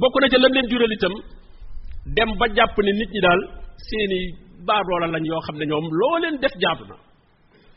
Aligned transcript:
bokk 0.00 0.14
na 0.20 0.26
ca 0.32 0.38
lam 0.42 0.52
leen 0.56 0.66
jural 0.70 0.92
itam 0.96 1.14
dem 2.16 2.30
ba 2.38 2.46
jàpp 2.56 2.76
ne 2.86 2.92
nit 2.98 3.10
ñi 3.14 3.20
daal 3.26 3.40
seeni 3.88 4.18
baadoola 4.66 5.06
lañ 5.14 5.24
yoo 5.30 5.40
xam 5.46 5.56
ne 5.60 5.64
ñoom 5.70 5.86
loo 6.00 6.16
leen 6.22 6.36
def 6.42 6.54
jaatu 6.62 6.84
na. 6.90 6.96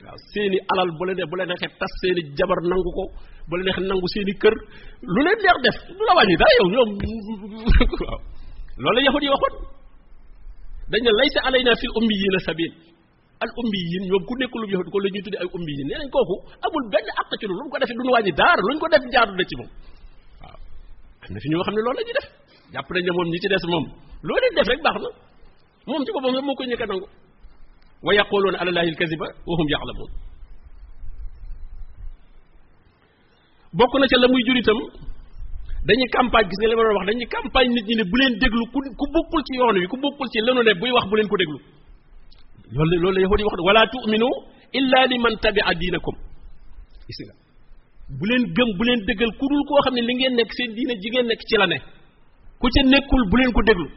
waaw 0.06 0.18
seeni 0.34 0.58
alal 0.72 0.90
bu 0.98 1.04
leen 1.08 1.20
bu 1.30 1.36
leen 1.38 1.48
neexee 1.50 1.72
tas 1.80 1.94
seeni 2.02 2.22
jabar 2.38 2.60
nangu 2.70 2.92
ko 2.98 3.04
bu 3.50 3.54
leen 3.58 3.66
neexee 3.68 3.88
nangu 3.90 4.08
seeni 4.14 4.34
kër 4.42 4.56
lu 5.14 5.20
leen 5.26 5.38
neex 5.44 5.58
def 5.66 5.78
du 5.98 6.04
la 6.08 6.14
wàññi 6.18 6.36
dara 6.42 6.54
yow 6.60 6.68
ñoom 6.74 6.90
waaw 8.10 8.20
loolu 8.84 9.00
yahud 9.08 9.24
yi 9.26 9.30
waxoon. 9.36 9.56
dañ 10.92 11.02
ne 11.06 11.12
laysa 11.20 11.40
alayna 11.48 11.72
fil 11.82 11.94
ummiyina 12.00 12.40
sabil 12.48 12.72
al 13.44 13.52
ummiyin 13.62 14.04
ñoom 14.10 14.24
ku 14.28 14.34
nekkul 14.40 14.60
lu 14.64 14.68
yahud 14.74 14.88
ko 14.94 14.98
la 15.04 15.10
ñuy 15.14 15.22
tuddi 15.26 15.38
ay 15.44 15.50
ummiyin 15.58 15.86
nee 15.90 15.98
nañ 16.02 16.10
kooku 16.16 16.36
amul 16.66 16.84
benn 16.94 17.08
àq 17.22 17.30
ci 17.40 17.46
lu 17.50 17.54
lu 17.60 17.70
ko 17.72 17.78
defee 17.82 17.98
duñu 18.00 18.12
wàññi 18.16 18.34
dara 18.40 18.62
luñ 18.68 18.78
ko 18.82 18.88
def 18.94 19.04
jaadu 19.14 19.34
na 19.40 19.44
ci 19.50 19.56
moom 19.60 19.70
am 21.26 21.32
na 21.34 21.40
fi 21.44 21.48
ñoo 21.52 21.64
xam 21.66 21.76
ne 21.76 21.82
loolu 21.86 22.00
la 22.00 22.04
def. 22.18 22.28
jàpp 22.74 22.90
nañ 22.94 23.04
ne 23.06 23.12
moom 23.18 23.28
ñi 23.34 23.40
ci 23.42 23.48
des 23.54 23.64
moom 23.72 23.86
loo 24.28 24.38
leen 24.42 24.54
def 24.58 24.68
rek 24.72 24.82
baax 24.86 24.98
na. 25.04 25.10
moom 25.88 26.02
ci 26.06 26.12
boppam 26.14 26.46
moo 26.46 26.56
koy 26.58 26.68
ñëkk 26.68 26.82
a 26.84 26.86
nangu. 26.86 27.08
wa 28.06 28.12
yaquluuna 28.18 28.58
ala 28.62 28.72
llahi 28.76 28.90
alkaziba 28.94 29.26
wa 29.48 29.54
hum 29.60 29.68
ya'lamun 29.74 30.10
bokk 33.78 33.94
na 34.00 34.06
ca 34.12 34.18
la 34.22 34.28
muy 34.32 34.42
jur 34.48 34.58
itam 34.62 34.80
dañuy 35.88 36.10
campagne 36.16 36.48
gis 36.50 36.60
nga 36.60 36.68
li 36.70 36.76
ma 36.78 36.84
doon 36.84 36.96
wax 36.98 37.06
dañuy 37.10 37.28
campagne 37.36 37.72
nit 37.76 37.86
ñi 37.90 37.96
ne 38.00 38.04
bu 38.10 38.16
leen 38.20 38.34
déglu 38.42 38.66
ku 38.74 38.80
ku 39.00 39.06
bokkul 39.14 39.42
ci 39.48 39.54
yoon 39.60 39.76
wi 39.82 39.88
ku 39.92 39.98
bokkul 40.04 40.28
ci 40.32 40.40
lenu 40.46 40.62
ne 40.64 40.74
buy 40.80 40.92
wax 40.96 41.06
bu 41.10 41.16
leen 41.18 41.28
ko 41.32 41.38
déglu. 41.42 41.60
loolu 42.76 42.96
loolu 43.04 43.16
la 43.16 43.22
yahudi 43.26 43.44
wax 43.48 43.60
wala 43.68 43.82
tu'minu 43.94 44.30
illa 44.80 45.00
liman 45.12 45.34
tabi'a 45.44 45.74
diinakum. 45.80 46.16
Gis 47.08 47.20
nga 47.26 47.34
bu 48.10 48.24
leen 48.30 48.44
gëm 48.56 48.70
bu 48.78 48.84
leen 48.86 49.00
dëggal 49.08 49.32
ku 49.40 49.46
dul 49.50 49.64
koo 49.68 49.82
xam 49.86 49.94
ne 49.96 50.02
li 50.02 50.14
ngeen 50.16 50.34
nekk 50.38 50.52
seen 50.58 50.72
diine 50.76 50.94
ji 51.02 51.10
ngeen 51.10 51.28
nekk 51.28 51.42
ci 51.50 51.56
la 51.58 51.68
ne. 51.68 51.78
Ku 52.60 52.66
ca 52.74 52.82
nekkul 52.92 53.24
bu 53.30 53.36
leen 53.38 53.52
ko 53.56 53.62
déglu. 53.68 53.88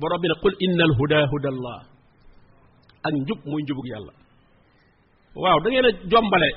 Borom 0.00 0.20
bi 0.22 0.28
ne 0.28 0.34
qul 0.42 0.54
innal 0.64 0.92
huda 0.98 1.18
hudallah. 1.32 1.78
Ak 3.06 3.12
njub 3.20 3.40
muy 3.48 3.62
njubug 3.62 3.86
yàlla. 3.92 4.12
Waaw 5.42 5.58
da 5.62 5.68
a 5.88 5.90
jombale 6.10 6.50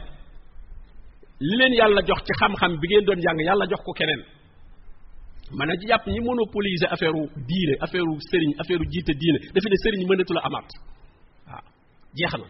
li 1.47 1.55
leen 1.59 1.73
yàlla 1.79 2.01
jox 2.07 2.19
ci 2.27 2.33
xam-xam 2.39 2.71
bi 2.81 2.85
ngeen 2.87 3.05
doon 3.07 3.19
jàng 3.23 3.39
yàlla 3.47 3.65
jox 3.71 3.81
ko 3.85 3.91
keneen. 3.99 4.21
Man 5.57 5.69
a 5.71 5.73
jàpp 5.89 6.03
ñi 6.13 6.19
monopoliser 6.19 6.89
affaire 6.93 7.21
diine 7.49 7.73
affaire 7.85 8.11
sëriñ 8.29 8.51
affaire 8.61 8.83
jiite 8.91 9.13
diine 9.21 9.39
dafa 9.53 9.67
ne 9.69 9.77
sëriñ 9.83 10.01
mënatu 10.09 10.33
la 10.33 10.41
amaat. 10.47 10.69
Jeex 12.17 12.33
na. 12.41 12.47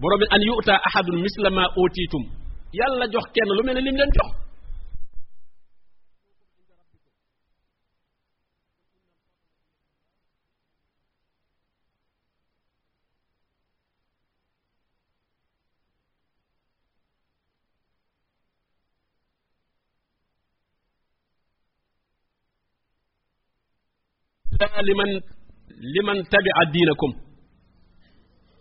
Borom 0.00 0.18
bi 0.20 0.26
an 0.34 0.42
yu'ta 0.48 0.74
ahadun 0.88 1.18
misla 1.24 1.50
ma 1.50 1.64
yàlla 2.78 3.04
jox 3.12 3.26
kenn 3.34 3.50
lu 3.56 3.62
mel 3.66 3.74
ne 3.76 3.80
lim 3.86 3.96
leen 4.00 4.12
jox 4.16 4.30
liman 24.88 25.10
liman 25.94 26.18
tabia 26.30 26.62
diinakum 26.72 27.12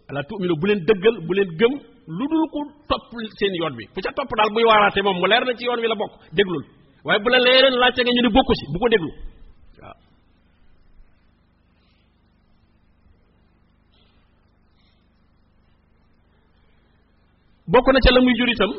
ala 0.10 0.22
tu'minu 0.30 0.56
bu 0.62 0.66
leen 0.68 0.80
dëggal 0.88 1.16
bu 1.28 1.34
leen 1.38 1.50
gëm 1.60 1.74
lu 2.08 2.26
dul 2.28 2.44
ku 2.52 2.60
topp 2.90 3.04
seen 3.40 3.54
yoon 3.60 3.74
bi 3.78 3.86
ku 3.94 4.00
ca 4.04 4.12
topp 4.18 4.32
daal 4.38 4.50
buy 4.56 4.64
waaraate 4.70 5.00
moom 5.04 5.18
mu 5.22 5.28
leer 5.32 5.44
na 5.46 5.54
ci 5.58 5.64
yoon 5.66 5.80
wi 5.84 5.88
la 5.88 5.96
bokk. 5.96 6.14
déglul. 6.36 6.64
waaye 7.06 7.20
bu 7.24 7.30
la 7.30 7.40
leereen 7.46 7.76
laajte 7.82 8.02
nga 8.04 8.12
ñu 8.16 8.22
ne 8.24 8.30
bokku 8.36 8.54
ci 8.60 8.66
bu 8.72 8.78
ko 8.82 8.88
déglu. 8.94 9.12
waaw. 9.82 9.98
bokk 17.72 17.88
na 17.94 18.00
ca 18.04 18.12
la 18.16 18.20
muy 18.22 18.34
jur 18.38 18.50
itam 18.54 18.72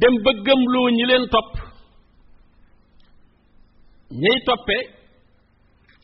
dem 0.00 0.14
ba 0.24 0.30
gëmloo 0.46 0.88
ñi 0.96 1.04
leen 1.10 1.24
topp. 1.34 1.50
ñay 4.22 4.38
toppe 4.46 4.76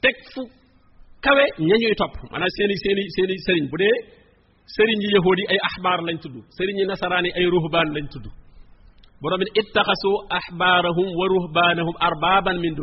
teg 0.03 0.16
fu 0.32 0.41
kawe 1.24 1.44
ña 1.69 1.76
topp. 2.00 2.14
maanaam 2.30 2.50
seeni 2.56 2.74
seeni 2.82 3.03
seeni 3.14 3.34
sëriñ. 3.44 3.66
bu 3.70 3.76
dee 3.82 4.19
sëriñ 4.75 4.98
yi 5.04 5.08
yi 5.38 5.44
ay 5.53 5.58
axbaar 5.69 6.00
lañ 6.06 6.16
tudd. 6.22 6.36
Sëriñ 6.56 6.76
yi 6.81 6.84
nasaraan 6.86 7.25
yi 7.26 7.32
ay 7.38 7.47
ruhbaan 7.54 7.88
lañ 7.97 8.06
tudd. 8.12 8.26
Borom 9.22 9.38
bi 9.41 9.47
ittaxasu 9.60 10.10
axbaarahum 10.38 11.08
wa 11.19 11.25
ruhbaanahum 11.34 11.94
arbaaban 12.08 12.56
min 12.64 12.75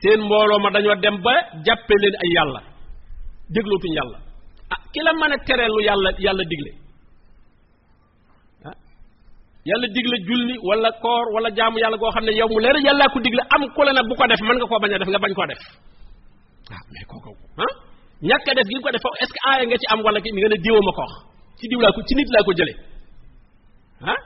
seen 0.00 0.20
mbooloo 0.26 0.58
ma 0.64 0.70
dañoo 0.74 0.96
dem 1.04 1.16
ba 1.24 1.32
jàppe 1.66 1.94
leen 2.02 2.16
ay 2.24 2.30
yàlla. 2.36 2.60
Déglootuñ 3.54 3.92
yàlla. 3.98 4.18
Ah 4.74 4.80
ki 4.92 5.00
la 5.06 5.12
mën 5.20 5.32
tere 5.46 5.66
lu 5.74 5.80
yàlla 5.88 6.10
yàlla 6.26 6.44
digle? 6.50 6.70
Ah. 8.68 8.76
Yàlla 9.70 9.86
digle 9.96 10.16
julli 10.28 10.54
wala 10.68 10.90
koor 11.02 11.26
wala 11.34 11.48
jaamu 11.56 11.78
yàlla 11.82 11.96
goo 11.96 12.10
xam 12.14 12.24
ne 12.26 12.32
yow 12.40 12.48
mu 12.52 12.58
leer 12.64 12.76
yàllaa 12.86 13.08
ko 13.12 13.18
digle 13.24 13.42
am 13.54 13.62
ku 13.74 13.82
la 13.82 14.02
bu 14.08 14.14
ko 14.18 14.24
def 14.30 14.40
mën 14.46 14.56
nga 14.58 14.66
koo 14.70 14.80
bañ 14.82 14.92
a 14.94 14.98
def 14.98 15.08
nga 15.08 15.18
bañ 15.24 15.32
koo 15.38 15.46
def. 15.50 15.62
Ah? 17.64 17.85
Ñàkk 18.22 18.48
a 18.48 18.52
def 18.56 18.66
gi 18.70 18.76
ko 18.80 18.88
def 18.94 19.04
est 19.22 19.28
ce 19.32 19.38
aaya 19.48 19.64
nga 19.68 19.76
ci 19.80 19.86
am 19.92 20.00
wala 20.04 20.18
ki 20.24 20.30
nga 20.32 20.48
ne 20.48 20.56
diwoo 20.64 20.82
ma 20.86 20.92
ko 20.96 21.02
wax? 21.04 21.12
Ci 21.58 21.64
diw 21.68 21.80
laa 21.84 21.92
ko 21.92 22.00
ci 22.08 22.14
nit 22.16 22.28
laa 22.34 22.44
ko 22.46 22.52
jëlee. 22.58 22.76
Ah 24.12 24.20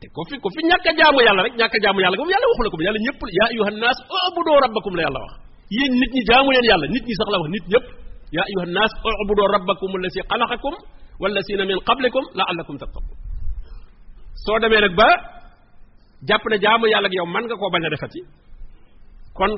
te 0.00 0.06
ko 0.14 0.20
fi 0.28 0.34
ko 0.42 0.48
fi 0.54 0.60
ñàkk 0.70 0.86
a 0.88 0.92
jaamu 0.98 1.20
yàlla 1.26 1.42
rek 1.46 1.54
ñàkk 1.60 1.74
a 1.76 1.78
jaamu 1.84 2.00
yàlla 2.04 2.16
moom 2.20 2.30
yàlla 2.32 2.46
waxu 2.50 2.62
la 2.64 2.70
ko 2.72 2.76
yàlla 2.86 3.00
ñëpp 3.06 3.20
yaa 3.38 3.48
ayuha 3.52 3.70
naas 3.82 3.98
ubudu 4.28 4.52
rabbakum 4.64 4.92
la 4.98 5.02
yàlla 5.06 5.20
wax. 5.24 5.32
Yéen 5.76 5.92
nit 6.00 6.12
ñi 6.16 6.22
jaamu 6.28 6.48
leen 6.54 6.66
yàlla 6.70 6.86
nit 6.94 7.04
ñi 7.08 7.14
sax 7.18 7.28
la 7.32 7.38
wax 7.42 7.50
nit 7.54 7.64
ñëpp. 7.72 7.86
Yaa 8.36 8.44
ayuha 8.50 8.66
naas 8.76 8.92
ubudu 9.22 9.42
rabbakum 9.54 9.90
allasi 9.98 10.20
xalaqakum 10.30 10.74
wallasina 11.22 11.64
min 11.70 11.78
qablikum 11.88 12.24
laallakum 12.38 12.76
tattaqun 12.80 13.16
soo 14.44 14.58
demee 14.62 14.80
nag 14.84 14.94
ba 15.00 15.08
jàpp 16.28 16.44
ne 16.50 16.56
jaamu 16.64 16.84
yàlla 16.92 17.08
ak 17.08 17.14
yow 17.18 17.26
man 17.34 17.44
nga 17.48 17.56
koo 17.60 17.70
bañ 17.72 17.82
defati. 17.94 18.20
Kon 19.36 19.52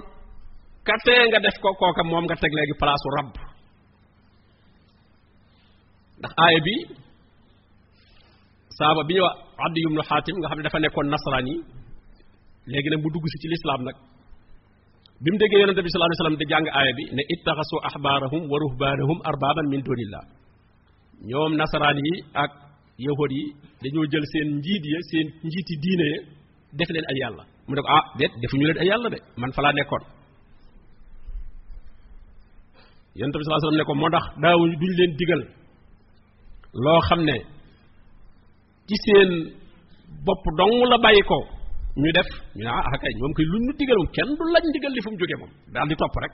katee 0.90 1.22
nga 1.30 1.38
def 1.44 1.56
ko 1.62 1.68
kooka 1.80 2.02
moom 2.10 2.24
nga 2.26 2.36
teg 2.42 2.52
léegi 2.56 2.74
palaasu 2.80 3.08
rabb 3.16 3.32
ndax 6.20 6.32
aaya 6.44 6.60
bi 6.66 6.74
saaba 8.78 9.02
bi 9.08 9.14
ñu 9.16 9.22
wax 9.26 9.36
Addi 9.66 9.80
ibnu 9.86 10.00
Xaatim 10.08 10.36
nga 10.40 10.48
xam 10.50 10.58
ne 10.58 10.64
dafa 10.66 10.78
nekkoon 10.82 11.08
nasaraan 11.12 11.46
yi 11.50 11.56
léegi 12.70 12.88
nag 12.90 13.00
mu 13.02 13.08
dugg 13.14 13.26
si 13.32 13.36
ci 13.42 13.48
lislaam 13.52 13.82
nag. 13.88 13.96
Bi 15.22 15.28
mu 15.32 15.38
déggee 15.40 15.58
bi 15.84 15.90
sallallahu 15.92 16.10
alayhi 16.10 16.20
wasallam 16.20 16.38
di 16.40 16.46
bi 16.98 17.04
ne 17.16 17.22
wa 19.52 19.62
min 19.72 19.82
dunillah 19.86 20.24
ñoom 21.30 21.52
nasaraan 21.60 21.98
yi 22.06 22.12
ak 22.42 22.50
yahud 23.06 23.30
yi 23.38 23.44
dañoo 23.82 24.06
jël 24.12 24.26
seen 24.32 24.48
njiit 24.60 24.84
ya 24.92 24.98
seen 25.10 25.26
njiiti 25.46 25.74
diine 25.82 26.06
ya 26.14 26.18
def 26.78 26.88
leen 26.94 27.06
ay 27.10 27.16
yàlla. 27.22 27.44
Mu 27.68 27.72
ne 27.76 27.80
ko 27.84 27.88
ah 27.98 28.04
déet 28.18 28.32
defuñu 28.42 28.64
leen 28.68 28.78
ay 28.82 28.88
yàlla 28.90 29.08
de 29.14 29.18
man 29.40 29.50
yonente 33.18 33.36
bi 33.38 33.44
sallallahu 33.44 33.60
alayhi 33.60 33.70
wasallam 33.70 33.80
ne 33.80 33.88
ko 33.90 33.94
moo 34.00 34.10
tax 34.14 34.24
daawuñu 34.42 34.76
duñ 34.82 34.92
leen 34.98 35.12
digal 35.20 35.42
loo 36.84 37.00
xam 37.08 37.20
ci 38.88 38.94
seen 39.04 39.30
bopp 40.26 40.44
dong 40.58 40.74
la 40.90 40.98
bàyyi 41.04 41.22
ñu 41.96 42.10
def 42.16 42.28
ñu 42.54 42.62
ne 42.64 42.70
ah 42.70 42.98
kay 43.02 43.12
moom 43.20 43.32
kay 43.36 43.46
luñ 43.52 43.62
ñu 43.66 43.72
digal 43.78 43.96
moom 44.00 44.10
kenn 44.16 44.30
du 44.38 44.44
lañ 44.54 44.64
digal 44.74 44.92
li 44.94 45.00
fu 45.04 45.10
mu 45.10 45.18
jógee 45.20 45.38
moom. 45.42 45.50
Daal 45.74 45.86
di 45.90 45.94
topp 46.00 46.16
rek. 46.22 46.32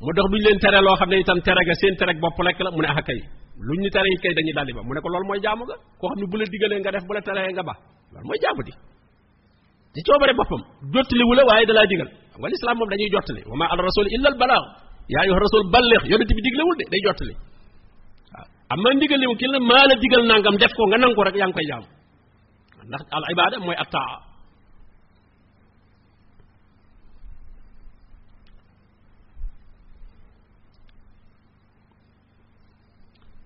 Mu 0.00 0.10
dox 0.16 0.26
duñ 0.32 0.40
leen 0.46 0.58
tere 0.62 0.80
loo 0.86 0.96
xam 1.00 1.08
ne 1.12 1.16
itam 1.22 1.38
tere 1.46 1.60
ga 1.68 1.74
seen 1.80 1.94
tere 2.00 2.12
bopp 2.22 2.38
lekk 2.46 2.58
la 2.64 2.70
mu 2.74 2.80
ne 2.84 2.88
ah 2.92 3.02
kay 3.08 3.20
luñ 3.68 3.78
ñu 3.82 3.90
tere 3.94 4.08
kay 4.22 4.32
dañuy 4.36 4.54
daldi 4.56 4.72
ba. 4.76 4.82
Mu 4.86 4.92
ne 4.94 5.00
ko 5.04 5.08
loolu 5.12 5.26
mooy 5.28 5.40
jaamu 5.44 5.64
ga. 5.68 5.76
Koo 6.00 6.08
xam 6.10 6.24
bu 6.30 6.36
la 6.40 6.44
digalee 6.52 6.78
nga 6.82 6.90
def 6.94 7.04
bu 7.08 7.12
la 7.16 7.20
teree 7.26 7.52
nga 7.56 7.62
ba. 7.68 7.74
Loolu 8.12 8.26
mooy 8.28 8.38
jaamu 8.44 8.62
di. 8.66 8.72
Ci 9.94 10.00
coobare 10.06 10.32
boppam. 10.38 10.62
Jottali 10.92 11.24
wu 11.28 11.32
la 11.38 11.42
waaye 11.48 11.64
dalaa 11.70 11.86
digal. 11.92 12.08
Xam 12.32 12.40
nga 12.42 12.48
lislaam 12.52 12.78
dañuy 12.92 13.08
jottali. 13.14 13.42
Wa 13.50 13.66
al 13.74 13.80
rasul 13.88 14.06
illa 14.16 14.28
al 14.32 14.38
balagh 14.42 14.66
yaa 15.12 15.22
ayyuha 15.24 15.40
rasul 15.46 15.62
balligh. 15.74 16.04
Yonent 16.10 16.30
bi 16.36 16.42
diglewul 16.46 16.76
de 16.80 16.84
day 16.92 17.00
jottali. 17.06 17.34
Waaw 18.32 18.46
amma 18.72 18.88
ndigal 18.96 19.18
li 19.20 19.26
mu 19.30 19.36
ki 19.40 19.46
la 19.52 19.58
maa 19.70 19.84
la 19.90 19.94
digal 20.02 20.22
nangam 20.30 20.56
def 20.60 20.72
ko 20.76 20.82
nga 20.90 20.98
nangu 20.98 21.22
rek 21.26 21.36
yaa 21.40 21.48
ngi 21.48 21.56
koy 21.58 21.66
jaamu. 21.70 21.86
Ndax 22.88 23.02
al 23.16 23.24
ibada 23.32 23.56
mooy 23.64 23.76
attaa 23.84 24.14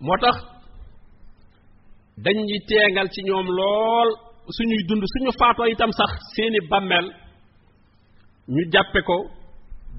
moo 0.04 0.16
tax 0.22 0.36
dañuy 2.24 2.60
teengal 2.68 3.08
ci 3.14 3.20
ñoom 3.28 3.46
lool 3.58 4.08
suñuy 4.56 4.82
dund 4.88 5.04
suñu 5.12 5.30
faatoo 5.40 5.66
itam 5.72 5.92
sax 5.98 6.10
seeni 6.34 6.58
bàmmeel 6.70 7.06
ñu 8.54 8.62
jàppe 8.72 9.00
ko 9.08 9.16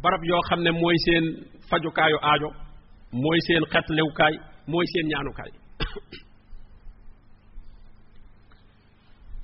barab 0.03 0.21
yoo 0.29 0.41
xam 0.49 0.59
ne 0.65 0.71
mooy 0.81 0.97
seen 1.05 1.23
fajukaayu 1.69 2.17
aajo 2.31 2.49
mooy 3.23 3.39
seen 3.47 3.63
xetlewukaay 3.73 4.33
mooy 4.71 4.85
seen 4.93 5.05
ñaanukaay 5.11 5.51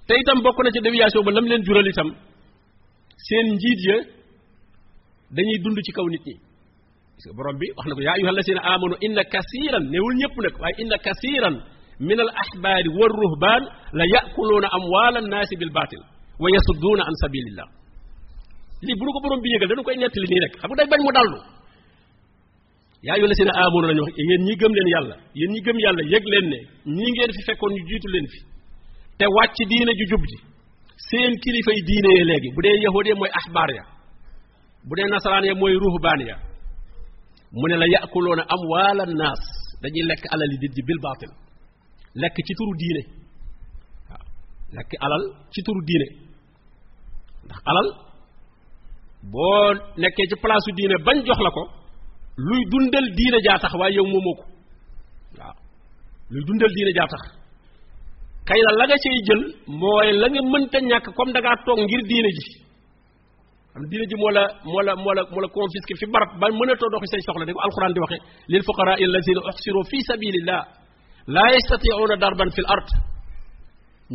te 0.07 0.13
itam 0.21 0.39
bokk 0.43 0.59
na 0.63 0.69
ci 0.73 0.79
déviation 0.85 1.23
ba 1.25 1.31
lam 1.31 1.45
leen 1.49 1.63
jural 1.65 1.87
itam 1.87 2.09
seen 3.27 3.45
njiit 3.55 3.79
ya 3.89 3.97
dañuy 5.35 5.57
dund 5.63 5.77
ci 5.85 5.91
kaw 5.97 6.07
nit 6.09 6.25
ñi 6.27 6.35
parce 7.15 7.25
que 7.29 7.35
borom 7.37 7.57
bi 7.61 7.67
wax 7.77 7.85
na 7.87 7.95
ko 7.95 8.01
yaa 8.07 8.15
ayuha 8.17 8.29
alladina 8.33 8.61
amanu 8.73 8.95
inna 9.05 9.23
kasiran 9.33 9.83
newul 9.93 10.13
ñëpp 10.21 10.35
nag 10.45 10.55
waaye 10.61 10.75
inna 10.83 10.97
kasiran 11.05 11.55
min 12.07 12.19
al 12.25 12.31
ahbaari 12.43 12.89
wa 12.99 13.05
ruhbaan 13.21 13.63
la 13.99 14.05
yakuluuna 14.15 14.67
amwaala 14.77 15.17
annaasi 15.23 15.55
bil 15.61 15.71
baatil 15.77 16.01
wa 16.43 16.47
yasudduuna 16.55 17.03
an 17.09 17.15
sabilillah 17.23 17.67
lii 18.85 18.95
bu 18.99 19.03
nu 19.05 19.11
ko 19.15 19.19
borom 19.23 19.39
bi 19.43 19.49
yëgal 19.53 19.67
dañu 19.69 19.83
koy 19.87 19.95
nettali 19.97 20.27
nii 20.31 20.41
rek. 20.43 20.53
Xam 20.59 20.69
nga 20.71 20.77
day 20.79 20.87
bañ 20.91 21.01
mu 21.05 21.11
dallu. 21.17 21.37
Yaa 23.07 23.17
yónne 23.19 23.35
seen 23.37 23.51
aamoon 23.51 23.85
lañu 23.89 24.01
wax 24.05 24.13
yéen 24.29 24.41
ñi 24.47 24.53
gëm 24.61 24.71
leen 24.77 24.89
yàlla 24.95 25.15
yéen 25.39 25.51
ñi 25.53 25.59
gëm 25.65 25.77
yàlla 25.83 26.01
yëg 26.13 26.25
leen 26.31 26.45
ne 26.53 26.59
ñii 26.97 27.11
ngeen 27.13 27.31
fi 27.35 27.41
fekkoon 27.47 27.71
ñu 27.75 27.81
jiitu 27.89 28.07
leen 28.13 28.27
fi. 28.31 28.39
Te 29.17 29.25
wàcc 29.35 29.57
diine 29.71 29.91
ju 29.99 30.05
jub 30.11 30.23
ji. 30.31 30.37
Seen 31.09 31.31
kilifay 31.43 31.79
diine 31.89 32.09
yee 32.17 32.25
léegi 32.29 32.49
bu 32.55 32.59
dee 32.65 32.75
yahuud 32.85 33.05
ya 33.09 33.15
mooy 33.19 33.31
ahbaar 33.39 33.69
ya 33.77 33.83
bu 34.87 34.93
dee 34.97 35.07
nasaraan 35.11 35.45
ya 35.49 35.53
mooy 35.61 35.73
ruhbaan 35.83 36.19
ya 36.29 36.35
mu 37.59 37.65
ne 37.69 37.75
la 37.81 37.85
yàkuloona 37.93 38.43
amwaala 38.55 39.03
naas 39.19 39.43
dañuy 39.81 40.03
lekk 40.09 40.23
alali 40.33 40.53
yi 40.55 40.59
nit 40.63 40.71
ji 40.75 40.81
bil 40.87 40.99
baatil. 41.05 41.31
Lekk 42.21 42.37
ci 42.47 42.53
turu 42.57 42.73
diine. 42.81 43.01
Waaw 44.09 44.25
lekk 44.77 44.91
alal 45.05 45.23
ci 45.53 45.59
turu 45.65 45.81
diine. 45.89 46.07
Ndax 47.45 47.59
alal 47.69 47.87
boo 49.31 49.73
nekkee 50.01 50.27
ci 50.29 50.35
palaasu 50.41 50.69
diine 50.77 50.95
bañ 51.05 51.17
jox 51.27 51.39
la 51.45 51.51
ko 51.55 51.63
luy 52.47 52.61
dundal 52.71 53.05
diine 53.17 53.39
jaa 53.45 53.57
tax 53.61 53.73
waaye 53.79 53.95
yow 53.97 54.05
moomoo 54.13 54.35
ko 54.39 54.43
waaw 55.39 55.55
luy 56.31 56.43
dundal 56.47 56.71
diine 56.75 56.91
jaa 56.97 57.07
tax 57.13 57.21
kay 58.47 58.59
la 58.65 58.71
la 58.79 58.83
nga 58.87 58.97
cay 59.03 59.17
jël 59.27 59.41
mooy 59.79 60.07
la 60.21 60.27
nga 60.33 60.41
mënta 60.51 60.79
ñàkk 60.89 61.07
comme 61.17 61.31
da 61.35 61.39
ngaa 61.41 61.57
toog 61.65 61.79
ngir 61.85 62.01
diine 62.11 62.29
ji 62.37 62.43
xam 63.73 63.83
diine 63.89 64.05
ji 64.09 64.15
moo 64.21 64.29
la 64.37 64.43
moo 64.71 64.81
la 64.87 64.93
moo 65.03 65.13
la 65.17 65.21
moo 65.33 65.41
la 65.43 65.47
confisqué 65.55 65.93
fi 65.99 66.05
barab 66.13 66.29
ba 66.39 66.45
mënatoo 66.59 66.89
doxi 66.93 67.07
say 67.11 67.21
soxla 67.25 67.45
da 67.47 67.53
ko 67.55 67.59
alquran 67.67 67.91
di 67.95 67.99
waxe 68.03 68.17
lil 68.51 68.63
fuqaraa 68.67 68.97
allazina 69.07 69.41
uxsiru 69.49 69.81
fi 69.91 69.97
sabilillah 70.09 70.61
laa 71.35 71.49
yastatiuuna 71.55 72.15
darban 72.23 72.49
fil 72.55 72.65
ard 72.75 72.87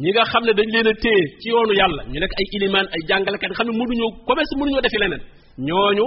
ñi 0.02 0.10
nga 0.14 0.24
xam 0.32 0.42
ne 0.46 0.52
dañ 0.58 0.68
leen 0.74 0.88
a 0.90 0.94
téye 1.04 1.22
ci 1.40 1.46
yoonu 1.52 1.74
yàlla 1.80 2.02
ñu 2.12 2.18
nekk 2.22 2.34
ay 2.40 2.46
ilimaan 2.56 2.86
ay 2.94 3.00
jàngalekat 3.08 3.48
nga 3.50 3.56
xam 3.58 3.66
ne 3.68 3.74
mënuñoo 3.80 4.10
commerce 4.26 4.54
mënuñoo 4.58 4.82
defi 4.84 4.98
leneen. 5.02 5.22
Ñooñu 5.66 6.06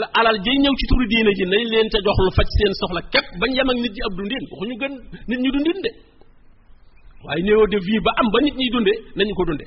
la 0.00 0.06
alal 0.18 0.38
jay 0.44 0.56
ñëw 0.62 0.74
ci 0.78 0.84
turu 0.90 1.04
diine 1.10 1.30
ji 1.38 1.44
nañ 1.52 1.62
leen 1.72 1.88
ca 1.92 1.98
jox 2.04 2.18
lu 2.26 2.30
faj 2.38 2.48
seen 2.56 2.72
soxla 2.80 3.00
képp 3.12 3.26
bañ 3.40 3.50
yem 3.56 3.68
ak 3.72 3.76
nit 3.82 3.92
ñi 3.96 4.02
ab 4.06 4.12
dundin. 4.18 4.44
Waxuñu 4.50 4.74
gën 4.80 4.92
nit 5.28 5.40
ñi 5.42 5.50
dundin 5.54 5.78
de. 5.84 5.90
Waaye 7.24 7.42
niveau 7.46 7.66
de 7.72 7.78
vie 7.86 8.00
ba 8.06 8.10
am 8.20 8.26
ba 8.32 8.38
nit 8.44 8.54
ñiy 8.60 8.70
dunde 8.74 8.92
nañu 9.16 9.34
ko 9.38 9.44
dunde. 9.48 9.66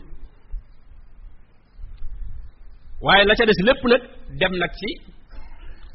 Waaye 3.05 3.23
la 3.29 3.33
ca 3.37 3.45
des 3.49 3.59
lépp 3.67 3.83
nag 3.91 4.01
dem 4.39 4.53
nag 4.61 4.71
ci 4.79 4.89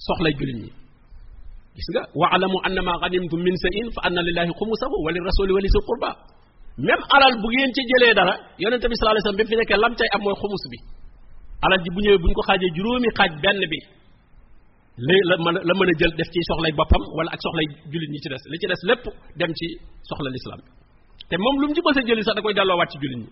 soxlay 0.06 0.32
jullit 0.38 0.58
ñi. 0.62 0.70
Gis 1.76 1.88
nga 1.92 2.02
waalamu 2.20 2.58
annama 2.66 2.92
ganimtum 3.02 3.40
min 3.46 3.56
sayin 3.62 3.88
fa 3.94 4.00
anna 4.06 4.20
lillahi 4.26 4.50
xumusahu 4.58 4.96
wa 5.04 5.10
lirasuli 5.14 5.52
wa 5.56 5.60
qurba. 5.88 6.10
Même 6.78 7.02
alal 7.16 7.34
bu 7.40 7.48
ngeen 7.48 7.70
ci 7.74 7.82
jëlee 7.90 8.14
dara 8.14 8.34
yonente 8.62 8.86
bi 8.90 8.94
sallallahu 8.96 9.16
alayhi 9.16 9.24
wasallam 9.24 9.40
bi 9.40 9.44
mu 9.44 9.50
fi 9.50 9.56
nekkee 9.60 9.78
lam 9.82 9.92
cay 9.98 10.08
am 10.14 10.20
mooy 10.24 10.36
xumus 10.40 10.64
bi. 10.72 10.78
Alal 11.64 11.80
ji 11.84 11.90
bu 11.94 12.00
ñëwee 12.04 12.20
bu 12.20 12.26
ñu 12.28 12.34
ko 12.38 12.42
xaajee 12.48 12.70
juróomi 12.76 13.08
xaaj 13.18 13.32
benn 13.42 13.60
bi 13.72 13.78
lé 15.08 15.16
la 15.28 15.34
mën 15.44 15.56
la 15.68 15.72
mën 15.78 15.88
a 15.92 15.94
jël 16.00 16.12
def 16.18 16.28
ci 16.32 16.40
soxlay 16.48 16.72
boppam 16.78 17.02
wala 17.16 17.30
ak 17.34 17.40
soxlay 17.44 17.66
jullit 17.92 18.10
ñi 18.12 18.18
ci 18.22 18.28
des. 18.32 18.42
Li 18.50 18.56
ci 18.60 18.66
des 18.72 18.80
lépp 18.88 19.04
dem 19.38 19.52
ci 19.58 19.66
soxla 20.08 20.28
l'islam 20.30 20.60
te 21.28 21.36
moom 21.42 21.56
lu 21.60 21.66
mu 21.68 21.74
ci 21.76 21.80
mës 21.86 21.96
a 21.98 22.02
jëli 22.08 22.22
sax 22.26 22.34
da 22.36 22.42
koy 22.42 22.54
delloowaat 22.58 22.90
ci 22.92 22.98
jullit 23.02 23.20
ñi. 23.24 23.28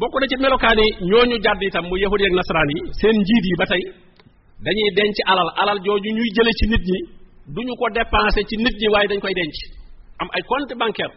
Bokk 0.00 0.14
na 0.20 0.26
ci 0.28 0.36
melokaan 0.36 0.78
yi 0.78 0.86
ñooñu 1.10 1.36
jàdd 1.44 1.62
itam 1.64 1.84
mu 1.88 1.96
yahudi 1.96 2.24
ak 2.28 2.34
nasaraan 2.36 2.70
yi 2.74 2.78
seen 3.00 3.16
njiit 3.22 3.44
yi 3.50 3.54
ba 3.60 3.66
tey 3.70 3.82
dañuy 4.64 4.88
denc 4.96 5.16
alal 5.30 5.48
alal 5.60 5.78
jooju 5.84 6.10
ñuy 6.16 6.28
jële 6.36 6.52
ci 6.58 6.64
nit 6.72 6.84
ñi 6.90 6.98
duñu 7.54 7.72
ko 7.78 7.86
dépenser 7.96 8.44
ci 8.48 8.56
nit 8.56 8.76
ñi 8.80 8.88
waaye 8.92 9.08
dañ 9.08 9.20
koy 9.20 9.34
denc. 9.38 9.54
Am 10.20 10.28
ay 10.36 10.42
compte 10.48 10.74
bancaire. 10.80 11.14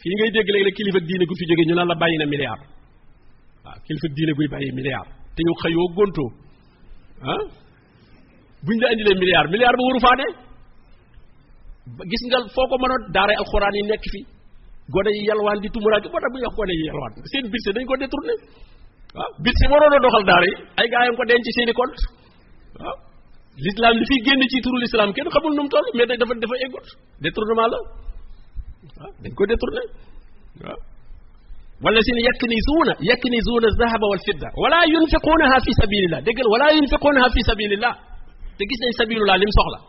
Fii 0.00 0.12
ngay 0.16 0.30
dégg 0.34 0.48
léegi 0.52 0.64
la 0.68 0.72
kilifa 0.76 1.00
diine 1.08 1.24
gu 1.28 1.34
fi 1.38 1.44
jóge 1.48 1.64
ñu 1.68 1.74
naan 1.74 1.88
la 1.88 1.94
bàyyi 2.02 2.16
na 2.20 2.26
milliard. 2.32 2.62
Waaw 3.64 3.78
kilifa 3.86 4.08
diine 4.16 4.32
guy 4.36 4.48
bàyyi 4.54 4.70
milliard. 4.78 5.08
Te 5.34 5.40
ñu 5.46 5.52
xëyoo 5.62 5.88
gontoo. 5.96 6.28
Ah 7.32 7.42
buñ 8.66 8.76
la 8.82 8.88
indilee 8.92 9.16
milliard 9.22 9.48
milliard 9.54 9.76
ba 9.78 9.82
waru 9.88 10.00
faa 10.06 10.16
ne. 10.20 10.26
Gis 12.10 12.22
nga 12.28 12.38
foo 12.54 12.66
ko 12.70 12.76
mënoon 12.82 13.02
daara 13.14 13.32
alxuraan 13.40 13.74
yi 13.78 13.82
nekk 13.90 14.04
fi. 14.12 14.20
Gone 14.92 15.10
yi 15.16 15.22
yalwaan 15.28 15.58
di 15.62 15.68
tumuraake 15.74 16.08
moo 16.12 16.20
tax 16.22 16.30
bu 16.32 16.38
ñu 16.38 16.46
wax 16.46 16.54
gone 16.58 16.74
yi 16.80 16.84
yalwaan? 16.90 17.12
Seen 17.32 17.44
budget 17.52 17.72
dañ 17.76 17.84
ko 17.88 17.94
détourné. 18.02 18.34
Waaw 19.16 19.30
budget 19.44 19.68
waroon 19.72 19.96
a 19.96 19.98
doxal 20.04 20.24
ay 20.80 20.86
gaa 20.92 21.08
ko 21.18 21.24
denc 21.30 21.46
seeni 21.56 21.72
compte. 21.80 22.02
l'islam 23.64 23.92
li 24.00 24.04
fiy 24.10 24.20
génn 24.26 24.42
ci 24.52 24.58
turu 24.64 24.76
l'islam 24.82 25.08
kenn 25.16 25.28
xamul 25.34 25.52
num 25.56 25.64
mu 25.66 25.70
toll 25.72 25.86
mais 25.96 26.06
dafa 26.20 26.34
dafa 26.42 26.56
égut 26.66 26.86
détournement 27.24 27.68
la 27.72 27.78
dañ 29.22 29.32
ko 29.38 29.42
détourné 29.52 29.82
yakni 30.60 30.94
والذين 31.84 32.18
يكنزون 32.30 32.88
يكنزون 33.12 33.64
الذهب 33.72 34.02
والفضة 34.10 34.48
ولا 34.62 34.80
ينفقونها 34.94 35.56
في 35.64 35.70
سبيل 35.82 36.02
الله 36.08 36.20
دقل 36.28 36.46
ولا 36.54 36.68
ينفقونها 36.78 37.28
في 37.34 37.40
سبيل 37.50 37.70
الله 37.76 37.92
تجيس 38.60 38.82
سبيل 39.00 39.18
الله 39.22 39.36
لم 39.42 39.50
سخلا 39.58 39.80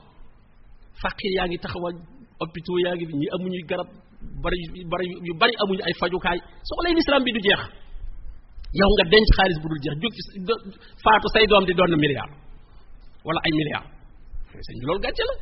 فقير 1.04 1.32
يعني 1.40 1.56
تخوى 1.64 1.90
أبتو 2.44 2.74
يعني 2.86 3.04
ñi 3.20 3.28
amuñu 3.36 3.60
garab 3.70 3.88
bari 4.44 4.60
bari 4.92 5.06
yu 5.28 5.34
bari 5.42 5.54
amuñu 5.64 5.82
ay 5.88 5.94
fajukaay 6.02 6.38
soxlay 6.70 6.92
l'islam 6.98 7.22
bi 7.26 7.32
du 7.36 7.40
jeex 7.48 7.62
yow 8.80 8.90
nga 8.96 9.04
denc 9.14 9.28
xaalis 9.38 9.58
bu 9.64 9.68
dul 9.72 9.80
jeex 9.86 9.96
jóg 10.04 10.14
faatu 11.04 11.28
say 11.34 11.46
doom 11.52 11.64
di 11.70 11.74
don 11.80 11.92
milliard 12.04 12.32
wala 13.28 13.40
ay 13.46 13.52
milliards. 13.60 13.90
Sëñ 14.68 14.76
bi 14.82 14.86
loolu 14.88 15.02
gàcce 15.06 15.24
la. 15.30 15.36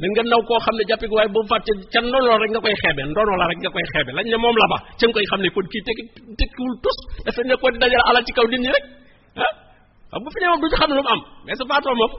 Leen 0.00 0.12
nga 0.14 0.22
naw 0.32 0.40
koo 0.48 0.58
xam 0.64 0.74
ne 0.78 0.84
jàppe 0.88 1.06
waaye 1.16 1.30
boobu 1.34 1.48
fàtte 1.52 1.72
ca 1.92 1.98
ndono 2.00 2.32
rek 2.42 2.50
nga 2.54 2.60
koy 2.64 2.74
xeebe 2.82 3.02
ndono 3.10 3.32
la 3.40 3.44
rek 3.50 3.58
nga 3.62 3.70
koy 3.74 3.84
xeebe 3.92 4.10
lañ 4.16 4.26
ne 4.32 4.38
moom 4.44 4.56
la 4.62 4.66
ba 4.72 4.78
ca 4.98 5.04
nga 5.06 5.14
koy 5.16 5.26
xam 5.30 5.40
ne 5.44 5.48
kon 5.54 5.66
kii 5.72 5.82
tekki 5.86 6.02
tekkiwul 6.38 6.74
tus 6.84 6.98
dafa 7.24 7.40
nekkoon 7.48 7.74
dajal 7.82 8.02
alal 8.08 8.22
ci 8.26 8.32
kaw 8.36 8.46
nit 8.52 8.60
ñi 8.64 8.70
ah? 9.44 9.52
Xam 10.10 10.20
bu 10.24 10.28
fi 10.34 10.38
ne 10.42 10.46
moom 10.50 10.60
du 10.62 10.68
xam 10.80 10.90
lu 10.96 11.02
am 11.14 11.20
mais 11.46 11.56
sa 11.58 11.64
faatoo 11.70 11.94
moom. 12.00 12.12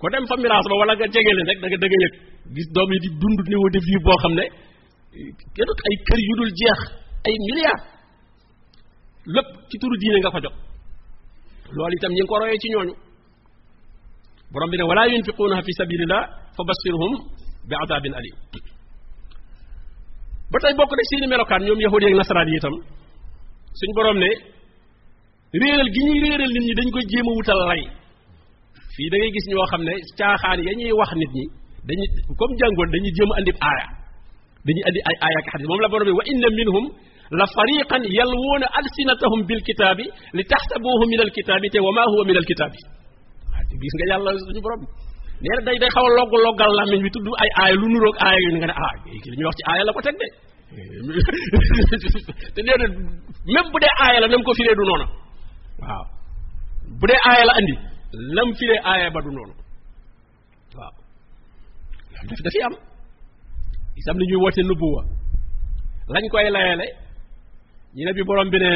Ko 0.00 0.06
dem 0.12 0.24
fa 0.30 0.34
miraas 0.42 0.66
ba 0.70 0.74
wala 0.80 0.92
nga 0.98 1.06
jege 1.14 1.32
leen 1.36 1.46
rek 1.50 1.58
da 1.62 1.66
nga 1.68 1.78
da 1.82 1.86
nga 1.90 1.98
yëg 2.04 2.14
gis 2.56 2.68
doom 2.74 2.90
yi 2.94 2.98
di 3.04 3.08
dund 3.20 3.38
niveau 3.52 3.70
de 3.74 3.80
vie 3.86 3.98
boo 4.04 4.16
xam 4.22 4.32
ne 4.38 4.44
kenn 5.56 5.70
ay 5.88 5.96
kër 6.06 6.20
yu 6.28 6.34
dul 6.38 6.52
jeex 6.60 6.80
ay 7.26 7.34
milliards. 7.46 7.84
Lépp 9.34 9.48
ci 9.68 9.76
turu 9.80 9.96
diine 10.00 10.18
nga 10.22 10.30
ko 10.34 10.38
jox. 10.44 10.54
Loolu 11.76 11.94
itam 11.98 12.12
ñi 12.16 12.20
ngi 12.22 12.28
ko 12.30 12.36
royee 12.40 12.58
ci 12.62 12.68
ñooñu. 12.72 12.94
Borom 14.52 14.68
bi 14.72 14.76
ne 14.80 14.84
wala 14.90 15.02
yunfiquunaha 15.12 15.62
fi 15.66 15.72
sabilillah 15.80 16.22
fa 16.56 16.62
bassirhum 16.68 17.12
bi 17.68 17.74
adabin 17.84 18.12
alim 18.20 18.36
ba 20.52 20.56
tey 20.62 20.72
bokk 20.78 20.92
rek 20.98 21.06
seeni 21.10 21.26
melokaan 21.32 21.62
ñoom 21.66 21.80
yahudi 21.86 22.04
ak 22.10 22.14
nasaraan 22.20 22.48
yi 22.52 22.56
itam 22.60 22.74
suñ 23.78 23.90
borom 23.98 24.18
ne 24.24 24.30
réeral 25.60 25.88
gi 25.94 26.00
ñuy 26.06 26.18
réeral 26.24 26.50
nit 26.54 26.64
ñi 26.68 26.74
dañ 26.78 26.88
koy 26.94 27.04
jéem 27.10 27.26
a 27.30 27.32
wutal 27.38 27.60
lay 27.70 27.82
fii 28.94 29.08
da 29.10 29.16
ngay 29.18 29.30
gis 29.34 29.46
ñoo 29.50 29.66
xam 29.70 29.82
ne 29.88 29.94
caaxaan 30.18 30.58
ya 30.66 30.72
ñuy 30.80 30.92
wax 31.00 31.10
nit 31.20 31.32
ñi 31.36 31.44
dañuy 31.88 32.08
comme 32.38 32.54
jàngoon 32.60 32.88
dañuy 32.94 33.12
jéem 33.16 33.30
a 33.32 33.34
andi 33.40 33.52
aaya 33.68 33.86
dañuy 34.66 34.84
andi 34.88 35.00
ay 35.08 35.16
aaya 35.24 35.38
ak 35.42 35.46
xadis 35.52 35.66
moom 35.70 35.80
la 35.84 35.88
borom 35.92 36.06
bi 36.08 36.14
wa 36.20 36.24
inna 36.32 36.48
minhum 36.58 36.84
la 37.38 37.46
fariqan 37.56 38.02
yalwuuna 38.18 38.66
alsinatahum 38.78 39.40
bil 39.48 39.62
kitaabi 39.68 40.04
li 40.36 40.42
taxsabuhu 40.52 41.04
min 41.12 41.20
al 41.26 41.32
kitaabi 41.36 41.66
te 41.74 41.78
wa 41.86 41.90
ma 41.96 42.02
huwa 42.12 42.22
min 42.28 42.36
al 42.42 42.46
kitaabi 42.50 42.78
gis 43.80 43.94
nga 43.96 44.06
yàlla 44.10 44.30
suñu 44.46 44.62
borom. 44.66 44.82
Nee 45.42 45.58
day 45.66 45.76
day 45.82 45.90
xaw 45.94 46.04
a 46.08 46.12
logg 46.18 46.32
loggal 46.46 46.70
làmmiñ 46.78 47.00
bi 47.04 47.10
tudd 47.14 47.26
ay 47.42 47.50
aaya 47.60 47.74
lu 47.80 47.86
nuroog 47.92 48.16
aaya 48.26 48.38
yu 48.44 48.50
nga 48.60 48.68
ne 48.70 48.74
ah 48.84 48.92
ki 49.22 49.28
li 49.30 49.36
ñuy 49.38 49.46
wax 49.48 49.56
ci 49.58 49.64
aaya 49.70 49.82
la 49.86 49.92
ko 49.96 50.00
teg 50.06 50.16
de. 50.22 50.28
Te 52.54 52.60
nee 52.66 52.76
na 53.54 53.60
bu 53.72 53.78
dee 53.82 53.92
aaya 54.04 54.18
la 54.22 54.26
nam 54.32 54.42
ko 54.46 54.52
firee 54.58 54.74
du 54.78 54.84
noona 54.88 55.06
waaw. 55.82 56.04
Bu 57.00 57.04
dee 57.10 57.20
aaya 57.30 57.44
la 57.48 57.52
andi 57.58 57.74
lam 58.36 58.48
firee 58.58 58.80
aaya 58.90 59.06
ba 59.14 59.20
du 59.24 59.30
noonu. 59.36 59.54
Waaw. 60.78 60.94
Daf 62.28 62.40
dafi 62.46 62.60
am. 62.66 62.74
Isam 63.98 64.16
ni 64.18 64.24
ñuy 64.30 64.40
woote 64.42 64.62
nubuwa. 64.68 65.02
Lañ 66.14 66.24
koy 66.32 66.48
layale. 66.56 66.86
Ñu 67.94 68.02
ne 68.04 68.12
bi 68.16 68.22
borom 68.28 68.48
bi 68.52 68.58
ne 68.64 68.70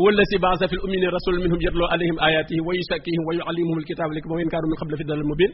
هو 0.00 0.06
الذي 0.14 0.36
بعث 0.46 0.60
في 0.70 0.74
الأمين 0.78 1.02
رسول 1.18 1.34
منهم 1.44 1.58
يتلو 1.66 1.86
عليهم 1.92 2.16
آياته 2.28 2.56
ويسكيهم 2.66 3.22
ويعلمهم 3.28 3.78
الكتاب 3.82 4.08
لكم 4.16 4.30
وإن 4.34 4.48
كانوا 4.54 4.68
من 4.72 4.76
قبل 4.82 4.92
في 4.96 5.02
الدار 5.02 5.18
المبين 5.24 5.52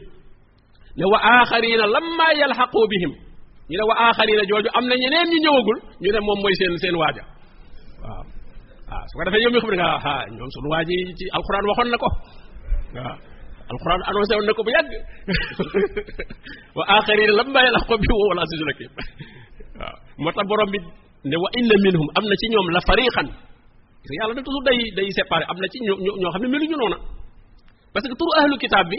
لو 1.03 1.11
آخرين 1.43 1.81
لما 1.97 2.29
يلحقوا 2.43 2.87
بهم. 2.93 3.13
لو 3.81 3.89
آخرين 4.11 4.39
جوجو 4.51 4.69
أمنا 4.79 4.95
ينين 5.05 5.29
ينوغل 5.39 5.77
ينين 6.07 6.23
موم 6.29 6.39
ويسين 6.45 6.77
سين 6.83 6.95
واجا 7.03 7.25
سوكرا 9.13 9.31
فيهم 9.35 9.53
يخبرنا 9.57 9.87
ها 10.05 10.15
نيوم 10.35 10.51
سن 10.55 10.67
واجي 10.73 10.99
القرآن 11.39 11.65
وخون 11.71 11.87
نكو 11.95 12.09
القرآن 13.73 14.01
أنو 14.11 14.21
سيون 14.31 14.45
نكو 14.51 14.63
بيد 14.69 14.91
وآخرين 16.77 17.31
لما 17.39 17.61
يلحقوا 17.67 17.97
بهم 18.03 18.19
ولا 18.31 18.43
سيزنكي 18.51 18.87
مطلب 20.27 20.53
ربي 20.63 20.79
نوائل 21.35 21.71
منهم 21.87 22.07
أمنا 22.19 22.35
سينيوم 22.43 22.67
لفريقا 22.77 23.23
yàlla 24.19 24.35
nag 24.35 24.45
toujours 24.45 24.65
day 24.67 24.79
day 24.99 25.09
séparé 25.17 25.45
am 25.51 25.57
na 25.63 25.67
ci 25.73 25.79
ñoo 25.87 25.97
ñoo 26.21 26.33
xam 26.35 26.43
ne 26.43 26.49
meluñu 26.55 26.77
noona 26.77 26.99
parce 27.93 28.07
que 28.09 28.15
turu 28.21 28.33
ahlu 28.41 28.57
kitaab 28.63 28.87
bi 28.91 28.99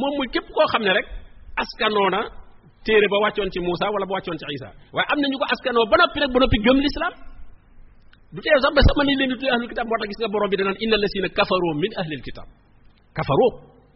moom 0.00 0.12
muy 0.18 0.28
képp 0.34 0.46
koo 0.54 0.66
xam 0.72 0.82
ne 0.86 0.92
rek 0.96 1.06
askanoona 1.62 2.20
téere 2.84 3.06
ba 3.12 3.16
wàccoon 3.24 3.48
ci 3.52 3.60
Moussa 3.60 3.86
wala 3.94 4.06
ba 4.08 4.14
wàccoon 4.16 4.38
ci 4.40 4.44
Isa 4.56 4.68
waaye 4.94 5.06
am 5.12 5.18
na 5.22 5.26
ñu 5.30 5.36
ko 5.40 5.44
askanoo 5.52 5.84
ba 5.90 5.96
noppi 6.00 6.18
rek 6.22 6.30
ba 6.34 6.38
noppi 6.40 6.58
gëm 6.64 6.78
l'islam 6.84 7.12
du 8.32 8.40
tee 8.44 8.56
sax 8.62 8.72
ba 8.76 8.80
sama 8.88 9.02
ni 9.04 9.12
leen 9.20 9.28
di 9.30 9.34
tuddee 9.36 9.52
ahlul 9.54 9.68
kitab 9.72 9.84
moo 9.88 9.98
tax 10.00 10.08
gis 10.10 10.18
nga 10.22 10.28
borom 10.32 10.48
bi 10.52 10.56
danaan 10.60 10.78
inna 10.84 10.96
lasina 11.02 11.28
kafaroo 11.38 11.72
min 11.82 11.92
ahlil 12.00 12.22
kitab 12.26 12.46
kafaroo 13.16 13.50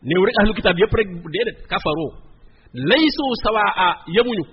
néew 0.09 0.23
rek 0.29 0.37
ahlul 0.41 0.57
kitab 0.59 0.75
yëpp 0.83 0.95
rek 1.01 1.09
déedéet 1.35 1.59
kafaroo 1.73 2.11
laysu 2.91 3.25
sawaa 3.45 3.91
yemuñu 4.17 4.45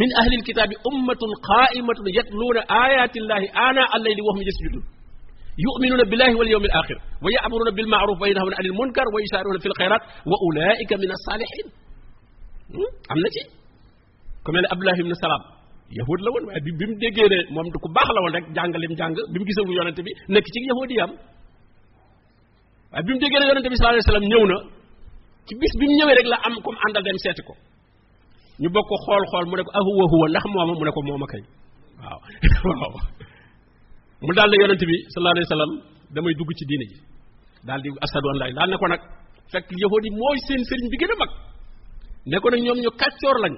min 0.00 0.10
ahlil 0.22 0.42
kitab 0.48 0.70
ummatun 0.90 1.30
qaimatun 1.50 2.06
yatluuna 2.18 2.60
ayatillahi 2.84 3.46
ana 3.68 3.82
allayli 3.96 4.22
wa 4.26 4.32
hum 4.36 4.42
yasjudun 4.48 4.84
يؤمنون 5.66 6.00
بالله 6.10 6.30
واليوم 6.38 6.64
الآخر 6.64 6.96
ويأمرون 7.24 7.68
بالمعروف 7.76 8.16
وينهون 8.22 8.52
عن 8.58 8.64
المنكر 8.70 9.06
ويسارون 9.14 9.56
في 9.62 9.68
الخيرات 9.72 10.02
وأولئك 10.30 10.90
من 11.02 11.10
الصالحين. 11.16 11.66
أم 13.12 13.18
نجي 13.24 13.42
كما 14.46 14.60
أبلاه 14.74 14.98
من 15.06 15.12
السلام 15.16 15.42
يهود 15.98 16.20
لون 16.26 16.42
بيم 16.78 16.90
دجير 17.02 17.32
مم 17.56 17.66
دكوا 17.74 17.90
بحلا 17.96 18.20
ولا 18.24 18.38
جانغ 18.56 18.76
لين 18.82 18.92
جانغ 19.00 19.16
بيم 19.32 19.42
كيسو 19.48 19.72
يوانا 19.76 19.90
تبي 19.98 20.12
نكتي 20.34 20.60
يهودي 20.70 20.96
أم 21.04 21.12
بيم 23.06 23.16
دجير 23.22 23.40
يوانا 23.46 23.60
تبي 23.64 23.74
صلى 23.76 23.84
الله 23.84 23.94
عليه 23.94 24.08
وسلم 24.10 24.24
نيونا 24.32 24.58
كبس 25.48 25.72
بيم 25.80 25.90
نيوي 25.98 26.12
رجلا 26.18 26.36
أم 26.46 26.54
كم 26.64 26.74
عند 26.84 26.96
دم 27.06 27.16
سيتكو 27.24 27.54
نبكو 28.64 28.94
خال 29.06 29.22
خال 29.32 29.44
مركو 29.52 29.70
أهو 29.80 29.98
هو 30.12 30.22
لحم 30.34 30.52
وامو 30.56 30.74
مركو 30.80 31.00
مو 31.06 31.16
مكاي 31.24 31.42
mu 34.24 34.32
daal 34.36 34.48
ne 34.50 34.56
yonente 34.62 34.84
bi 34.90 34.96
sallallahu 35.12 35.34
alayhi 35.36 35.48
wasallam 35.48 35.72
damay 36.14 36.34
dugg 36.38 36.50
ci 36.58 36.64
diine 36.70 36.84
ji. 36.90 36.96
daal 37.66 37.80
di 37.84 37.88
asadu 38.04 38.26
an 38.32 38.36
la 38.40 38.46
daal 38.58 38.68
ne 38.70 38.76
ko 38.80 38.86
nag 38.92 39.02
fekk 39.52 39.68
yahudi 39.82 40.08
mooy 40.20 40.36
seen 40.46 40.60
sëriñ 40.68 40.86
bi 40.92 40.96
gën 41.00 41.12
a 41.14 41.16
mag. 41.22 41.30
nag 42.30 42.44
ñoom 42.66 42.78
ñu 42.84 42.90
kàccoor 43.00 43.36
lañ 43.44 43.54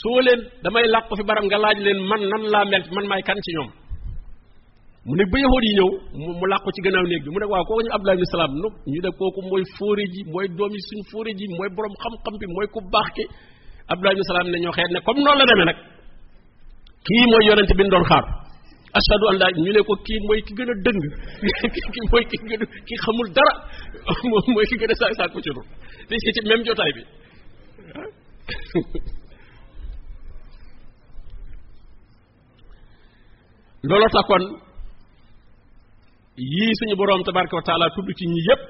soo 0.00 0.18
leen 0.26 0.40
damay 0.62 0.84
làq 0.94 1.04
fi 1.18 1.22
baram 1.28 1.44
nga 1.48 1.58
laaj 1.64 1.78
leen 1.86 1.98
man 2.10 2.22
nan 2.32 2.42
laa 2.52 2.64
mel 2.70 2.84
man 2.94 3.06
maay 3.10 3.22
kan 3.28 3.38
ci 3.44 3.50
ñoom. 3.56 3.70
mu 5.06 5.14
ne 5.18 5.24
ba 5.32 5.36
yahood 5.44 5.64
yi 5.68 5.72
ñëw 5.78 5.90
mu 6.38 6.44
làqu 6.52 6.68
ci 6.74 6.80
gannaaw 6.84 7.06
néeg 7.10 7.22
bi 7.24 7.30
mu 7.34 7.38
ne 7.40 7.46
waaw 7.52 7.64
kooku 7.68 7.82
ñu 7.86 7.90
Abdullah 7.96 8.14
ibn 8.18 8.26
Salaam 8.34 8.52
nu 8.62 8.68
ñu 8.92 9.00
ne 9.04 9.10
kooku 9.18 9.40
mooy 9.48 9.64
fóore 9.76 10.04
ji 10.12 10.20
mooy 10.32 10.46
doom 10.56 10.72
yi 10.76 10.80
suñ 10.88 11.00
fóore 11.10 11.30
ji 11.38 11.44
mooy 11.56 11.68
borom 11.76 11.94
xam-xam 12.02 12.34
bi 12.40 12.46
mooy 12.54 12.66
ku 12.74 12.80
baax 12.92 13.08
ki. 13.16 13.24
Abdullah 13.92 14.12
ibn 14.14 14.24
Salaam 14.30 14.46
ne 14.52 14.58
ñoo 14.64 14.72
xeet 14.76 14.90
ne 14.94 15.00
comme 15.06 15.20
noonu 15.24 15.38
la 15.40 15.46
demee 15.50 15.66
nag 15.70 15.78
kii 17.06 17.24
mooy 17.30 17.44
yonente 17.48 17.74
bi 17.78 17.82
ñu 17.84 17.90
doon 17.94 18.04
ashhadu 18.96 19.24
an 19.30 19.36
laa 19.40 19.52
ñu 19.64 19.72
ne 19.76 19.80
ko 19.88 19.94
kii 20.06 20.20
mooy 20.26 20.40
ki 20.46 20.52
gën 20.58 20.70
a 20.72 20.74
dëng 20.84 21.00
kii 21.92 22.06
mooy 22.12 22.24
ki 22.30 22.36
gën 22.48 22.62
a 22.62 22.66
ki 22.86 22.94
xamul 23.04 23.28
dara 23.36 23.52
moom 24.30 24.46
mooy 24.54 24.66
ki 24.70 24.76
gën 24.80 24.92
a 24.92 24.94
saak 25.00 25.12
saako 25.18 25.38
ci 25.44 25.50
jotaay 26.68 26.92
bi. 26.96 27.02
Looloo 33.88 34.10
tax 34.14 34.24
kon 34.28 34.44
yii 36.52 36.72
suñu 36.78 36.96
boroom 36.98 37.22
tabaraka 37.24 37.56
wa 37.56 37.62
taala 37.68 37.86
tudd 37.94 38.08
ci 38.18 38.24
ñi 38.26 38.40
yépp 38.48 38.62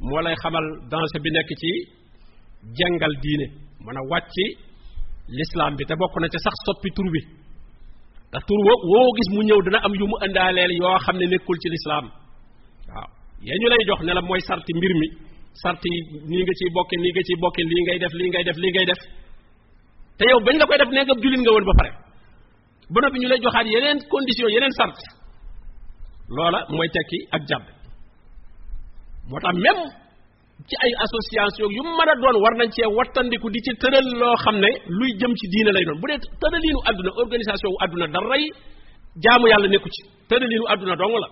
moo 0.00 0.20
lay 0.24 0.34
xamal 0.42 0.64
danger 0.90 1.20
bi 1.24 1.30
nekk 1.30 1.50
ci 1.60 1.70
jàngal 2.78 3.14
diine 3.22 3.46
mën 3.84 3.96
a 4.00 4.02
wàcc 4.10 4.36
lislaam 5.36 5.72
bi 5.76 5.84
te 5.88 5.94
bokk 6.00 6.14
na 6.20 6.28
ci 6.32 6.38
sax 6.44 6.54
soppi 6.66 6.90
tur 6.96 7.08
bi 7.14 7.20
ndax 8.30 8.42
tur 8.48 8.58
woo 8.66 8.78
woo 8.92 9.08
gis 9.16 9.28
mu 9.34 9.40
ñëw 9.48 9.60
dina 9.66 9.78
am 9.86 9.92
yu 10.00 10.06
mu 10.10 10.16
indaaleel 10.26 10.72
yoo 10.80 10.98
xam 11.04 11.16
ne 11.20 11.26
nekkul 11.32 11.58
ci 11.62 11.68
lislaam. 11.74 12.06
Waaw. 12.88 13.08
Yaa 13.46 13.58
ñu 13.60 13.66
lay 13.72 13.82
jox 13.88 14.00
ne 14.06 14.12
mooy 14.28 14.40
sarti 14.48 14.72
mbir 14.78 14.92
mi. 15.00 15.08
Sarti 15.62 15.88
nii 16.30 16.42
nga 16.44 16.54
ciy 16.58 16.70
bokke 16.76 16.94
nii 17.02 17.12
nga 17.14 17.22
ciy 17.28 17.36
bokke 17.42 17.62
lii 17.70 17.82
ngay 17.86 17.98
def 18.02 18.12
lii 18.18 18.28
ngay 18.32 18.44
def 18.48 18.56
lii 18.62 18.72
ngay 18.74 18.86
def. 18.90 19.00
Te 20.18 20.24
yow 20.30 20.40
bañ 20.46 20.56
la 20.60 20.64
koy 20.68 20.78
def 20.80 20.90
nee 20.94 21.04
nga 21.06 21.14
jullit 21.22 21.40
nga 21.44 21.52
woon 21.54 21.66
ba 21.70 21.74
pare. 21.80 21.90
Ba 22.92 22.98
noppi 23.02 23.18
ñu 23.20 23.28
lay 23.30 23.40
joxaat 23.44 23.66
yeneen 23.74 23.98
condition 24.12 24.48
yeneen 24.54 24.74
sart. 24.78 24.98
Loola 26.36 26.60
mooy 26.74 26.88
tekki 26.94 27.18
ak 27.36 27.42
jàpp 27.48 27.64
moo 29.30 29.38
tax 29.42 29.54
même 29.64 29.82
ci 30.64 30.74
ay 30.84 30.92
association 31.04 31.68
yu 31.76 31.82
mën 31.84 32.10
doon 32.22 32.36
war 32.42 32.54
nañ 32.56 32.68
cee 32.74 32.88
wattandiku 32.96 33.46
di 33.54 33.60
ci 33.66 33.72
tëral 33.82 34.06
loo 34.20 34.36
xam 34.44 34.56
ne 34.64 34.70
luy 34.98 35.10
jëm 35.20 35.32
ci 35.38 35.46
diine 35.52 35.70
lay 35.76 35.84
doon. 35.84 35.98
Bu 36.00 36.06
dee 36.10 36.18
tëraliinu 36.42 36.80
àdduna 36.88 37.10
organisation 37.22 37.68
wu 37.72 37.78
àdduna 37.84 38.06
daray 38.14 38.44
jaamu 39.24 39.46
yàlla 39.52 39.68
nekku 39.68 39.88
ci. 39.94 40.02
Tëraliinu 40.28 40.64
àdduna 40.72 40.94
dong 41.00 41.14
la. 41.22 41.28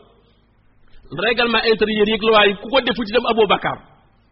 Règlement 1.26 1.62
intérieur 1.70 2.08
yi 2.12 2.16
loi 2.28 2.44
yi 2.48 2.54
ku 2.60 2.66
ko 2.72 2.78
defu 2.86 3.02
ci 3.06 3.12
dem 3.16 3.26
aboo 3.32 3.46
bakkaar. 3.52 3.78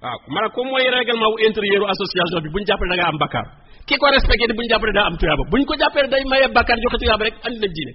Waaw 0.03 0.19
man 0.35 0.47
ko 0.55 0.61
mooy 0.71 0.85
règlement 0.99 1.31
wu 1.33 1.37
intérieur 1.49 1.83
association 1.95 2.39
bi 2.45 2.49
bu 2.53 2.59
ñu 2.61 2.67
jàppale 2.69 2.91
da 2.93 2.97
ngaa 2.97 3.11
am 3.13 3.19
bakkaar. 3.25 3.47
Ki 3.89 3.95
ko 4.01 4.07
respecté 4.15 4.45
di 4.49 4.55
bu 4.57 4.63
ñu 4.63 4.69
jàppale 4.73 4.93
am 5.09 5.17
tuyaaba. 5.21 5.43
Bu 5.51 5.57
ñu 5.59 5.65
ko 5.71 5.75
jàppale 5.81 6.09
day 6.13 6.23
maye 6.31 6.47
bakkaar 6.57 6.79
joxe 6.83 6.99
tuyaaba 7.03 7.25
rek 7.27 7.35
andi 7.47 7.59
nañ 7.65 7.73
diine. 7.77 7.93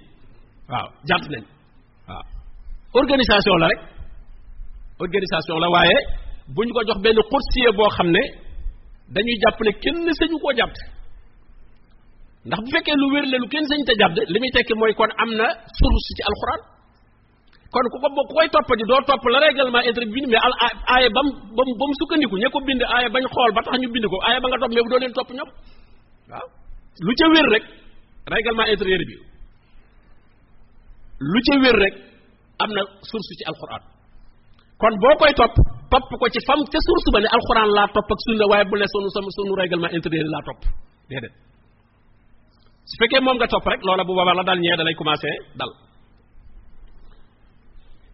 Waaw 0.70 0.86
jàpp 1.08 1.24
nañ. 1.32 1.42
Waaw. 2.08 2.24
Organisation 3.00 3.56
la 3.62 3.66
rek. 3.72 3.80
Organisation 5.04 5.56
la 5.62 5.68
waaye 5.74 5.98
bu 6.54 6.60
ñu 6.64 6.72
ko 6.76 6.80
jox 6.88 6.98
benn 7.04 7.18
courtier 7.30 7.70
boo 7.76 7.88
xam 7.96 8.08
ne 8.16 8.22
dañuy 9.14 9.36
jàpp 9.42 9.58
ne 9.66 9.72
kenn 9.82 9.98
sañu 10.18 10.38
koo 10.42 10.52
jàpp 10.58 10.74
ndax 12.46 12.60
bu 12.64 12.68
fekkee 12.74 12.96
lu 13.00 13.06
wér 13.14 13.24
la 13.32 13.36
lu 13.42 13.48
kenn 13.52 13.66
sañ 13.70 13.80
te 13.88 13.92
jàpp 14.00 14.12
li 14.32 14.38
muy 14.42 14.50
tekki 14.54 14.74
mooy 14.80 14.92
kon 14.98 15.10
am 15.22 15.30
na 15.40 15.46
source 15.78 16.10
ci 16.16 16.22
alxuraan. 16.28 16.60
kon 17.72 17.86
ku 17.92 17.96
ko 18.02 18.08
ku 18.28 18.32
koy 18.36 18.48
toppati 18.54 18.84
doo 18.90 19.00
topp 19.08 19.24
la 19.32 19.38
règlement 19.46 19.84
intérieur 19.88 20.12
bi 20.14 20.20
mais 20.32 20.40
al 20.46 20.54
aaya 20.92 21.08
ba 21.16 21.20
mu 21.26 21.32
ko 22.52 22.58
bind 22.66 22.82
aaya 22.94 23.08
bañ 23.14 23.24
xool 23.34 23.50
ba 23.56 23.60
tax 23.64 23.74
ñu 23.82 23.88
bind 23.94 24.06
ko 24.12 24.16
aaya 24.26 24.38
nga 24.40 24.58
topp 24.62 24.72
mais 24.74 24.82
bu 24.84 24.90
doo 24.92 24.98
leen 25.02 25.12
topp 25.18 25.30
waaw. 26.30 26.46
lu 27.06 27.12
ca 27.18 27.26
rek 27.54 27.64
règlement 28.34 28.66
intérieur 28.72 29.02
bi 29.10 29.16
lu 31.32 31.38
ca 31.46 31.54
wér 31.62 31.76
rek 31.84 31.94
am 32.62 32.70
na 32.76 32.82
source 33.08 33.32
ci 33.38 33.44
alxuraan. 33.50 33.97
Kon 34.80 34.94
boo 35.02 35.14
koy 35.20 35.32
topp 35.40 35.54
topp 35.92 36.06
ko 36.20 36.26
ci 36.34 36.40
fam 36.46 36.60
ca 36.72 36.78
source 36.86 37.08
ba 37.14 37.18
ne 37.20 37.28
alxuraan 37.36 37.70
laa 37.76 37.88
topp 37.94 38.08
ak 38.14 38.20
sunna 38.26 38.44
waaye 38.50 38.64
bu 38.70 38.74
le 38.80 38.86
sunu 38.92 39.08
sama 39.14 39.30
sunu 39.36 39.52
règlement 39.60 39.92
intérieur 39.96 40.26
laa 40.34 40.42
topp. 40.48 40.60
Déedéet. 41.10 41.34
Su 42.88 42.94
fekkee 43.00 43.20
moom 43.26 43.36
nga 43.38 43.48
topp 43.52 43.66
rek 43.72 43.80
loola 43.86 44.04
bu 44.06 44.12
boobaa 44.16 44.34
la 44.38 44.44
dal 44.48 44.58
ñee 44.62 44.76
da 44.78 44.84
lay 44.86 44.94
commencé 45.00 45.30
dal. 45.58 45.70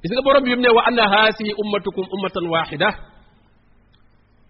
Gis 0.02 0.10
nga 0.14 0.22
borom 0.26 0.42
bi 0.44 0.56
ne 0.56 0.70
wa 0.76 0.82
anna 0.88 1.04
haasihi 1.12 1.52
ummatukum 1.62 2.04
ummatan 2.14 2.44
waxida 2.54 2.88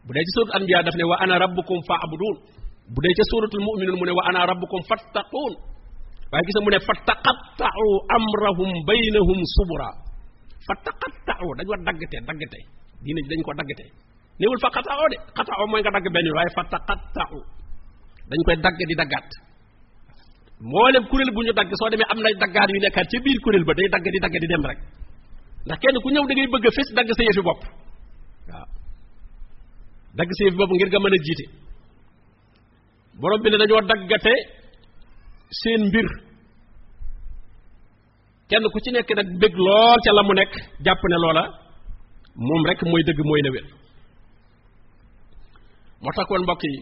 bu 0.06 0.10
dee 0.14 0.24
ci 0.26 0.32
suratul 0.36 0.54
anbiya 0.58 0.82
daf 0.86 0.94
ne 1.00 1.04
wa 1.10 1.16
ana 1.24 1.34
rabbukum 1.44 1.78
fa'budun 1.88 2.36
bu 2.94 2.98
dee 3.04 3.14
ca 3.18 3.24
suratul 3.30 3.62
mu'minun 3.66 3.96
mu 4.00 4.04
ne 4.08 4.12
wa 4.18 4.22
ana 4.30 4.40
rabbukum 4.50 4.80
fattaqun 4.90 5.52
waaye 6.30 6.44
gis 6.46 6.58
mu 6.64 6.70
ne 6.74 6.78
amrahum 8.16 8.70
baynahum 8.88 9.38
subura 10.66 10.74
fattaqatta'u 10.84 11.48
dañ 11.58 11.66
wa 11.72 11.76
daggate 11.86 12.18
daggate 12.28 12.58
diine 13.04 13.20
ji 13.24 13.28
dañ 13.32 13.40
ko 13.46 13.52
daggate 13.60 13.84
néewul 14.38 14.58
fa 14.64 14.68
xata'oo 14.76 15.06
de 15.12 15.16
xata'oo 15.36 15.66
mooy 15.70 15.80
nga 15.82 15.90
dagg 15.96 16.06
benn 16.14 16.28
waaye 16.36 16.50
fattaqatta'u 16.56 17.38
dañ 18.30 18.40
koy 18.46 18.56
dagg 18.64 18.78
di 18.90 18.94
daggaat. 19.00 19.28
Mboolem 20.68 21.04
kuréel 21.10 21.30
bu 21.34 21.40
ñu 21.44 21.52
dagg 21.58 21.70
soo 21.78 21.88
demee 21.92 22.08
am 22.12 22.18
na 22.24 22.28
daggaat 22.42 22.68
yu 22.74 22.80
nekkaat 22.80 23.06
ca 23.10 23.18
biir 23.24 23.38
kuréel 23.44 23.64
ba 23.68 23.72
day 23.78 23.88
dagg 23.94 24.06
di 24.14 24.18
dagg 24.24 24.36
di 24.42 24.46
dem 24.52 24.62
rek. 24.68 24.78
Ndax 25.66 25.78
kenn 25.82 25.96
ku 26.02 26.08
ñëw 26.10 26.24
da 26.28 26.32
ngay 26.34 26.48
bëgg 26.52 26.66
a 26.68 26.70
fés 26.76 26.88
dagg 26.96 27.08
sa 27.16 27.22
yëfi 27.28 27.42
bopp. 27.48 27.60
Waaw. 28.48 28.68
Dagg 30.18 30.30
sa 30.36 30.42
yëfi 30.46 30.56
bopp 30.60 30.72
ngir 30.74 30.88
nga 30.90 31.00
mën 31.02 31.14
a 31.16 31.18
jiite. 31.26 31.46
Borom 33.20 33.40
bi 33.42 33.48
daggate 33.90 34.34
seen 35.60 35.80
mbir 35.88 36.06
kenn 38.48 38.64
ku 38.72 38.78
ci 38.84 38.90
nekk 38.92 39.10
nag 39.16 39.28
bëgg 39.40 39.56
lool 39.66 39.98
ca 40.04 40.10
la 40.16 40.22
mu 40.28 40.32
nekk 40.40 40.52
jàpp 40.84 41.02
ne 41.10 41.16
loola 41.24 41.44
moom 42.46 42.62
rek 42.68 42.80
mooy 42.90 43.02
dëgg 43.06 43.20
mooy 43.28 43.40
na 43.42 43.50
moo 46.02 46.12
tax 46.16 46.26
kon 46.28 46.42
mbokk 46.44 46.62
yi 46.72 46.78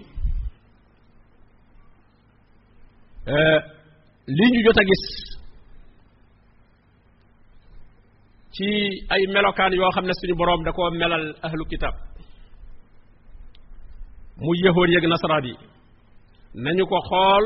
lii 4.36 4.50
ñu 4.52 4.60
jot 4.66 4.78
a 4.82 4.84
gis 4.88 5.04
ci 8.54 8.66
ay 9.12 9.22
melokaan 9.34 9.72
yoo 9.78 9.90
xam 9.94 10.06
ne 10.06 10.12
suñu 10.18 10.34
boroom 10.40 10.62
da 10.64 10.72
koo 10.76 10.90
melal 11.00 11.24
ahlu 11.46 11.64
kitab 11.70 11.94
mu 14.42 14.52
yahood 14.64 14.90
yëg 14.94 15.06
nasaraan 15.08 15.44
yi 15.48 15.54
nañu 16.64 16.84
ko 16.90 16.98
xool 17.08 17.44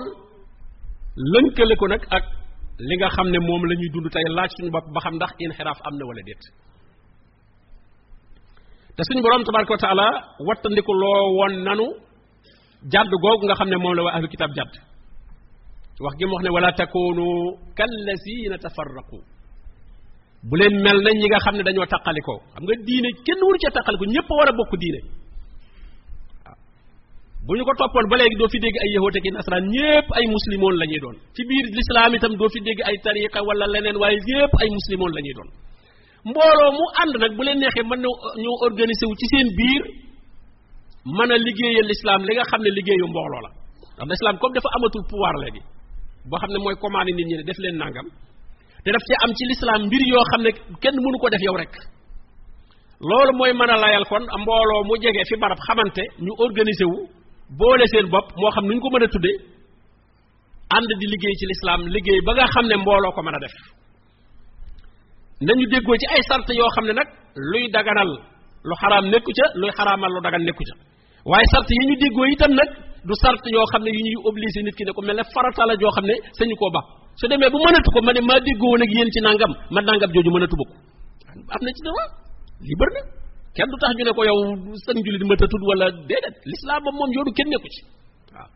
lënkale 1.32 1.74
ko 1.80 1.86
nag 1.88 2.02
ak 2.16 2.24
li 2.78 2.94
nga 2.96 3.08
xam 3.16 3.28
ne 3.32 3.38
moom 3.48 3.62
la 3.68 3.74
ñuy 3.80 3.88
dund 3.92 4.08
tey 4.12 4.24
laaj 4.36 4.50
suñu 4.56 4.70
bopp 4.74 4.86
ba 4.94 5.00
xam 5.04 5.14
ndax 5.16 5.30
inxiraaf 5.44 5.78
am 5.86 5.94
na 5.98 6.04
wala 6.08 6.22
déet. 6.26 6.42
te 8.96 9.02
suñu 9.06 9.22
borom 9.24 9.42
tabaraka 9.44 9.72
wa 9.74 9.78
taala 9.84 10.06
loo 11.02 11.24
woon 11.38 11.54
nanu 11.66 11.86
jàdd 12.92 13.10
googu 13.22 13.44
nga 13.46 13.54
xam 13.58 13.68
ne 13.70 13.76
moom 13.82 13.94
la 13.96 14.02
waa 14.06 14.14
ahlu 14.16 14.28
kitaab 14.28 14.52
jàdd. 14.56 14.74
wax 16.04 16.14
gi 16.18 16.24
mu 16.26 16.32
wax 16.34 16.42
ne 16.44 16.50
wala 16.56 16.70
takunu 16.72 17.26
kallazina 17.78 18.56
tafarraqu. 18.64 19.18
bu 20.48 20.54
leen 20.60 20.74
mel 20.84 20.98
na 21.04 21.10
ñi 21.20 21.26
nga 21.30 21.38
xam 21.44 21.54
ne 21.56 21.62
dañoo 21.66 21.86
taqalikoo. 21.94 22.38
xam 22.54 22.62
nga 22.66 22.74
diine 22.86 23.08
kenn 23.26 23.40
waru 23.46 23.58
ca 23.62 23.70
taqaliko 23.76 24.04
ñëpp 24.14 24.28
war 24.38 24.48
a 24.50 24.52
bokk 24.58 24.72
diine. 24.82 25.00
Bu 27.46 27.52
ñu 27.56 27.62
ko 27.68 27.72
toppoon 27.78 28.06
ba 28.10 28.16
léegi 28.18 28.36
doo 28.40 28.48
fi 28.52 28.58
dégg 28.64 28.76
ay 28.84 28.90
yahuud 28.96 29.14
ak 29.18 29.26
nasaraan 29.36 29.66
ñëpp 29.74 30.06
ay 30.18 30.24
muslimoon 30.34 30.74
la 30.80 30.86
ñuy 30.90 31.00
doon. 31.04 31.16
Ci 31.34 31.42
biir 31.48 31.64
lislaam 31.78 32.12
itam 32.18 32.34
doo 32.40 32.48
fi 32.54 32.58
dégg 32.66 32.80
ay 32.88 32.96
tariqa 33.04 33.38
wala 33.46 33.66
leneen 33.74 33.96
waaye 34.02 34.18
ñëpp 34.28 34.52
ay 34.62 34.68
muslimoon 34.76 35.12
la 35.16 35.20
ñuy 35.24 35.34
doon. 35.38 35.48
Mbooloo 36.30 36.70
mu 36.78 36.84
ànd 37.02 37.14
nag 37.22 37.32
bu 37.36 37.42
leen 37.46 37.58
neexee 37.62 37.86
mën 37.90 38.00
na 38.02 38.08
ñu 38.42 38.50
organiser 38.66 39.06
wu 39.10 39.14
ci 39.20 39.26
seen 39.32 39.48
biir 39.58 39.82
mën 41.16 41.30
a 41.34 41.36
liggéeyal 41.46 41.86
l'islam 41.90 42.20
li 42.26 42.32
nga 42.36 42.44
xam 42.50 42.60
ne 42.66 42.70
liggéeyu 42.78 43.06
mbooloo 43.12 43.40
la. 43.46 43.50
Ndax 43.96 44.08
l'islam 44.12 44.34
comme 44.40 44.54
dafa 44.56 44.68
amatul 44.76 45.04
pouvoir 45.10 45.34
léegi 45.42 45.62
boo 46.28 46.38
xam 46.40 46.50
ne 46.54 46.58
mooy 46.64 46.74
commandé 46.82 47.10
nit 47.14 47.26
ñi 47.30 47.36
ne 47.38 47.44
def 47.48 47.58
leen 47.64 47.76
nangam 47.82 48.06
te 48.84 48.88
daf 48.94 49.04
ci 49.08 49.14
am 49.22 49.30
ci 49.38 49.44
l'islam 49.50 49.80
mbir 49.86 50.02
yoo 50.12 50.24
xam 50.30 50.42
ne 50.46 50.50
kenn 50.82 50.96
mënu 51.04 51.18
ko 51.22 51.28
def 51.30 51.42
yow 51.46 51.56
rek. 51.62 51.72
Loolu 53.08 53.32
mooy 53.38 53.52
mën 53.58 53.70
a 53.74 53.76
layal 53.82 54.04
kon 54.10 54.24
mbooloo 54.42 54.82
mu 54.88 54.94
jege 55.02 55.22
fi 55.28 55.34
barab 55.42 55.58
xamante 55.66 56.02
ñu 56.24 56.32
organiser 56.46 56.88
wu 56.92 56.98
boole 57.58 57.84
seen 57.92 58.06
bopp 58.10 58.26
moo 58.36 58.50
xam 58.54 58.64
nuñ 58.68 58.80
ko 58.80 58.88
mën 58.90 59.04
a 59.04 59.08
tuddee 59.14 59.36
ànd 60.76 60.88
di 61.00 61.06
liggéey 61.12 61.34
ci 61.38 61.46
lislaam 61.46 61.80
liggéey 61.94 62.20
ba 62.26 62.32
nga 62.34 62.46
xam 62.54 62.66
ne 62.70 62.76
mbooloo 62.82 63.12
ko 63.14 63.22
mën 63.22 63.34
a 63.36 63.40
def. 63.44 63.54
nañu 65.46 65.66
déggoo 65.72 65.96
ci 66.00 66.06
ay 66.14 66.22
sart 66.28 66.48
yoo 66.58 66.68
xam 66.74 66.84
ne 66.88 66.92
nag 66.98 67.08
luy 67.50 67.64
daganal 67.74 68.10
lu 68.68 68.74
xaraam 68.80 69.04
nekku 69.12 69.30
ca 69.38 69.44
luy 69.60 69.70
xaraamal 69.78 70.10
lu 70.14 70.20
dagan 70.26 70.42
nekku 70.48 70.62
ca. 70.68 70.74
waaye 71.30 71.46
sart 71.52 71.68
yi 71.78 71.82
ñu 71.88 71.94
déggoo 72.02 72.26
itam 72.34 72.52
nag 72.58 72.68
du 73.06 73.14
sart 73.22 73.42
yoo 73.54 73.66
xam 73.72 73.82
ne 73.86 73.90
yu 73.96 74.00
ñuy 74.06 74.16
obligé 74.28 74.60
nit 74.66 74.74
ki 74.78 74.84
ne 74.86 74.92
ko 74.96 75.00
mel 75.06 75.16
ne 75.18 75.22
farata 75.34 75.62
la 75.68 75.74
joo 75.80 75.90
xam 75.96 76.06
ne 76.10 76.14
sañu 76.38 76.56
koo 76.60 76.70
ba. 76.74 76.80
su 77.18 77.24
demee 77.30 77.50
bu 77.52 77.58
mënatu 77.64 77.90
ko 77.94 78.00
ma 78.06 78.12
ne 78.12 78.20
maa 78.28 78.40
déggoo 78.46 78.70
woon 78.72 78.82
ak 78.84 78.90
yéen 78.96 79.08
ci 79.14 79.20
nangam 79.26 79.52
ma 79.74 79.80
nangam 79.88 80.10
jooju 80.14 80.30
mënatu 80.34 80.56
ko. 80.60 80.64
am 81.54 81.60
na 81.64 81.70
ci 81.76 81.82
dara 81.86 82.04
li 82.66 82.74
bër 82.80 82.90
na. 82.96 83.00
Kenn 83.56 83.68
du 83.72 83.76
tax 83.80 83.92
ñu 83.98 84.04
ne 84.04 84.12
ko 84.16 84.22
yow 84.30 84.38
sën 84.84 84.96
jullit 85.04 85.24
ma 85.28 85.34
ta 85.40 85.46
tudd 85.52 85.62
wala 85.70 85.86
déedéet 86.08 86.36
l'islam 86.50 86.80
ba 86.84 86.90
moom 86.98 87.10
yoonu 87.16 87.32
kenn 87.36 87.48
nekku 87.52 87.68
ci. 87.74 87.80
Waaw. 88.34 88.48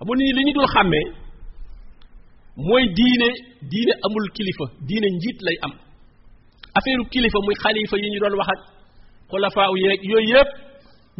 Amu 0.00 0.12
nit 0.16 0.24
ñi 0.26 0.32
li 0.36 0.42
ñu 0.46 0.52
dul 0.56 0.68
xàmmee 0.74 1.06
mooy 2.68 2.84
diine 2.98 3.28
diine 3.70 3.92
amul 4.04 4.26
kilifa 4.36 4.66
diine 4.88 5.08
njiit 5.16 5.38
lay 5.46 5.56
am. 5.66 5.72
Affaire 6.76 7.04
kilifa 7.12 7.38
muy 7.46 7.54
xalifa 7.62 7.96
yi 8.02 8.08
ñu 8.12 8.18
doon 8.22 8.34
wax 8.40 8.48
ak 8.54 8.60
xulafaa 9.30 9.68
yeeg 9.84 10.00
yooyu 10.10 10.28
yëpp 10.34 10.50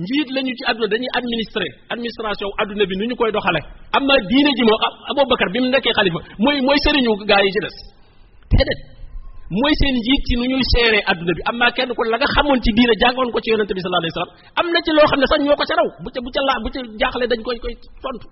njiit 0.03 0.29
lañu 0.35 0.53
ci 0.59 0.63
àdduna 0.71 0.89
dañuy 0.93 1.11
administrer 1.19 1.69
administration 1.95 2.49
àdduna 2.61 2.85
bi 2.91 2.95
nu 2.99 3.05
ñu 3.09 3.15
koy 3.19 3.31
doxale. 3.35 3.61
Am 3.97 4.03
na 4.09 4.15
diine 4.31 4.51
ji 4.57 4.63
moo 4.69 4.79
Abubakar 5.11 5.49
bi 5.53 5.59
mu 5.63 5.69
nekkee 5.71 5.95
xalifa 5.99 6.19
mooy 6.45 6.57
mooy 6.67 6.79
sëriñu 6.85 7.13
gaa 7.31 7.41
yi 7.45 7.51
ci 7.55 7.61
des. 7.65 7.77
Déedéet. 8.51 8.81
Mooy 9.51 9.75
seen 9.81 9.95
njiit 9.99 10.23
ci 10.27 10.33
nu 10.39 10.45
ñuy 10.51 10.65
seeree 10.73 11.03
àdduna 11.11 11.33
bi. 11.37 11.43
Am 11.51 11.57
naa 11.61 11.71
kenn 11.77 11.91
ko 11.97 12.03
la 12.13 12.17
nga 12.19 12.29
xamoon 12.35 12.61
ci 12.65 12.71
diine 12.77 12.95
jàngoon 13.03 13.31
ko 13.33 13.39
ci 13.43 13.51
yonente 13.53 13.75
bi 13.77 13.81
sallallahu 13.83 14.03
alayhi 14.05 14.15
wasallam 14.17 14.35
am 14.61 14.67
na 14.73 14.79
ci 14.85 14.91
loo 14.97 15.07
xam 15.11 15.21
ne 15.21 15.27
sax 15.31 15.41
ñoo 15.45 15.57
ko 15.61 15.65
ca 15.69 15.75
raw. 15.79 15.89
Bu 16.03 16.09
ca 16.15 16.19
bu 16.25 16.31
ca 16.35 16.41
laa 16.49 16.59
bu 16.63 16.69
ca 16.75 16.81
jaaxle 17.01 17.25
dañ 17.31 17.41
koy 17.47 17.59
koy 17.65 17.75
tontu. 18.03 18.29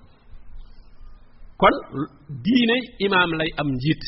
Kon 1.61 1.75
diine 2.45 2.77
imaam 3.07 3.31
lay 3.41 3.51
am 3.61 3.69
njiit. 3.77 4.03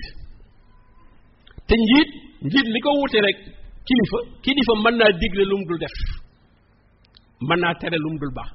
Te 1.68 1.74
njiit 1.84 2.10
njiit 2.48 2.66
li 2.74 2.80
ko 2.84 2.90
wute 3.00 3.18
rek 3.26 3.38
kilifa 3.86 4.18
kilifa 4.44 4.72
mën 4.84 4.94
naa 5.00 5.12
digle 5.20 5.42
lu 5.50 5.54
mu 5.60 5.64
dul 5.68 5.78
def 5.82 5.96
mën 7.48 7.58
naa 7.62 7.74
tere 7.80 7.96
lu 8.04 8.08
mu 8.12 8.18
dul 8.22 8.32
baax. 8.38 8.50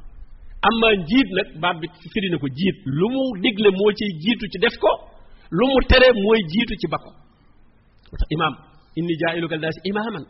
Amma 0.68 0.88
njiit 1.04 1.30
nag 1.38 1.48
baat 1.62 1.76
bi 1.82 1.88
firi 2.14 2.28
ko 2.42 2.48
jiit. 2.58 2.78
Lu 3.00 3.08
mu 3.14 3.22
digle 3.44 3.70
moo 3.78 3.92
ciy 4.00 4.10
jiitu 4.24 4.46
ci 4.52 4.58
def 4.64 4.76
ko 4.84 4.92
lu 5.58 5.64
mu 5.72 5.80
tere 5.90 6.08
mooy 6.24 6.40
jiitu 6.52 6.74
ci 6.82 6.88
ba 6.94 6.98
ko. 7.06 7.12
Imaam 8.36 8.54
inni 9.00 9.14
jaa'iluka 9.22 9.56
linnaasi 9.56 9.80
imaaman. 9.92 10.24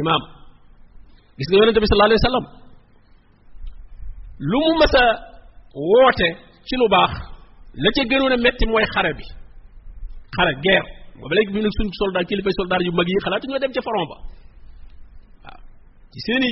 Imaam 0.00 0.22
gis 1.38 1.48
nga 1.50 1.58
yonente 1.60 1.80
bi 1.82 1.86
sallallahu 1.90 2.10
alayhi 2.10 2.36
wa 2.36 2.42
lu 4.50 4.58
mu 4.66 4.72
mës 4.80 4.94
a 5.02 5.04
woote 5.74 6.28
ci 6.66 6.74
lu 6.80 6.86
baax 6.94 7.12
la 7.82 7.88
ca 7.96 8.02
gënoon 8.10 8.34
a 8.34 8.38
metti 8.44 8.64
mooy 8.70 8.84
xare 8.94 9.12
bi. 9.18 9.24
Xare 10.36 10.52
guerre. 10.64 10.88
Booba 11.18 11.34
léegi 11.36 11.52
bi 11.54 11.60
nag 11.64 11.74
suñ 11.78 11.88
soldat 12.00 12.24
kilifa 12.28 12.50
soldat 12.58 12.80
yu 12.86 12.92
mag 12.98 13.08
yi 13.10 13.18
xalaatu 13.24 13.46
ñoo 13.50 13.58
dem 13.62 13.72
ca 13.76 13.80
front 13.86 14.06
ba. 14.10 14.16
Waaw 15.44 15.58
ci 16.12 16.18
seeni 16.26 16.50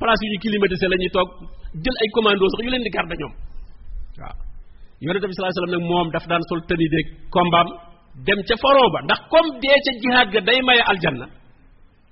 place 0.00 0.22
yu 0.24 0.30
ñu 0.32 0.38
climatisé 0.42 0.86
la 0.88 0.96
ñuy 1.00 1.10
toog 1.16 1.28
jël 1.84 1.96
ay 2.02 2.08
commando 2.14 2.44
sax 2.52 2.60
yu 2.64 2.70
leen 2.72 2.84
di 2.86 2.90
garde 2.96 3.14
ñoom. 3.20 3.34
Waaw 4.20 4.36
yonente 5.04 5.26
bi 5.28 5.34
sallallahu 5.34 5.52
alayhi 5.52 5.60
wasallam 5.62 5.74
nag 5.76 5.84
moom 5.90 6.06
daf 6.14 6.24
daan 6.30 6.42
sol 6.48 6.60
tëni 6.68 6.86
de 6.94 7.00
kombaam 7.34 7.68
dem 8.26 8.40
ca 8.48 8.54
front 8.62 8.90
ba 8.94 8.98
ndax 9.06 9.20
comme 9.32 9.50
dee 9.62 9.78
ca 9.84 9.90
jihaad 10.02 10.28
ga 10.34 10.40
day 10.48 10.58
maye 10.68 10.82
aljanna 10.90 11.26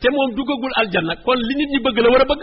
te 0.00 0.06
moom 0.14 0.30
duggagul 0.36 0.72
aljanna 0.80 1.14
kon 1.24 1.38
li 1.48 1.54
nit 1.58 1.70
ñi 1.72 1.78
bëgg 1.84 1.98
la 2.04 2.08
war 2.12 2.22
a 2.24 2.26
bëgg 2.32 2.42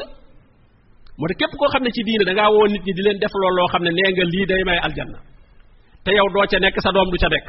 moo 1.18 1.28
tax 1.30 1.38
képp 1.40 1.54
koo 1.60 1.70
xam 1.74 1.84
ne 1.86 1.92
ci 1.96 2.02
diine 2.08 2.24
da 2.28 2.34
ngaa 2.38 2.50
woo 2.56 2.68
nit 2.74 2.84
ñi 2.86 2.94
di 2.98 3.02
leen 3.06 3.18
def 3.22 3.34
loolu 3.42 3.56
loo 3.58 3.68
xam 3.72 3.84
ne 3.86 3.92
nee 3.98 4.10
nga 4.16 4.26
lii 4.34 4.46
day 4.52 4.62
maye 4.68 4.80
aljanna 4.88 5.20
te 6.04 6.10
yow 6.18 6.28
doo 6.34 6.46
ca 6.52 6.58
nekk 6.64 6.78
sa 6.86 6.90
doom 6.96 7.08
du 7.12 7.18
ca 7.24 7.30
nekk 7.36 7.48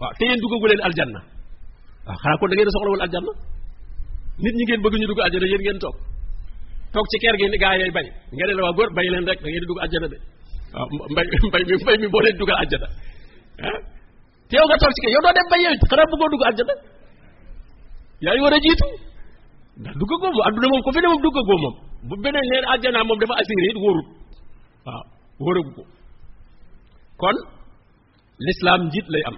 waaw 0.00 0.12
te 0.18 0.22
yéen 0.28 0.38
duggagu 0.42 0.66
leen 0.70 0.82
aljanna 0.88 1.20
waaw 2.06 2.16
xanaa 2.22 2.38
kon 2.40 2.48
da 2.50 2.54
ngeen 2.56 2.70
soxlawul 2.74 3.02
aljanna 3.06 3.32
nit 4.44 4.54
ñi 4.58 4.64
ngeen 4.66 4.80
bëgg 4.84 4.94
ñu 5.00 5.06
dugg 5.10 5.20
aljanna 5.26 5.46
yéen 5.52 5.62
ngeen 5.64 5.78
toog 5.84 5.96
toog 6.92 7.06
ci 7.10 7.16
kër 7.22 7.34
gi 7.40 7.46
gaa 7.62 7.74
yooyu 7.80 7.92
bay 7.98 8.06
nga 8.36 8.44
ne 8.48 8.52
la 8.58 8.62
waa 8.66 8.74
góor 8.76 8.90
bay 8.96 9.06
leen 9.12 9.24
rek 9.30 9.38
da 9.44 9.48
ngeen 9.50 9.64
dugg 9.70 9.80
aljanna 9.84 10.08
de 10.12 10.18
waaw 10.74 10.86
mbay 11.12 11.26
mbay 11.48 11.62
mi 11.68 11.74
mbay 11.82 11.96
mi 12.02 12.06
boo 12.12 12.22
leen 12.24 12.36
dugal 12.40 12.58
aljanna 12.62 12.88
ah 13.70 13.78
te 14.48 14.54
yow 14.58 14.66
nga 14.68 14.76
toog 14.80 14.92
ci 14.96 15.00
kay 15.04 15.12
yow 15.14 15.22
doo 15.24 15.32
dem 15.36 15.46
bay 15.52 15.60
yow 15.64 15.72
it 15.76 15.82
xanaa 15.90 16.10
bëggoo 16.12 16.30
dugg 16.32 16.44
aljanna 16.48 16.74
yaa 18.24 18.40
war 18.44 18.54
a 18.56 18.58
jiitu. 18.64 18.86
Ndax 19.80 19.94
duggagoo 20.00 20.30
moom 20.32 20.46
àdduna 20.48 20.68
moom 20.72 20.82
ko 20.84 20.90
fi 20.94 21.00
ne 21.00 21.08
moom 21.12 21.22
duggagoo 21.24 21.58
moom. 21.64 21.74
Bu 22.08 22.14
beneen 22.22 22.46
leen 22.50 22.64
aljanna 22.72 23.04
moom 23.08 23.18
dafa 23.20 23.34
assuré 23.40 23.68
wóorut. 23.82 24.08
Waaw 24.86 25.02
wóoragu 25.42 25.70
ko. 25.76 25.82
Kon 27.20 27.36
l'islam 28.46 28.80
njiit 28.88 29.06
lay 29.12 29.22
am. 29.28 29.36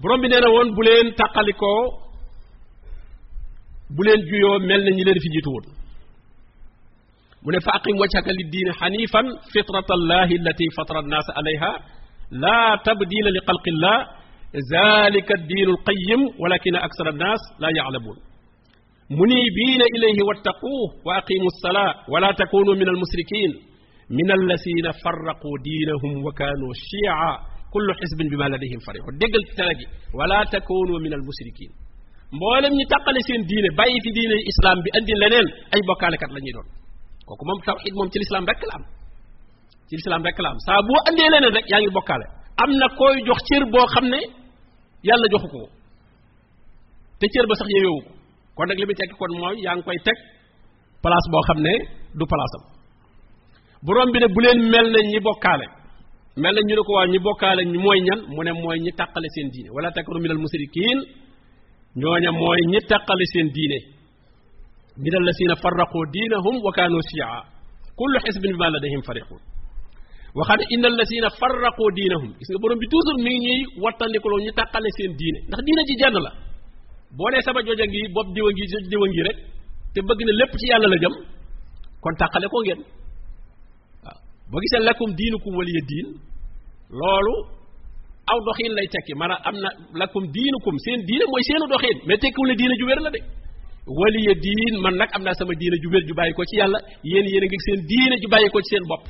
Borom 0.00 0.20
bi 0.22 0.28
nee 0.28 0.40
na 0.42 0.48
woon 0.54 0.68
bu 0.76 0.82
leen 0.88 1.06
tàqalikoo 1.18 1.82
bu 3.94 4.02
leen 4.06 4.20
juyoo 4.28 4.58
mel 4.68 4.82
na 4.84 4.90
ñi 4.96 5.04
leen 5.06 5.20
fi 5.24 5.28
jiitu 5.34 5.50
woon. 5.54 5.66
Mu 7.42 7.48
ne 7.52 7.58
fa 7.66 7.70
aqim 7.78 7.96
wajhaka 8.02 8.32
lid 8.38 8.48
diini 8.52 8.72
xanifan 8.80 9.26
fitrata 9.52 9.92
allahi 9.98 10.34
allati 10.40 10.64
fatara 10.76 11.00
annaasa 11.04 11.32
alayha 11.40 11.70
لا 12.44 12.62
تبديل 12.88 13.26
لخلق 13.36 13.64
الله. 13.74 13.98
ذلك 14.76 15.28
الدين 15.38 15.68
القيم 15.74 16.20
ولكن 16.42 16.74
أكثر 16.76 17.06
الناس 17.14 17.40
لا 17.62 17.68
يعلمون. 17.78 18.16
منيبين 19.20 19.80
إليه 19.94 20.18
واتقوه 20.28 20.88
وأقيموا 21.06 21.50
الصلاة 21.54 21.94
ولا 22.12 22.30
تكونوا 22.32 22.74
من 22.74 22.88
المشركين 22.94 23.50
من 24.18 24.28
الذين 24.38 24.86
فرقوا 25.04 25.56
دينهم 25.68 26.12
وكانوا 26.26 26.72
شيعا. 26.90 27.32
كل 27.74 27.86
حزب 28.00 28.20
بما 28.32 28.46
لديهم 28.52 28.78
فرح 28.86 29.04
دقل 29.22 29.42
تلاقي. 29.56 29.86
ولا 30.18 30.40
تكونوا 30.56 30.98
من 31.04 31.12
المشركين 31.18 31.72
مولم 32.42 32.72
نتقل 32.80 33.16
سين 33.28 33.40
دينه 33.52 33.70
باي 33.78 33.94
في 34.04 34.10
دين 34.18 34.30
الإسلام 34.38 34.76
islam 34.76 34.76
bi 34.84 34.90
andi 34.98 35.12
leneen 35.22 35.46
ay 35.74 35.80
bokkaalekat 35.88 36.30
la 36.34 36.40
ñuy 36.44 36.52
doon 36.56 36.68
kooku 37.28 37.44
moom 37.48 37.58
tawxid 37.68 37.92
ci 39.92 39.96
lislaam 40.00 40.24
rek 40.24 40.38
la 40.40 40.48
am. 40.52 40.58
Saa 40.66 40.80
boo 40.88 41.00
andee 41.08 41.28
leneen 41.32 41.52
rek 41.56 41.66
yaa 41.72 41.80
ngi 41.82 41.90
bokkaale. 41.96 42.26
Am 42.62 42.70
na 42.80 42.86
koy 42.98 43.14
jox 43.28 43.40
cër 43.48 43.62
boo 43.72 43.84
xam 43.92 44.06
ne 44.12 44.20
yàlla 45.08 45.26
joxu 45.32 45.48
ko. 45.54 45.60
Te 47.20 47.26
cër 47.32 47.46
ba 47.48 47.54
sax 47.60 47.68
yewewu 47.76 48.00
ko. 48.06 48.10
Kon 48.56 48.66
nag 48.68 48.78
li 48.80 48.86
muy 48.88 48.96
tekki 48.98 49.14
kon 49.20 49.32
mooy 49.40 49.54
yaa 49.64 49.76
ngi 49.76 49.84
koy 49.86 49.98
teg 50.06 50.18
place 51.02 51.28
ne 51.66 51.74
du 52.18 52.24
place 52.32 52.56
am. 52.58 52.64
Borom 53.84 54.08
bi 54.12 54.18
ne 54.20 54.28
bu 54.34 54.40
leen 54.44 54.58
mel 54.72 54.86
ne 54.94 55.00
ñi 55.12 55.20
bokkaale. 55.26 55.66
Mel 56.42 56.54
na 56.56 56.60
ñu 56.68 56.82
ko 56.88 56.92
waa 56.96 57.06
ñi 57.12 57.18
bokkaale 57.26 57.62
mooy 57.84 57.98
ñan? 58.06 58.20
Mu 58.34 58.40
ne 58.46 58.52
mooy 58.62 58.78
ñi 58.84 58.92
tàqale 58.98 59.28
seen 59.34 59.48
diine. 59.52 59.68
Wala 59.76 59.90
takunu 59.92 60.20
minal 60.24 60.38
musrikin 60.44 60.98
ñooña 62.00 62.30
mooy 62.40 62.60
ñi 62.72 62.80
tàqale 62.90 63.24
seen 63.32 63.48
diine. 63.56 63.78
Min 65.02 65.14
allasina 65.20 65.54
farraqu 65.62 65.98
diinahum 66.14 66.56
wa 66.64 66.72
shia. 67.10 67.28
Kullu 67.98 68.18
xisbin 68.24 68.52
bima 68.52 68.70
ladayhim 68.70 69.02
farixun 69.08 69.51
waxaat 70.38 70.58
ne 70.60 70.64
inna 70.74 70.86
allasina 70.92 71.28
farraqu 71.40 71.84
diinahum. 71.96 72.30
Gis 72.38 72.48
nga 72.52 72.60
borom 72.62 72.78
bi 72.82 72.86
toujours 72.92 73.18
mi 73.24 73.32
ngi 73.36 73.40
ñuy 73.46 73.60
wattandikuloo 73.84 74.40
ñu 74.44 74.50
tàqale 74.58 74.88
seen 74.96 75.12
diine. 75.20 75.38
Ndax 75.48 75.60
diine 75.66 75.82
ji 75.88 75.94
jenn 76.00 76.16
la. 76.26 76.30
Boo 77.16 77.28
nee 77.32 77.42
sama 77.46 77.60
joj 77.66 77.80
a 77.84 77.86
ngi 77.90 78.00
bopp 78.14 78.28
diwa 78.34 78.50
ngi 78.54 78.64
joj 78.72 78.84
diwa 78.90 79.06
ngi 79.12 79.22
rek 79.28 79.38
te 79.94 79.98
bëgg 80.08 80.20
na 80.26 80.32
lépp 80.40 80.52
ci 80.60 80.66
yàlla 80.70 80.88
la 80.92 80.98
jëm 81.02 81.14
kon 82.02 82.14
tàqale 82.20 82.46
ko 82.52 82.58
ngeen. 82.64 82.80
Waaw. 84.04 84.18
Boo 84.50 84.60
gisee 84.62 84.80
lakum 84.88 85.10
diinukum 85.18 85.52
waliya 85.58 85.82
diin 85.90 86.06
loolu 86.98 87.34
aw 88.32 88.38
doxiin 88.46 88.72
lay 88.78 88.88
tekki. 88.92 89.12
Maanaam 89.20 89.40
am 89.48 89.56
na 89.62 89.68
lakum 90.00 90.24
diinukum 90.34 90.74
seen 90.84 91.00
diine 91.08 91.24
mooy 91.30 91.42
seenu 91.48 91.66
doxiin 91.72 91.98
mais 92.08 92.18
tekkiwul 92.22 92.48
ne 92.48 92.54
diine 92.60 92.74
ju 92.80 92.86
wér 92.90 93.00
la 93.04 93.10
de. 93.16 93.20
Waliya 94.00 94.32
diin 94.44 94.74
man 94.84 94.94
nag 95.00 95.10
am 95.16 95.22
naa 95.26 95.36
sama 95.38 95.52
diine 95.60 95.76
ju 95.82 95.88
wér 95.92 96.04
ju 96.08 96.14
bàyyi 96.18 96.32
ko 96.36 96.42
ci 96.48 96.56
yàlla. 96.60 96.78
Yéen 97.10 97.26
yéen 97.32 97.44
a 97.44 97.48
ngi 97.48 97.58
seen 97.66 97.80
diine 97.90 98.14
ju 98.22 98.28
ci 98.32 98.70
seen 98.72 98.84
bopp. 98.90 99.04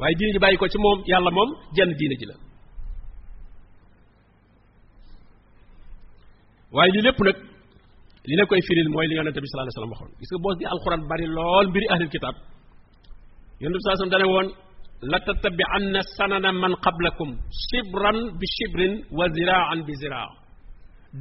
Waaye 0.00 0.14
diine 0.18 0.32
ju 0.34 0.40
bàyyi 0.44 0.56
ko 0.60 0.66
ci 0.72 0.78
moom 0.84 0.98
yàlla 1.10 1.30
moom 1.38 1.50
jenn 1.76 1.90
diine 1.98 2.16
ji 2.20 2.26
la 2.30 2.34
waaye 6.74 6.90
lii 6.94 7.04
lépp 7.06 7.20
nag 7.26 7.36
li 8.28 8.34
la 8.38 8.44
koy 8.50 8.60
firil 8.68 8.88
mooy 8.94 9.06
li 9.08 9.14
yonente 9.18 9.40
bi 9.42 9.48
sallallahu 9.48 9.66
alayhi 9.66 9.76
wasallam 9.76 9.92
waxoon 9.94 10.12
gis 10.20 10.30
nga 10.32 10.40
boos 10.44 10.56
di 10.60 10.64
alxuraan 10.72 11.02
bari 11.10 11.26
lool 11.36 11.66
mbiri 11.70 11.86
ahlul 11.94 12.10
kitab 12.14 12.34
yonente 13.62 13.78
bi 13.78 13.82
sallallahu 13.82 13.98
alayhi 13.98 14.10
wasallam 14.10 14.14
dane 14.16 14.26
woon 14.34 14.48
la 15.12 15.18
tattabi'anna 15.26 16.00
sanana 16.16 16.50
man 16.62 16.72
qablakum 16.84 17.30
shibran 17.66 18.18
bi 18.40 18.46
shibrin 18.56 18.92
wa 19.18 19.24
ziraan 19.36 19.78
bi 19.86 19.92
ziraa 20.02 20.28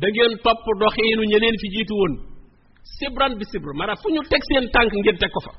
da 0.01 0.07
ngeen 0.13 0.33
topp 0.45 0.65
doxiinu 0.81 1.23
ña 1.31 1.37
leen 1.43 1.55
fi 1.61 1.67
jiitu 1.75 1.93
woon 2.01 2.13
sibran 2.97 3.33
bi 3.39 3.45
sibr 3.51 3.69
maanaam 3.79 3.97
fu 4.03 4.07
ñu 4.15 4.21
teg 4.31 4.41
seen 4.49 4.65
tànk 4.75 4.91
ngeen 5.03 5.17
teg 5.21 5.31
ko 5.35 5.39
fa 5.45 5.51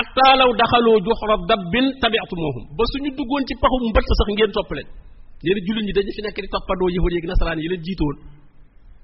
attaalaw 0.00 0.50
daxaloo 0.60 0.98
juxra 1.06 1.34
dabbin 1.50 1.86
tabi'tumuhum. 2.02 2.64
Ba 2.76 2.82
suñu 2.92 3.10
duggoon 3.18 3.42
ci 3.48 3.54
paxum 3.62 3.82
mbëtt 3.90 4.08
sax 4.18 4.28
ngeen 4.36 4.52
topp 4.56 4.70
leen. 4.76 4.88
Leen 5.44 5.58
jullit 5.66 5.84
ñi 5.86 5.92
dañu 5.96 6.12
fi 6.16 6.20
nekk 6.26 6.38
di 6.44 6.48
toppandoo 6.54 6.88
yahud 6.96 7.12
ak 7.18 7.24
nasaraan 7.30 7.58
yi 7.62 7.68
leen 7.72 7.82
jiitu 7.86 8.04
woon. 8.06 8.18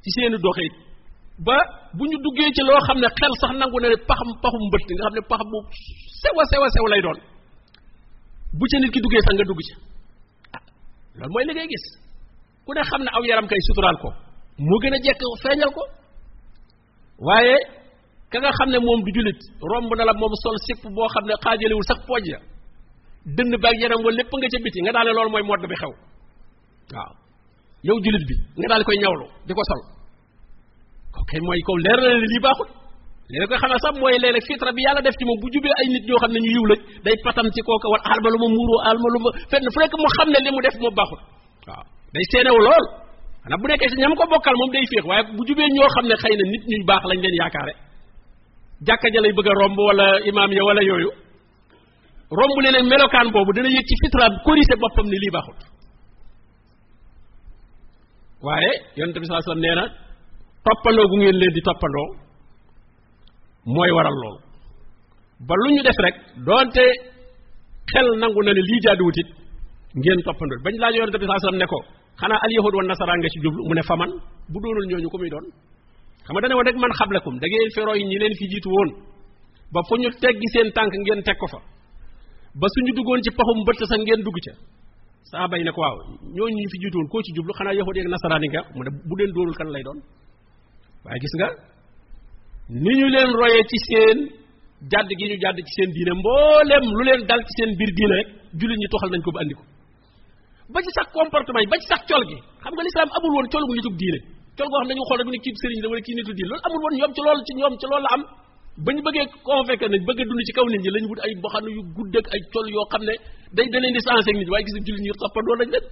Ci 0.02 0.08
seeni 0.14 0.38
doxit 0.44 0.74
ba 1.46 1.56
bu 1.96 2.04
ñu 2.10 2.16
duggee 2.24 2.50
ci 2.54 2.62
loo 2.68 2.78
xam 2.86 2.98
ne 3.02 3.08
xel 3.18 3.32
sax 3.40 3.52
nangu 3.60 3.78
na 3.82 3.88
ne 3.92 3.96
paxam 4.08 4.30
paxum 4.42 4.62
mbëtt 4.68 4.88
nga 4.94 5.02
xam 5.06 5.14
ne 5.18 5.22
pax 5.30 5.42
bu 5.50 5.58
sew 6.22 6.62
a 6.66 6.68
sew 6.74 6.86
lay 6.92 7.00
doon. 7.06 7.18
Bu 8.58 8.64
ca 8.70 8.76
nit 8.78 8.90
ki 8.94 9.00
duggee 9.04 9.22
sax 9.26 9.34
nga 9.36 9.44
dugg 9.50 9.60
ci 9.66 9.72
ah 10.56 10.62
loolu 11.18 11.32
mooy 11.32 11.44
li 11.48 11.52
ngay 11.54 11.68
gis. 11.72 11.84
Ku 12.64 12.70
ne 12.76 12.82
xam 12.90 13.00
ne 13.06 13.10
aw 13.16 13.22
yaram 13.28 13.46
kay 13.50 13.60
suturaal 13.66 13.96
ko. 14.02 14.08
Moo 14.66 14.78
gën 14.82 14.94
a 14.96 14.98
jekk 15.04 15.22
feeñal 15.42 15.70
ko. 15.76 15.82
Waaye 17.26 17.56
ka 18.34 18.38
nga 18.42 18.50
xam 18.58 18.68
ne 18.74 18.78
du 19.06 19.10
jullit 19.16 19.40
romb 19.72 19.90
na 19.98 20.04
la 20.08 20.12
moom 20.20 20.34
sol 20.42 20.56
sipp 20.66 20.82
boo 20.96 21.06
xam 21.14 21.24
ne 21.30 21.34
xaajalewul 21.44 21.86
sax 21.90 21.98
pooj 22.08 22.24
ya 22.34 22.38
dënn 23.36 23.52
baag 23.62 23.76
yaram 23.82 24.00
wala 24.04 24.16
lépp 24.18 24.32
nga 24.40 24.48
ca 24.52 24.58
biti 24.64 24.78
nga 24.84 24.92
daal 24.96 25.06
ne 25.06 25.12
loolu 25.16 25.30
mooy 25.34 25.44
modd 25.50 25.62
bi 25.70 25.76
xew 25.82 25.92
waaw 26.94 27.12
yow 27.88 27.96
jullit 28.04 28.24
bi 28.30 28.34
nga 28.58 28.66
daal 28.72 28.82
koy 28.86 28.98
ñawlu 29.02 29.26
di 29.46 29.52
ko 29.56 29.62
sol 29.70 29.80
ok 31.20 31.30
mooy 31.46 31.60
kaw 31.66 31.76
leer 31.84 31.98
na 32.02 32.08
lii 32.32 32.42
baaxul 32.46 32.68
léegi 33.30 33.46
koy 33.50 33.58
xamal 33.62 33.80
sax 33.84 33.94
mooy 34.02 34.14
léeg-léeg 34.22 34.44
fitra 34.50 34.70
bi 34.76 34.82
yàlla 34.86 35.00
def 35.06 35.14
ci 35.18 35.24
moom 35.28 35.38
bu 35.42 35.46
jubee 35.54 35.74
ay 35.80 35.86
nit 35.94 36.04
ñoo 36.08 36.18
xam 36.22 36.32
ne 36.34 36.40
ñu 36.44 36.50
yiw 36.56 36.64
lañ 36.70 36.80
day 37.06 37.16
patam 37.24 37.46
ci 37.54 37.60
kooka 37.66 37.86
wala 37.92 38.04
alma 38.12 38.28
lu 38.34 38.38
ma 38.42 38.48
muuroo 38.56 38.80
alma 38.90 39.08
lu 39.14 39.18
ma 39.24 39.30
fenn 39.50 39.66
fu 39.74 39.78
nekk 39.80 39.94
mu 40.02 40.08
xam 40.16 40.28
ne 40.34 40.38
li 40.44 40.50
mu 40.54 40.60
def 40.66 40.76
moom 40.82 40.94
baaxul 40.98 41.20
waaw 41.68 41.84
day 42.14 42.24
seenewu 42.32 42.60
lool 42.66 42.84
xanaa 43.44 43.58
bu 43.62 43.66
nekkee 43.70 43.88
si 43.92 43.96
ñam 44.02 44.12
ko 44.18 44.24
bokkal 44.32 44.56
moom 44.60 44.70
day 44.74 44.84
féex 44.90 45.04
waaye 45.10 45.22
bu 45.36 45.42
jubee 45.48 45.68
ñoo 45.76 45.88
xam 45.94 46.04
ne 46.10 46.14
xëy 46.22 46.34
na 46.40 46.44
nit 46.52 46.62
ñuy 46.70 46.82
baax 46.90 47.02
lañ 47.10 47.18
leen 47.24 47.36
yaakaare 47.40 47.74
jàkka 48.86 49.08
ja 49.14 49.20
lay 49.20 49.32
bëgg 49.36 49.48
wala 49.88 50.06
imaam 50.30 50.50
ya 50.52 50.62
wala 50.68 50.82
yooyu. 50.90 51.10
Romb 52.38 52.56
leen 52.64 52.86
melokaan 52.92 53.28
boobu 53.34 53.52
dana 53.56 53.68
yëg 53.76 53.86
ci 53.88 53.94
fitra 54.02 54.26
corriger 54.46 54.78
boppam 54.82 55.06
ne 55.12 55.16
lii 55.22 55.32
baaxul 55.36 55.56
waaye 58.46 58.70
yonente 58.98 59.18
bi 59.20 59.26
alayhi 59.26 59.44
wasallam 59.44 59.62
nee 59.64 59.74
na 59.80 59.84
toppandoo 60.66 61.06
gu 61.10 61.16
ngeen 61.20 61.36
leen 61.40 61.52
di 61.56 61.60
toppandoo 61.68 62.08
mooy 63.74 63.90
waral 63.96 64.16
loolu. 64.22 64.40
Ba 65.48 65.54
lu 65.60 65.68
ñu 65.74 65.82
def 65.86 65.98
rek 66.04 66.14
doonte 66.46 66.84
xel 67.92 68.08
nangu 68.20 68.40
na 68.44 68.52
ne 68.56 68.62
lii 68.68 68.80
jaaduwut 68.84 69.16
it 69.22 69.28
ngeen 70.00 70.18
toppandoo. 70.26 70.58
Bañ 70.64 70.74
laaj 70.82 70.94
yonente 70.98 71.18
bi 71.20 71.26
wasallam 71.30 71.58
ne 71.62 71.66
ko 71.72 71.78
xanaa 72.20 72.40
al 72.44 72.52
yahud 72.56 72.74
wan 72.78 72.86
nasaraan 72.90 73.18
nga 73.20 73.28
ci 73.32 73.38
jublu? 73.44 73.60
Mu 73.68 73.74
ne 73.78 73.82
faman 73.88 74.10
bu 74.52 74.56
doonul 74.62 74.86
ñooñu 74.90 75.08
ko 75.12 75.18
muy 75.20 75.30
doon 75.34 75.46
xam 76.24 76.32
nga 76.34 76.40
dane 76.42 76.54
woon 76.58 76.68
man 76.82 76.92
xablakum 76.98 77.34
da 77.40 77.46
ngeen 77.48 77.70
fi 77.74 77.80
roy 77.88 78.00
ñi 78.10 78.16
leen 78.22 78.34
fi 78.38 78.44
jiitu 78.52 78.68
woon. 78.74 78.90
Ba 79.74 79.80
fu 79.88 79.94
ñu 80.02 80.08
teggi 80.22 80.46
seen 80.54 80.68
tànk 80.76 80.92
ngeen 81.04 81.20
teg 81.26 81.36
ko 81.40 81.46
fa. 81.52 81.58
Ba 82.60 82.66
suñu 82.74 82.92
duggoon 82.96 83.20
ci 83.24 83.30
paxum 83.36 83.58
bëtt 83.66 83.80
sax 83.90 84.00
ngeen 84.06 84.20
dugg 84.26 84.38
ca. 84.46 84.52
Saaba 85.30 85.54
yi 85.58 85.64
ne 85.64 85.72
waaw 85.76 85.96
ñooñu 86.36 86.56
ñu 86.62 86.68
fi 86.72 86.76
ci 87.24 87.30
jublu 87.36 87.52
xanaa 87.58 87.74
yahud 87.78 87.96
ak 87.98 88.06
nga? 88.52 88.60
Mu 88.74 88.82
bu 89.08 89.14
kan 89.58 89.68
lay 89.74 89.82
doon. 89.86 89.98
Waaye 91.04 91.18
gis 91.22 91.34
nga 91.38 91.48
ni 92.84 92.92
ñu 92.98 93.06
leen 93.14 93.30
royee 93.40 93.64
ci 93.70 93.76
seen 93.88 94.18
jàdd 94.92 95.08
gi 95.18 95.24
ñu 95.30 95.36
jàdd 95.42 95.58
ci 95.66 95.72
seen 95.76 95.90
diine 95.94 96.12
lu 96.96 97.02
leen 97.08 97.20
dal 97.28 97.40
ci 97.46 97.52
seen 97.58 97.70
biir 97.78 97.90
diine 97.96 98.14
rek 98.18 98.28
jullit 98.58 98.78
ñi 98.80 98.88
toxal 98.92 99.10
nañ 99.12 99.22
ko 99.26 99.30
ba 99.34 99.40
andi 99.42 99.54
ko. 99.58 99.62
Ba 100.72 100.78
ci 100.84 100.90
sax 100.96 101.06
comportement 101.12 101.60
yi 101.64 101.68
ba 101.72 101.76
ci 101.80 101.86
sax 101.92 102.00
gi 102.30 102.38
xam 102.62 102.72
nga 102.74 102.82
lislaam 102.86 103.10
amul 103.16 103.32
diine 104.00 104.20
col 104.56 104.68
goo 104.70 104.78
xam 104.80 104.88
dañu 104.90 105.02
xool 105.08 105.18
rek 105.20 105.28
ne 105.34 105.38
kii 105.44 105.54
sëriñ 105.62 105.78
la 105.82 105.88
wala 105.90 106.02
kii 106.06 106.14
nitu 106.18 106.32
diine 106.36 106.48
loolu 106.50 106.62
amul 106.66 106.80
woon 106.84 106.94
ñoom 107.00 107.12
ci 107.16 107.20
loolu 107.26 107.42
ci 107.46 107.52
ñoom 107.58 107.74
ci 107.80 107.86
loolu 107.90 108.04
la 108.06 108.10
am 108.16 108.22
ba 108.84 108.90
ñu 108.94 109.00
bëggee 109.06 109.26
convaincre 109.46 109.86
nañ 109.92 110.02
bëgg 110.08 110.20
a 110.20 110.24
dund 110.28 110.42
ci 110.46 110.52
kaw 110.56 110.66
nit 110.72 110.80
ñi 110.84 110.90
lañu 110.94 111.08
wut 111.10 111.20
ay 111.24 111.32
boxanu 111.42 111.68
yu 111.76 111.82
gudd 111.96 112.14
ak 112.20 112.26
ay 112.34 112.40
col 112.52 112.66
yoo 112.74 112.86
xam 112.92 113.02
ne 113.08 113.14
day 113.56 113.66
da 113.72 113.78
leen 113.82 113.92
di 113.96 114.00
sensé 114.06 114.30
ak 114.30 114.36
nit 114.38 114.46
ñi 114.46 114.52
waaye 114.54 114.64
gis 114.66 114.76
jullit 114.86 115.02
ñi 115.04 115.10
toppandoo 115.22 115.56
lañ 115.60 115.68
leen 115.74 115.84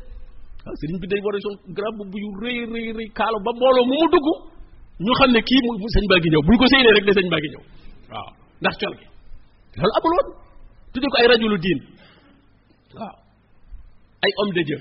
waaw 0.65 0.75
sëriñ 0.81 0.97
bi 1.03 1.07
day 1.11 1.21
war 1.25 1.35
a 1.37 1.41
sol 1.45 1.55
grand 1.77 1.95
bu 2.11 2.17
yu 2.25 2.29
rëy 2.43 2.59
rëy 2.73 2.87
rëy 2.99 3.09
kaalo 3.19 3.39
ba 3.47 3.51
mbooloo 3.57 3.85
mu 3.91 3.95
mu 4.01 4.07
dugg 4.15 4.27
ñu 5.07 5.13
xam 5.19 5.31
ne 5.37 5.41
kii 5.49 5.61
mu 5.65 5.89
sëñ 5.95 6.05
baa 6.11 6.19
ngi 6.21 6.29
ñëw 6.33 6.43
buñ 6.47 6.57
ko 6.61 6.67
séenee 6.73 6.93
rek 6.97 7.05
ne 7.09 7.13
sëñ 7.19 7.27
baa 7.33 7.41
ngi 7.43 7.51
ñëw 7.55 7.63
waaw 8.13 8.29
ndax 8.63 8.75
col 8.81 8.95
gi 9.01 9.07
loolu 9.81 9.95
amul 9.99 10.13
woon 10.17 10.29
tudde 10.93 11.07
ko 11.13 11.17
ay 11.21 11.27
rajulu 11.31 11.57
diin 11.65 11.81
waaw 12.99 13.17
ay 14.25 14.33
homme 14.39 14.55
de 14.57 14.63
Dieu 14.69 14.81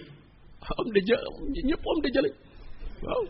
homme 0.78 0.92
de 0.96 1.02
Dieu 1.08 1.18
ñëpp 1.70 1.82
homme 1.88 2.02
de 2.06 2.10
Dieu 2.14 2.22
lañ 2.26 2.34
waaw 3.06 3.22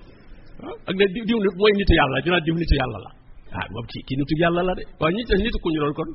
ak 0.88 0.96
ne 1.00 1.06
diw 1.14 1.24
diw 1.30 1.40
mooy 1.60 1.72
nitu 1.80 1.94
yàlla 2.00 2.18
dinaa 2.26 2.44
diw 2.46 2.56
nitu 2.62 2.76
yàlla 2.82 3.00
la. 3.06 3.12
Ah 3.58 3.66
moom 3.74 3.86
kii 3.92 4.04
kii 4.08 4.18
nitu 4.20 4.36
yàlla 4.42 4.62
la 4.68 4.74
de. 4.80 4.84
Waaye 5.00 5.14
ñi 5.16 5.24
nitu 5.46 5.58
ñu 5.74 5.80
doon 5.84 5.94
kon. 6.00 6.10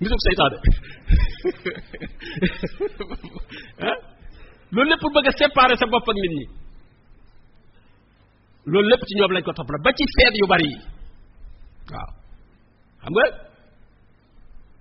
Nitu 0.00 0.16
seytaane. 0.26 0.58
Ah 3.88 3.98
loolu 4.74 4.90
lépp 4.90 5.04
bëgg 5.14 5.28
ak 5.30 5.36
nit 6.22 6.32
ñi. 6.38 6.44
Loolu 8.70 8.88
lépp 8.90 9.02
ci 9.08 9.14
ñoom 9.18 9.32
lañ 9.34 9.42
ko 9.46 9.52
topp 9.52 9.70
la 9.72 9.78
ba 9.84 9.90
ci 9.98 10.04
feet 10.14 10.34
yu 10.40 10.46
bari 10.52 10.66
yi. 10.72 10.78
Waaw. 11.92 12.10
Xam 13.02 13.12
nga 13.14 13.24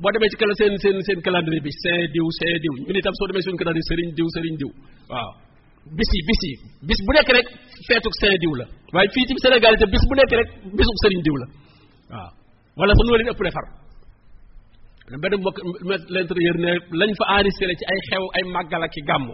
boo 0.02 0.12
demee 0.14 0.30
ci 0.32 0.38
kala 0.42 0.54
seen 0.60 0.74
seen 0.84 0.98
seen 1.08 1.20
bi 1.66 1.72
see 1.82 2.02
diw 2.14 2.26
see 2.40 2.56
diw 2.64 2.74
ñun 2.88 2.98
itam 3.00 3.14
soo 3.18 3.28
demee 3.30 3.44
suñu 3.46 3.58
calendrier 3.60 3.88
sëriñ 3.90 4.10
diw 4.18 4.28
sëriñ 4.36 4.56
diw 4.62 4.72
waaw. 5.12 5.32
Bis 5.98 6.10
yi 6.16 6.22
bis 6.90 7.00
bu 7.06 7.12
nekk 7.14 7.30
rek 7.38 7.48
feetuk 7.88 8.14
see 8.22 8.38
diw 8.42 8.54
la 8.60 8.66
waaye 8.94 9.10
fii 9.14 9.26
ci 9.28 9.34
Sénégal 9.44 9.74
itam 9.78 9.90
bis 9.94 10.04
bu 10.10 10.14
nekk 10.18 10.32
rek 10.40 10.50
bisuk 10.78 10.98
sëriñ 11.04 11.22
diw 11.26 11.36
la 11.42 11.48
waaw 12.12 12.30
wala 12.80 12.92
sa 12.98 13.04
noo 13.06 13.18
ëpp 13.22 13.42
defar 13.48 13.66
benn 15.22 15.36
mbokk 15.42 15.58
l'intérieur 16.16 16.56
ne 16.66 16.72
lañ 17.00 17.12
fa 17.20 17.26
enregistré 17.38 17.74
ci 17.80 17.86
ay 17.92 18.00
xew 18.10 18.24
ay 18.38 18.44
màggal 18.56 18.82
ak 18.86 18.96
i 19.00 19.02
gàmmu 19.10 19.34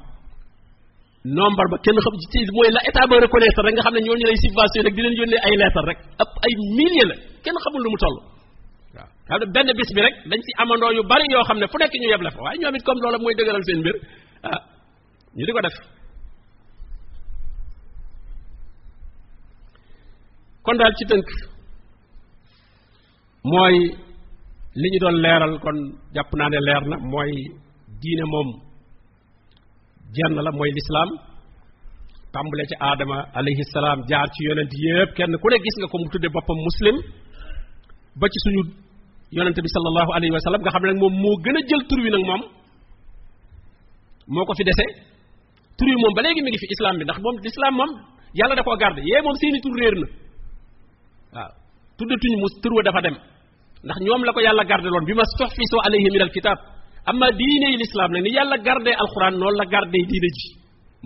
nombre 1.37 1.65
ba 1.71 1.77
kenn 1.85 1.97
xam 2.03 2.15
ci 2.33 2.39
mooy 2.55 2.69
la 2.75 2.81
état 2.89 3.05
ba 3.09 3.15
reconnaître 3.23 3.61
rek 3.65 3.73
nga 3.75 3.83
xam 3.85 3.93
ne 3.95 4.01
ñooñu 4.07 4.25
lay 4.29 4.37
subvention 4.43 4.83
rek 4.85 4.93
di 4.97 5.01
leen 5.05 5.15
yónnee 5.19 5.41
ay 5.47 5.53
lettre 5.61 5.81
rek 5.89 5.99
ëpp 6.23 6.33
ay 6.45 6.51
milliers 6.77 7.07
la 7.11 7.15
kenn 7.43 7.57
xamul 7.63 7.81
lu 7.85 7.89
mu 7.93 7.99
toll 8.03 8.17
waaw 9.29 9.39
ne 9.39 9.45
benn 9.55 9.69
bis 9.79 9.89
bi 9.95 10.01
rek 10.05 10.15
dañ 10.29 10.39
ci 10.45 10.51
amandoo 10.61 10.91
yu 10.97 11.03
bari 11.11 11.25
yoo 11.33 11.43
xam 11.47 11.57
ne 11.61 11.65
fu 11.71 11.77
nekk 11.79 11.93
ñu 12.01 12.07
yeble 12.13 12.29
fa 12.35 12.39
waaye 12.45 12.57
ñoom 12.61 12.75
it 12.75 12.83
comme 12.87 13.01
loola 13.03 13.17
mooy 13.23 13.35
dëgëral 13.39 13.63
seen 13.67 13.79
mbir 13.83 13.95
ah 14.49 14.59
ñu 15.37 15.43
di 15.47 15.51
ko 15.55 15.61
def 15.65 15.75
kon 20.65 20.77
daal 20.79 20.93
ci 20.97 21.03
tënk 21.11 21.27
mooy 23.51 23.75
li 24.81 24.87
ñu 24.91 24.99
doon 25.03 25.53
kon 25.63 25.77
jàpp 26.15 26.31
naa 26.39 26.49
ne 26.49 26.59
leer 26.67 26.83
na 26.91 26.95
mooy 27.11 27.31
diine 28.01 28.25
moom 28.33 28.49
jenn 30.15 30.35
la 30.45 30.51
mooy 30.57 30.71
lislaam 30.77 31.09
tàmbale 32.33 32.63
ci 32.69 32.75
aadama 32.87 33.17
alayhi 33.39 33.63
salaam 33.75 33.99
jaar 34.09 34.27
ci 34.33 34.39
yonent 34.47 34.73
yépp 34.83 35.09
kenn 35.17 35.33
ku 35.41 35.47
ne 35.51 35.57
gis 35.63 35.75
nga 35.79 35.87
ko 35.91 35.97
mu 36.01 36.07
tudde 36.13 36.29
boppam 36.35 36.59
muslim 36.67 36.95
ba 38.19 38.25
ci 38.31 38.37
suñu 38.43 38.61
yonent 39.37 39.57
bi 39.65 39.69
sallallahu 39.75 40.11
alayhi 40.17 40.33
wa 40.37 40.43
sallam 40.45 40.61
nga 40.63 40.71
xam 40.73 40.83
ne 40.83 40.87
nag 40.91 40.99
moom 41.03 41.13
moo 41.23 41.35
gën 41.43 41.57
a 41.59 41.61
jël 41.69 41.83
tur 41.89 41.99
wi 42.05 42.09
nag 42.15 42.23
moom 42.29 42.41
moo 44.33 44.45
ko 44.47 44.53
fi 44.59 44.63
dese. 44.69 44.85
Tur 45.81 45.87
wi 45.89 46.13
ba 46.15 46.21
léegi 46.21 46.41
mi 46.45 46.49
ngi 46.51 46.59
fi 46.63 46.67
islam 46.75 46.93
bi 46.99 47.03
ndax 47.05 47.17
moom 47.25 47.35
l'islam 47.45 47.73
moom 47.79 47.91
yàlla 48.39 48.55
da 48.57 48.63
koo 48.67 48.77
garde 48.83 49.01
yee 49.09 49.21
moom 49.25 49.35
seeni 49.41 49.59
tur 49.63 49.73
réer 49.79 49.95
na 50.01 50.07
waaw 51.35 51.51
tuddatuñu 51.97 52.37
mu 52.41 52.47
tur 52.61 52.73
wa 52.77 52.83
dafa 52.87 53.01
dem 53.05 53.15
ndax 53.85 53.97
ñoom 54.05 54.21
la 54.27 54.31
ko 54.35 54.39
yàlla 54.47 54.63
garde 54.71 54.89
loon 54.93 55.05
bi 55.09 55.13
ma 55.19 55.23
soxfiso 55.37 55.77
alayhi 55.87 56.09
min 56.15 56.21
alkitab 56.27 56.57
amma 57.09 57.27
diine 57.39 57.67
yi 57.73 57.77
l'islam 57.81 58.09
nag 58.13 58.23
ni 58.25 58.31
yàlla 58.37 58.57
garde 58.67 58.91
alquran 59.03 59.33
noonu 59.39 59.57
la 59.61 59.65
garde 59.73 59.91
diine 60.11 60.29
ji 60.37 60.47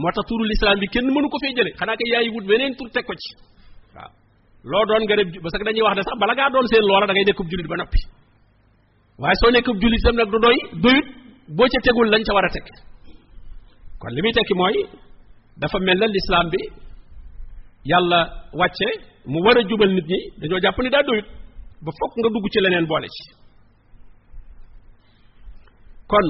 moo 0.02 0.12
tax 0.16 0.26
turu 0.30 0.44
l'islam 0.52 0.76
bi 0.82 0.88
kenn 0.94 1.08
mënu 1.16 1.28
ko 1.34 1.38
fee 1.44 1.54
jële 1.58 1.72
xanaa 1.80 1.96
kay 2.00 2.10
yaay 2.14 2.28
wut 2.36 2.46
beneen 2.50 2.74
tur 2.78 2.88
teg 2.96 3.04
ko 3.08 3.14
ci 3.22 3.30
waaw 3.96 4.12
loo 4.72 4.84
doon 4.90 5.02
nga 5.08 5.16
dem 5.20 5.28
parce 5.44 5.56
que 5.60 5.66
dañuy 5.68 5.84
wax 5.88 5.96
ne 5.98 6.04
sax 6.08 6.16
bala 6.22 6.34
ngaa 6.38 6.50
doon 6.54 6.66
seen 6.72 6.84
loola 6.90 7.06
da 7.10 7.14
ngay 7.14 7.26
nekkub 7.30 7.48
jullit 7.52 7.68
ba 7.72 7.76
noppi 7.82 8.00
waaye 9.22 9.36
soo 9.42 9.52
nekkub 9.56 9.78
jullit 9.82 10.00
itam 10.04 10.16
nag 10.20 10.30
du 10.34 10.38
doy 10.46 10.58
doyut 10.84 11.08
boo 11.58 11.68
ca 11.72 11.80
tegul 11.86 12.08
lañ 12.14 12.22
ca 12.28 12.32
war 12.38 12.46
a 12.50 12.52
teg 12.56 12.66
kon 14.00 14.12
li 14.16 14.22
muy 14.24 14.34
tekki 14.38 14.54
mooy 14.60 14.76
dafa 15.62 15.78
mel 15.88 15.98
na 16.02 16.08
l'islam 16.16 16.46
bi 16.54 16.60
yàlla 17.92 18.20
wàcce 18.60 18.90
mu 19.32 19.40
war 19.46 19.58
a 19.60 19.62
jubal 19.70 19.92
nit 19.96 20.08
ñi 20.12 20.20
dañoo 20.40 20.60
jàpp 20.64 20.78
ni 20.84 20.90
daa 20.90 21.04
doyut 21.08 21.28
ba 21.86 21.92
fokk 22.00 22.14
nga 22.20 22.30
dugg 22.34 22.46
ci 22.54 22.60
leneen 22.64 22.86
boole 22.92 23.08
ci 23.16 23.24
kon 26.12 26.28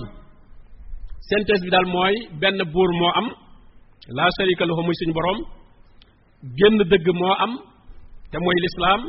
synthèse 1.30 1.64
bi 1.66 1.70
daal 1.74 1.86
mooy 1.96 2.16
benn 2.42 2.60
buur 2.74 2.90
moo 3.00 3.12
am 3.20 3.28
laa 4.18 4.30
sharika 4.38 4.64
lahu 4.66 4.82
muy 4.86 4.96
suñu 5.00 5.14
boroom 5.18 5.40
génn 6.58 6.78
dëgg 6.92 7.08
moo 7.22 7.34
am 7.46 7.52
te 8.32 8.38
mooy 8.44 8.58
lislaam 8.64 9.02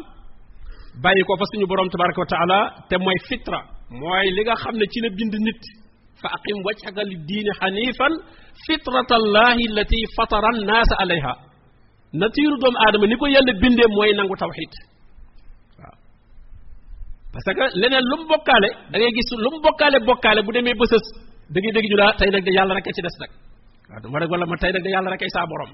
bàyyi 1.02 1.22
ko 1.26 1.32
fa 1.40 1.44
suñu 1.50 1.66
boroom 1.70 1.88
tabaraka 1.92 2.20
wa 2.24 2.30
taala 2.32 2.58
te 2.88 2.96
mooy 3.04 3.18
fitra 3.28 3.60
mooy 4.00 4.26
li 4.36 4.42
nga 4.46 4.54
xam 4.62 4.74
ne 4.80 4.86
ci 4.92 4.98
la 5.04 5.08
bind 5.18 5.34
nit 5.46 5.62
fa 6.20 6.28
aqim 6.36 6.58
wajhaka 6.66 7.02
li 7.10 7.16
diini 7.28 7.52
xanifan 7.60 8.12
fitratallahi 8.66 9.62
allati 9.70 9.98
fatara 10.16 10.48
annaasa 10.54 10.94
alayha 11.04 11.32
natiiru 12.20 12.56
doomu 12.62 12.78
aadama 12.84 13.06
ni 13.10 13.16
ko 13.20 13.26
yàlla 13.34 13.52
bindee 13.62 13.88
mooy 13.96 14.10
nangu 14.18 14.36
tawxid 14.42 14.72
waaw. 15.80 15.94
Parce 17.32 17.50
que 17.58 17.64
leneen 17.80 18.04
lu 18.10 18.16
mu 18.20 18.24
bokkaale 18.32 18.68
da 18.92 18.96
ngay 18.98 19.12
gis 19.16 19.28
lu 19.44 19.48
mu 19.54 19.58
bokkaale 19.66 19.98
bokkaale 20.08 20.40
bu 20.46 20.50
demee 20.56 20.76
bësës 20.80 21.04
da 21.52 21.56
ngay 21.60 21.72
dégg 21.76 21.86
ñu 21.90 21.96
laa 22.02 22.12
tey 22.18 22.30
nag 22.34 22.42
de 22.46 22.52
yàlla 22.58 22.74
rek 22.76 22.88
ci 22.96 23.02
des 23.06 23.16
nag. 23.22 23.30
Waaw 23.90 24.00
dama 24.02 24.18
rek 24.20 24.30
wala 24.32 24.46
ma 24.50 24.56
tey 24.62 24.70
nag 24.74 24.82
de 24.86 24.90
yàlla 24.94 25.08
rek 25.12 25.22
saa 25.36 25.46
borom. 25.50 25.70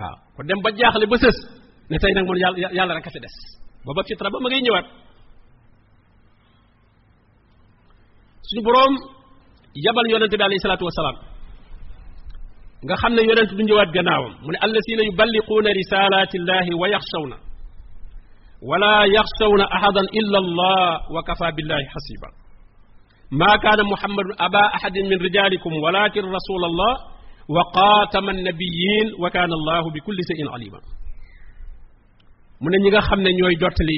Waaw 0.00 0.16
kon 0.36 0.44
dem 0.48 0.60
ba 0.64 0.70
jaaxle 0.78 1.06
bësës 1.12 1.36
ne 1.90 1.96
tey 2.02 2.12
nag 2.16 2.24
moom 2.28 2.38
yàlla 2.44 2.68
yàlla 2.78 2.94
rek 2.98 3.06
a 3.08 3.10
fi 3.14 3.20
des. 3.24 3.34
Booba 3.84 4.02
fitra 4.08 4.28
ba 4.32 4.38
ma 4.42 4.48
ngay 4.48 4.62
ñëwaat. 4.66 4.86
Suñu 8.48 8.62
boroom 8.66 8.94
yabal 9.84 10.06
yonente 10.12 10.36
bi 10.40 10.44
alayhi 10.48 10.62
salaatu 10.64 10.84
wasalaam 10.88 11.16
nga 12.85 12.95
xam 13.01 13.13
ne 13.15 13.21
yonent 13.29 13.51
du 13.57 13.63
ñëwaat 13.67 13.89
gannaawam 13.95 14.33
mu 14.43 14.49
ne 14.53 14.57
allasina 14.65 15.01
yuballiquuna 15.09 15.69
risalatillahi 15.81 16.71
wa 16.81 16.87
yaxshawna 16.95 17.37
wala 18.69 18.93
yaxshawna 19.17 19.65
ahadan 19.77 20.07
illa 20.19 20.37
allah 20.43 20.87
wa 21.15 21.21
kafa 21.27 21.47
billahi 21.57 21.85
xasiba 21.95 22.29
ما 23.41 23.51
كان 23.65 23.79
محمد 23.93 24.27
أبا 24.39 24.63
أحد 24.77 24.95
من 25.09 25.17
رجالكم 25.27 25.71
ولكن 25.83 26.21
رسول 26.37 26.61
الله 26.69 26.93
وقاتم 27.49 28.29
النبيين 28.29 29.07
وكان 29.21 29.51
الله 29.59 29.81
بكل 29.95 30.17
شيء 30.29 30.49
عليما 30.53 30.79
من 32.61 32.71
نيغا 32.83 32.99
خامن 32.99 33.25
ñoy 33.39 33.55
jotali 33.61 33.97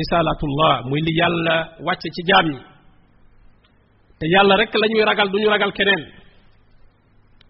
risalatullah 0.00 0.74
muy 0.88 1.00
li 1.06 1.12
yalla 1.20 1.56
wacc 1.86 2.02
ci 2.14 2.22
jaam 2.28 2.46
ñi 2.52 2.58
te 4.18 4.26
yalla 4.34 4.56
rek 4.56 4.72
lañuy 4.82 5.04
ragal 5.10 5.28
duñu 5.32 5.48
ragal 5.54 5.72
keneen 5.78 6.02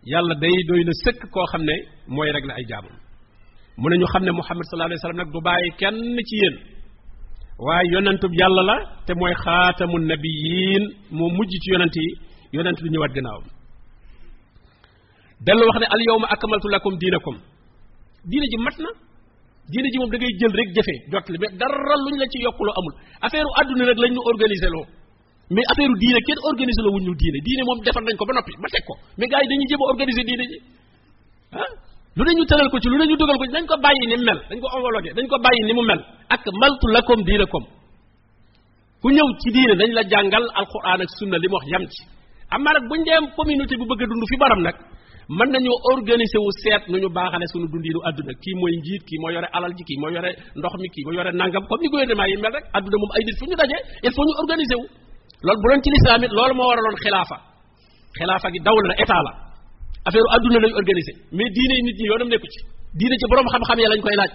yalla 0.03 0.35
day 0.41 0.55
doy 0.67 0.83
na 0.83 0.91
sëkk 1.03 1.21
koo 1.33 1.45
xam 1.51 1.63
ne 1.63 1.75
mooy 2.07 2.31
rek 2.31 2.45
la 2.45 2.53
ay 2.55 2.65
jaamam. 2.69 2.95
mu 3.77 3.89
ne 3.89 3.95
ñu 3.97 4.05
xam 4.13 4.23
ne 4.23 4.31
muhammad 4.31 4.63
sallallahu 4.65 4.89
alayhi 4.91 5.01
wasallam 5.01 5.21
nag 5.23 5.31
du 5.33 5.39
bàyyi 5.47 5.69
kenn 5.79 6.17
ci 6.27 6.35
yéen. 6.41 6.55
waaye 7.65 7.87
yonentub 7.93 8.31
yàlla 8.39 8.63
la 8.69 8.75
te 9.05 9.11
mooy 9.19 9.33
xaatamu 9.43 9.97
nabiyin 10.11 10.83
moo 11.17 11.29
mujj 11.37 11.51
ci 11.63 11.69
yonent 11.73 11.95
yi 11.95 12.07
yonent 12.55 12.77
du 12.83 12.89
ñëwaat 12.93 13.11
gannaawam. 13.15 13.45
Dellu 15.45 15.63
wax 15.67 15.77
ne 15.81 15.87
al 15.95 16.01
yawma 16.07 16.27
akmaltu 16.33 16.67
lakum 16.73 16.93
diinakum. 17.01 17.35
Diina 18.29 18.45
ji 18.51 18.57
mat 18.65 18.77
na. 18.83 18.89
Diina 19.71 19.87
ji 19.91 19.97
moom 19.99 20.09
da 20.11 20.17
ngay 20.17 20.33
jël 20.39 20.53
rek 20.59 20.69
jëfee 20.75 20.99
jot 21.11 21.25
li 21.31 21.37
mais 21.41 21.51
dara 21.59 21.95
luñ 22.05 22.15
la 22.21 22.25
ci 22.31 22.37
yokkuloo 22.45 22.75
amul. 22.79 22.93
Affaire 23.25 23.45
u 23.49 23.51
àdduna 23.59 23.83
rek 23.89 23.97
lañ 24.03 24.11
ñu 24.15 24.21
organiser 24.31 24.69
loo. 24.75 24.85
Mais 25.53 25.65
affaire 25.71 25.89
diine 26.01 26.19
kenn 26.27 26.39
organiser 26.49 26.83
la 26.85 26.89
wuñ 26.93 27.03
ñu 27.07 27.13
diine 27.21 27.39
diine 27.45 27.63
moom 27.67 27.79
defar 27.85 28.03
nañ 28.05 28.15
ko 28.19 28.25
ba 28.29 28.33
noppi 28.37 28.53
ba 28.61 28.67
teg 28.73 28.83
ko 28.87 28.93
mais 29.17 29.27
gars 29.31 29.41
yi 29.43 29.47
dañuy 29.49 29.67
jéem 29.69 29.81
a 29.81 29.85
organiser 29.93 30.23
diine 30.29 30.45
ji 30.51 30.57
ah 31.57 31.69
lu 32.17 32.21
ne 32.25 32.31
ñu 32.37 32.43
ko 32.71 32.77
ci 32.81 32.87
lu 32.91 32.97
ne 33.01 33.05
ñu 33.09 33.15
dugal 33.17 33.37
ko 33.41 33.45
ci 33.49 33.53
dañ 33.57 33.65
ko 33.65 33.75
bàyyi 33.85 34.05
ni 34.11 34.15
mu 34.19 34.25
mel 34.29 34.39
dañ 34.49 34.59
ko 34.61 34.67
homologué 34.73 35.09
dañ 35.17 35.25
ko 35.31 35.37
bàyyi 35.45 35.61
ni 35.67 35.73
mu 35.77 35.81
mel 35.89 36.01
ak 36.33 36.43
maltu 36.61 36.87
lakum 36.95 37.19
diinakum 37.27 37.63
ku 39.01 39.07
ñëw 39.15 39.27
ci 39.41 39.49
diine 39.55 39.73
dañ 39.79 39.89
la 39.97 40.03
jàngal 40.11 40.45
alquran 40.59 41.01
ak 41.03 41.09
sunna 41.17 41.37
li 41.41 41.47
mu 41.49 41.55
wax 41.57 41.65
yam 41.73 41.83
ci 41.93 42.01
amaa 42.53 42.73
nag 42.77 42.83
bu 42.89 42.95
bëgg 43.89 44.01
a 44.03 44.05
dund 44.09 44.23
fi 44.29 44.37
baram 44.37 44.61
nag 44.67 44.75
mën 45.37 45.49
nañoo 45.53 45.77
organiser 45.93 46.41
wu 46.45 46.51
seet 46.61 46.83
nu 46.89 46.97
ñu 47.01 47.09
baaxale 47.17 47.45
suñu 47.51 47.67
dundiinu 47.73 47.99
àdduna 48.07 48.33
kii 48.43 48.55
mooy 48.59 48.73
njiit 48.81 49.01
kii 49.07 49.19
moo 49.21 49.31
yore 49.35 49.47
alal 49.57 49.73
ji 49.77 49.83
kii 49.87 49.97
moo 50.01 50.09
yore 50.15 50.29
ndox 50.57 50.73
mi 50.81 50.87
kii 50.93 51.03
moo 51.05 51.13
yore 51.17 51.31
nangam 51.39 51.63
comme 51.69 51.81
ni 51.83 51.89
gouvernement 51.91 52.29
yi 52.31 52.37
mel 52.43 52.53
rek 52.55 52.65
àdduna 52.77 52.97
moom 53.01 53.11
ay 53.17 53.23
fu 53.39 53.45
ñu 53.49 53.55
dajee 53.61 53.81
il 54.05 54.11
faut 54.15 54.25
ñu 54.29 54.33
organiser 54.43 54.77
loolu 55.45 55.59
bu 55.61 55.67
doon 55.71 55.81
ci 55.83 55.89
lislaam 55.95 56.21
it 56.25 56.31
loolu 56.37 56.53
moo 56.59 56.67
waraloon 56.71 56.97
xilaafa 57.03 57.37
xilaafa 58.17 58.47
gi 58.53 58.59
dawla 58.67 58.87
la 58.91 58.95
état 59.03 59.21
la 59.27 59.31
affaire 60.07 60.27
àdduna 60.35 60.59
lañu 60.63 60.75
organiser 60.81 61.15
mais 61.37 61.49
diine 61.55 61.75
nit 61.85 61.97
ñi 61.99 62.05
yoonam 62.11 62.29
nekku 62.33 62.47
ci 62.53 62.59
diine 62.99 63.15
ci 63.21 63.25
borom 63.31 63.47
xam-xam 63.53 63.77
ya 63.83 63.89
lañ 63.93 64.01
koy 64.05 64.15
laaj 64.21 64.33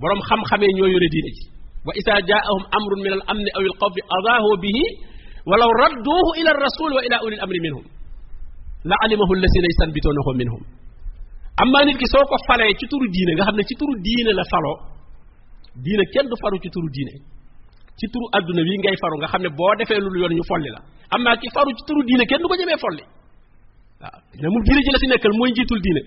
borom 0.00 0.20
xam-xamee 0.28 0.72
ñoo 0.78 0.88
yore 0.94 1.08
diine 1.14 1.30
ji 1.36 1.42
wa 1.86 1.92
isa 2.00 2.12
jaahum 2.28 2.62
amrun 2.78 3.00
min 3.04 3.12
al 3.18 3.22
amni 3.32 3.50
aw 3.56 3.62
al 3.70 3.74
xawfi 3.80 4.00
adaahu 4.16 4.50
bihi 4.64 4.84
walaw 5.50 5.70
radduuhu 5.84 6.30
ila 6.40 6.50
rasul 6.66 6.90
wa 6.96 7.02
ila 7.06 7.16
ulil 7.26 7.40
amri 7.44 7.60
minhum 7.66 7.84
la 8.90 8.96
alimahu 9.04 9.32
allasina 9.36 9.66
yastanbituunahu 9.70 10.30
minhum 10.40 10.62
amma 11.62 11.80
nit 11.86 11.96
ki 12.00 12.06
soo 12.12 12.24
ko 12.30 12.36
ci 12.80 12.86
turu 12.90 13.06
diine 13.14 13.32
nga 13.36 13.44
xam 13.46 13.56
ne 13.58 13.64
ci 13.68 13.74
turu 13.80 13.94
diine 14.06 14.32
la 14.38 14.44
faloo 14.52 14.76
diine 15.84 16.04
kenn 16.14 16.26
du 16.30 16.36
faru 16.42 16.56
ci 16.62 16.68
turu 16.74 16.88
diine 16.96 17.14
ci 17.98 18.06
turu 18.12 18.26
àdduna 18.36 18.62
wi 18.68 18.74
ngay 18.82 18.96
faru 19.02 19.16
nga 19.20 19.28
xam 19.32 19.42
ne 19.44 19.50
boo 19.58 19.72
defee 19.78 20.00
lu 20.04 20.08
yoon 20.22 20.34
ñu 20.38 20.44
folli 20.50 20.70
la. 20.74 20.80
Amma 21.14 21.36
ki 21.40 21.48
faru 21.54 21.70
ci 21.76 21.82
turu 21.88 22.00
diine 22.08 22.24
kenn 22.30 22.40
du 22.42 22.48
ko 22.50 22.54
ñemee 22.60 22.80
folli. 22.84 23.04
Waaw 24.00 24.18
ne 24.42 24.46
moom 24.52 24.62
diine 24.66 24.80
ji 24.84 24.90
la 24.94 24.98
fi 25.02 25.06
nekkal 25.12 25.32
mooy 25.38 25.50
njiitul 25.52 25.80
diine. 25.86 26.02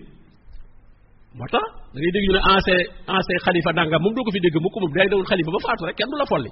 Moo 1.38 1.48
tax 1.54 1.65
da 1.93 1.98
ngay 2.00 2.12
dégg 2.15 2.26
ñu 2.28 2.34
ne 2.38 2.41
ancien 2.54 2.80
ancien 3.15 3.38
xalifa 3.45 3.71
danga 3.78 3.98
moom 4.04 4.13
doo 4.15 4.24
ko 4.26 4.32
fi 4.36 4.39
dégg 4.45 4.58
mukk 4.65 4.76
moom 4.82 4.91
day 4.98 5.08
dawul 5.12 5.26
xalifa 5.32 5.52
ba 5.56 5.60
faatu 5.65 5.84
rek 5.88 5.95
kenn 6.00 6.10
du 6.12 6.17
la 6.21 6.26
folli. 6.32 6.50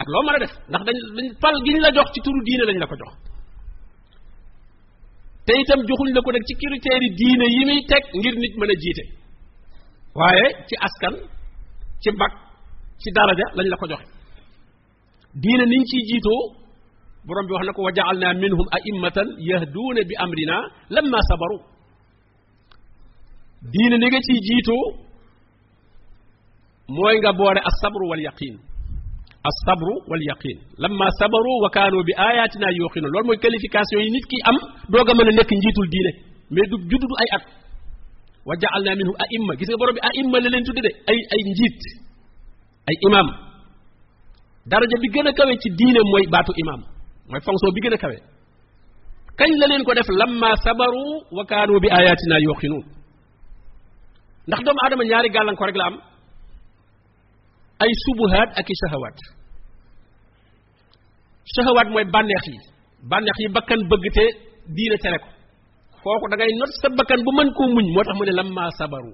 Ak 0.00 0.06
loo 0.12 0.22
mën 0.26 0.34
a 0.36 0.38
def 0.42 0.52
ndax 0.70 0.82
dañ 0.88 0.96
dañ 1.16 1.26
pal 1.42 1.56
gi 1.64 1.70
ñu 1.74 1.80
la 1.86 1.90
jox 1.96 2.08
ci 2.14 2.20
turu 2.24 2.40
diine 2.46 2.64
lañ 2.68 2.78
la 2.82 2.86
ko 2.90 2.96
jox. 3.00 3.12
Te 5.46 5.52
itam 5.62 5.80
joxuñ 5.88 6.08
la 6.16 6.20
ko 6.24 6.30
nag 6.34 6.44
ci 6.48 6.54
critères 6.60 7.02
yi 7.04 7.10
diine 7.20 7.46
yi 7.56 7.62
muy 7.68 7.80
teg 7.90 8.02
ngir 8.18 8.34
nit 8.42 8.54
mën 8.58 8.70
a 8.74 8.76
jiite. 8.82 9.04
Waaye 10.18 10.46
ci 10.68 10.74
askan 10.86 11.14
ci 12.02 12.08
mbag 12.16 12.32
ci 13.00 13.08
lañ 13.58 13.68
la 13.72 13.76
ko 13.80 13.86
joxe. 13.92 14.13
Diine 15.42 15.64
niñ 15.72 15.82
ciy 15.90 16.00
jiitoo 16.10 16.42
borom 17.26 17.46
bi 17.46 17.52
wax 17.54 17.64
na 17.66 17.72
ko 17.76 17.82
wa 17.86 17.92
ja'alna 17.98 18.28
minhum 18.42 18.66
a'immatan 18.76 19.28
yahduuna 19.50 20.00
bi 20.08 20.14
amrina 20.24 20.56
lamma 20.94 21.18
sabaru 21.30 21.58
diine 23.72 23.96
ni 23.98 24.06
nga 24.10 24.20
ciy 24.26 24.38
jiitoo 24.48 24.84
mooy 26.96 27.16
nga 27.22 27.32
boole 27.38 27.60
as-sabru 27.70 28.04
wal 28.10 28.22
yaqin 28.28 28.54
as-sabru 29.50 29.94
wal 30.10 30.22
yaqin 30.30 30.56
lamma 30.82 31.06
sabaru 31.20 31.52
wa 31.64 31.68
kaanu 31.76 31.98
bi 32.08 32.12
ayatina 32.28 32.68
yuqinu 32.80 33.06
loolu 33.12 33.26
mooy 33.28 33.38
qualification 33.44 34.00
yi 34.04 34.10
nit 34.14 34.26
ki 34.30 34.36
am 34.50 34.56
doog 34.92 35.08
a 35.10 35.12
mën 35.18 35.28
a 35.30 35.32
nekk 35.38 35.50
njiitul 35.58 35.88
diine 35.94 36.12
mais 36.54 36.66
du 36.70 36.76
juddu 36.90 37.06
du 37.10 37.16
ay 37.22 37.28
at 37.36 37.44
wa 38.48 38.54
ja'alna 38.62 38.92
minhum 39.00 39.16
a'imma 39.24 39.52
gis 39.58 39.68
nga 39.70 39.78
borom 39.80 39.94
bi 39.96 40.02
a'imma 40.08 40.36
la 40.44 40.48
leen 40.52 40.64
tudde 40.66 40.80
de 40.86 40.90
ay 41.10 41.18
ay 41.34 41.40
njiit 41.50 41.80
ay 42.90 42.96
imam 43.08 43.26
daraja 44.70 44.96
bi 45.02 45.08
gën 45.14 45.28
a 45.28 45.32
kawe 45.38 45.52
ci 45.62 45.68
diine 45.78 46.00
mooy 46.10 46.24
baatu 46.32 46.52
imam 46.62 46.80
mooy 47.30 47.40
fonction 47.46 47.70
bi 47.76 47.80
gën 47.84 47.94
a 47.96 47.98
kawe 48.04 48.16
kañ 49.38 49.50
la 49.60 49.66
leen 49.70 49.84
ko 49.86 49.92
def 49.94 50.08
lamma 50.20 50.50
sabaru 50.64 51.04
wa 51.36 51.42
kaanu 51.50 51.80
bi 51.82 51.88
ayatina 51.98 52.36
yuqinun 52.46 52.84
ndax 54.46 54.60
doomu 54.64 54.80
aadama 54.84 55.04
ñaari 55.10 55.28
gàllankoor 55.34 55.66
rek 55.68 55.76
la 55.80 55.86
am 55.90 55.96
ay 57.82 57.90
subuhaat 58.04 58.48
ak 58.60 58.68
i 58.72 58.74
shahawaat 58.80 59.18
shahawaat 61.54 61.88
mooy 61.92 62.04
bànneex 62.14 62.44
yi 62.52 62.58
bànneex 63.10 63.36
yi 63.42 63.48
bakkan 63.56 63.80
bëgg 63.90 64.04
te 64.16 64.24
diine 64.76 64.96
tere 65.02 65.18
ko 65.22 65.28
kooku 66.04 66.26
da 66.30 66.36
ngay 66.36 66.52
not 66.60 66.70
sa 66.80 66.88
bakkan 66.98 67.20
bu 67.24 67.30
mën 67.38 67.48
koo 67.56 67.68
muñ 67.74 67.86
moo 67.94 68.04
tax 68.06 68.14
mu 68.18 68.24
ne 68.24 68.32
lamma 68.40 68.64
sabaru 68.78 69.12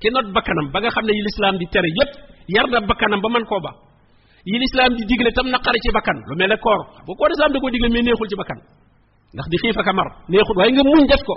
ki 0.00 0.08
not 0.14 0.26
bakkanam 0.36 0.66
ba 0.72 0.78
nga 0.80 0.90
xam 0.94 1.04
ne 1.08 1.12
yi 1.18 1.22
lislaam 1.26 1.54
di 1.60 1.66
tere 1.72 1.88
yépp 1.98 2.12
yar 2.54 2.66
na 2.72 2.78
bakkanam 2.90 3.20
ba 3.24 3.28
mën 3.34 3.44
koo 3.50 3.60
ba 3.66 3.72
yi 4.44 4.56
lislaam 4.58 4.92
di 4.98 5.04
digle 5.06 5.30
tam 5.36 5.46
naqari 5.54 5.78
ci 5.84 5.90
bakkan. 5.94 6.16
Lu 6.28 6.34
mel 6.36 6.52
koor. 6.64 6.80
Bu 7.06 7.14
ko 7.18 7.24
lislaam 7.30 7.52
da 7.54 7.58
koo 7.62 7.70
digle 7.70 7.88
mais 7.94 8.02
neexul 8.02 8.28
ci 8.30 8.36
bakkan. 8.36 8.58
Ndax 9.34 9.46
di 9.52 9.56
xiif 9.62 9.76
ak 9.78 9.88
mar. 9.94 10.08
Neexul. 10.28 10.56
Waaye 10.58 10.72
nga 10.74 10.82
muñ 10.90 11.02
def 11.10 11.22
ko. 11.28 11.34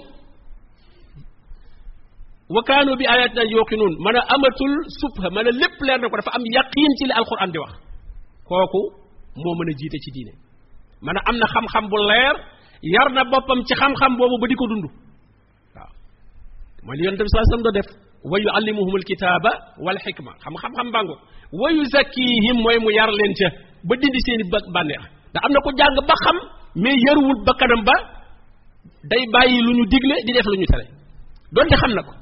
Wa 2.56 2.62
kaanu 2.68 2.92
bi 3.00 3.06
ayatina 3.14 3.44
yuqinuun 3.54 3.94
mën 4.04 4.16
a 4.20 4.22
amatul 4.34 4.74
subha. 5.00 5.28
Mën 5.36 5.48
a 5.50 5.52
lépp 5.62 5.78
leer 5.86 6.00
na 6.02 6.10
ko. 6.10 6.16
Dafa 6.18 6.32
am 6.38 6.44
yaqiin 6.58 6.92
ci 6.98 7.04
li 7.10 7.14
alquran 7.20 7.50
di 7.54 7.60
wax. 7.64 7.74
Kooku 8.50 8.82
moo 9.42 9.56
mën 9.60 9.70
a 9.72 9.74
jiite 9.80 9.98
ci 10.04 10.10
diine. 10.16 10.34
Mën 11.06 11.18
a 11.18 11.22
am 11.30 11.36
na 11.42 11.46
xam-xam 11.54 11.86
bu 11.92 11.98
leer 12.10 12.36
yar 12.94 13.08
na 13.16 13.22
boppam 13.32 13.60
ci 13.68 13.74
xam-xam 13.82 14.12
boobu 14.18 14.36
ba 14.42 14.48
di 14.50 14.56
ko 14.56 14.66
dund. 14.72 14.86
Waaw. 15.76 15.92
Mooy 16.86 16.96
li 16.98 17.04
yonent 17.06 17.22
bi 17.22 17.30
alayhi 17.30 17.46
wasallam 17.46 17.66
do 17.68 17.72
def 17.78 17.88
wa 18.32 18.38
yuallimuhum 18.44 18.94
alkitaba 19.00 19.52
wal 19.86 20.00
xikma 20.06 20.32
xam 20.44 20.54
xam-xam 20.62 20.88
bàngo 20.96 21.16
wa 21.62 21.68
yuzakkihim 21.78 22.58
mooy 22.64 22.78
mu 22.84 22.90
yar 22.98 23.10
leen 23.20 23.34
ca 23.40 23.48
ba 23.88 23.94
dindi 24.02 24.20
seeni 24.26 24.44
ba 24.52 24.58
bànneex. 24.76 25.04
Ndax 25.32 25.42
am 25.46 25.52
na 25.54 25.60
ko 25.66 25.70
jàng 25.80 25.96
ba 26.10 26.16
xam 26.24 26.38
mais 26.84 26.98
yaruwul 27.08 27.38
ba 27.46 27.54
kanam 27.60 27.82
ba 27.90 27.96
day 29.12 29.24
bàyyi 29.34 29.58
lu 29.66 29.72
ñu 29.78 29.86
digle 29.92 30.16
di 30.26 30.32
def 30.34 30.46
lu 30.52 30.58
ñu 30.62 30.66
tere. 30.72 30.86
Donte 31.54 31.76
xam 31.82 31.92
na 31.96 32.02
ko. 32.08 32.14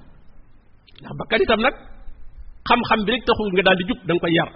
Ndax 1.01 1.13
bakkan 1.19 1.41
itam 1.45 1.61
nag 1.65 1.75
xam-xam 2.67 2.99
bi 3.05 3.11
rek 3.13 3.23
taxul 3.27 3.47
nga 3.53 3.63
daal 3.65 3.77
di 3.79 3.83
jub 3.89 3.99
da 4.07 4.11
nga 4.13 4.21
koy 4.23 4.33
yar. 4.37 4.49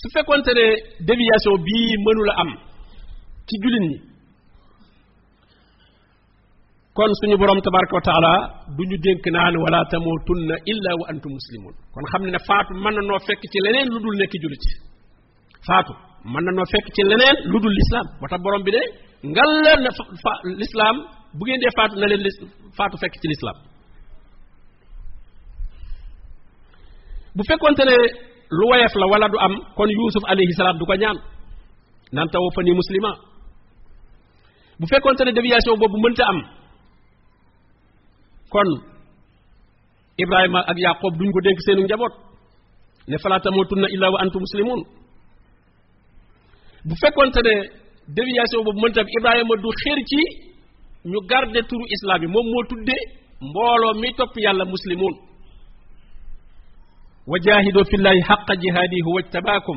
Su 0.00 0.06
fekkonte 0.14 0.52
ne 0.58 0.66
déviation 1.08 1.54
bii 1.66 1.90
mënula 2.04 2.32
am 2.42 2.50
ci 3.48 3.54
jullit 3.62 3.84
ñi 3.88 3.96
kon 6.96 7.10
suñu 7.20 7.36
borom 7.40 7.58
tabaraka 7.64 7.94
wa 7.98 8.04
taala 8.08 8.32
du 8.76 8.82
ñu 8.90 8.96
dénk 9.04 9.24
naan 9.34 9.54
wala 9.64 9.80
tamutunna 9.90 10.54
illa 10.72 10.90
wa 11.00 11.04
antum 11.10 11.32
muslimun 11.38 11.74
kon 11.94 12.04
xam 12.10 12.22
ne 12.24 12.30
ne 12.34 12.40
faatu 12.48 12.72
mën 12.84 12.94
na 13.08 13.18
fekk 13.26 13.42
ci 13.52 13.58
leneen 13.64 13.86
lu 13.92 13.98
dul 14.04 14.16
nekk 14.20 14.34
jullit 14.42 14.64
faatu 15.68 15.92
mën 16.32 16.42
na 16.44 16.50
noo 16.56 16.66
fekk 16.72 16.86
ci 16.94 17.02
leneen 17.10 17.36
lu 17.50 17.56
dul 17.62 17.74
lislaam 17.78 18.06
tax 18.30 18.40
borom 18.44 18.62
bi 18.66 18.70
de 18.76 18.82
ngal 19.32 19.50
leen 19.64 19.80
na 19.84 19.90
fa 20.24 20.32
bu 21.38 21.42
ngeen 21.46 21.60
dee 21.62 21.72
faatu 21.78 21.94
na 22.00 22.06
leen 22.10 22.22
faatu 22.78 22.96
fekk 23.02 23.14
ci 23.20 23.26
lislaam 23.32 23.56
bu 27.36 27.42
fekkonte 27.48 27.82
ne 27.90 27.96
lu 28.58 28.64
woyof 28.70 28.94
la 29.00 29.06
wala 29.12 29.26
du 29.32 29.38
am 29.46 29.54
kon 29.76 29.90
yusuf 29.98 30.24
alayhi 30.30 30.52
salaam 30.60 30.76
du 30.80 30.84
ko 30.88 30.94
ñaan 31.02 31.18
naan 32.14 32.28
tawaffani 32.32 32.72
muslima 32.80 33.10
bu 34.78 34.84
fekkonte 34.92 35.22
ne 35.26 35.32
déviation 35.38 35.74
boobu 35.80 35.98
mënta 36.04 36.24
am 36.32 36.38
kon 38.54 38.70
ibrahima 40.22 40.60
ak 40.70 40.76
yaqoob 40.86 41.14
duñ 41.18 41.30
ko 41.34 41.40
dénk 41.46 41.58
seenu 41.66 41.82
njaboot 41.84 42.14
ne 43.08 43.16
fala 43.22 43.40
tamutunna 43.44 43.86
illa 43.94 44.06
wa 44.14 44.18
antum 44.22 44.42
muslimun 44.46 44.80
bu 46.86 46.94
fekkonte 47.02 47.40
ne 47.48 47.54
déviation 48.16 48.60
boobu 48.64 48.80
mënta 48.82 49.00
am 49.02 49.08
ibrahima 49.18 49.54
du 49.62 49.70
xër 49.82 49.98
ci 50.10 50.20
ñu 51.10 51.18
garde 51.30 51.60
turu 51.68 51.84
islam 51.96 52.20
yi 52.22 52.28
moom 52.34 52.46
moo 52.52 52.64
tudde 52.70 52.96
mbooloo 53.48 53.94
mi 54.00 54.08
topp 54.18 54.34
yàlla 54.44 54.64
muslimun 54.74 55.14
وجاهدوا 57.32 57.84
في 57.90 57.96
الله 57.96 58.16
حق 58.30 58.48
جهاده 58.52 58.98
هو 59.08 59.18
اجتباكم 59.18 59.76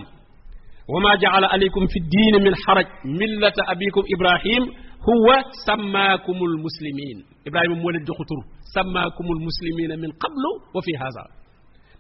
وما 0.94 1.16
جعل 1.16 1.44
عليكم 1.46 1.88
في 1.88 1.98
الدين 2.04 2.34
من 2.46 2.54
حرج 2.64 2.88
ملة 3.06 3.58
أبيكم 3.74 4.04
إبراهيم 4.16 4.64
هو 5.11 5.27
سماكم 5.69 6.37
المسلمين 6.51 7.17
إبراهيم 7.49 7.73
مولد 7.85 8.03
جخطر 8.09 8.39
سماكم 8.77 9.27
المسلمين 9.37 9.91
من 10.03 10.11
قبل 10.25 10.45
وفي 10.77 10.93
هذا 11.05 11.25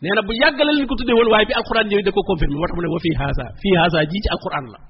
نينا 0.02 0.20
بو 0.26 0.32
ياغال 0.42 0.68
لي 0.76 0.86
كو 0.90 0.94
تودي 0.98 1.12
وون 1.18 1.28
واي 1.32 1.44
بي 1.48 1.54
القران 1.60 1.86
نيو 1.90 2.00
ديكو 2.06 2.20
كونفيرم 2.28 2.54
وات 2.62 2.72
مو 2.76 2.82
وفي 2.96 3.10
هذا 3.24 3.46
في 3.62 3.68
هذا 3.82 3.98
جي 4.12 4.18
القران 4.36 4.64
لا 4.72 4.80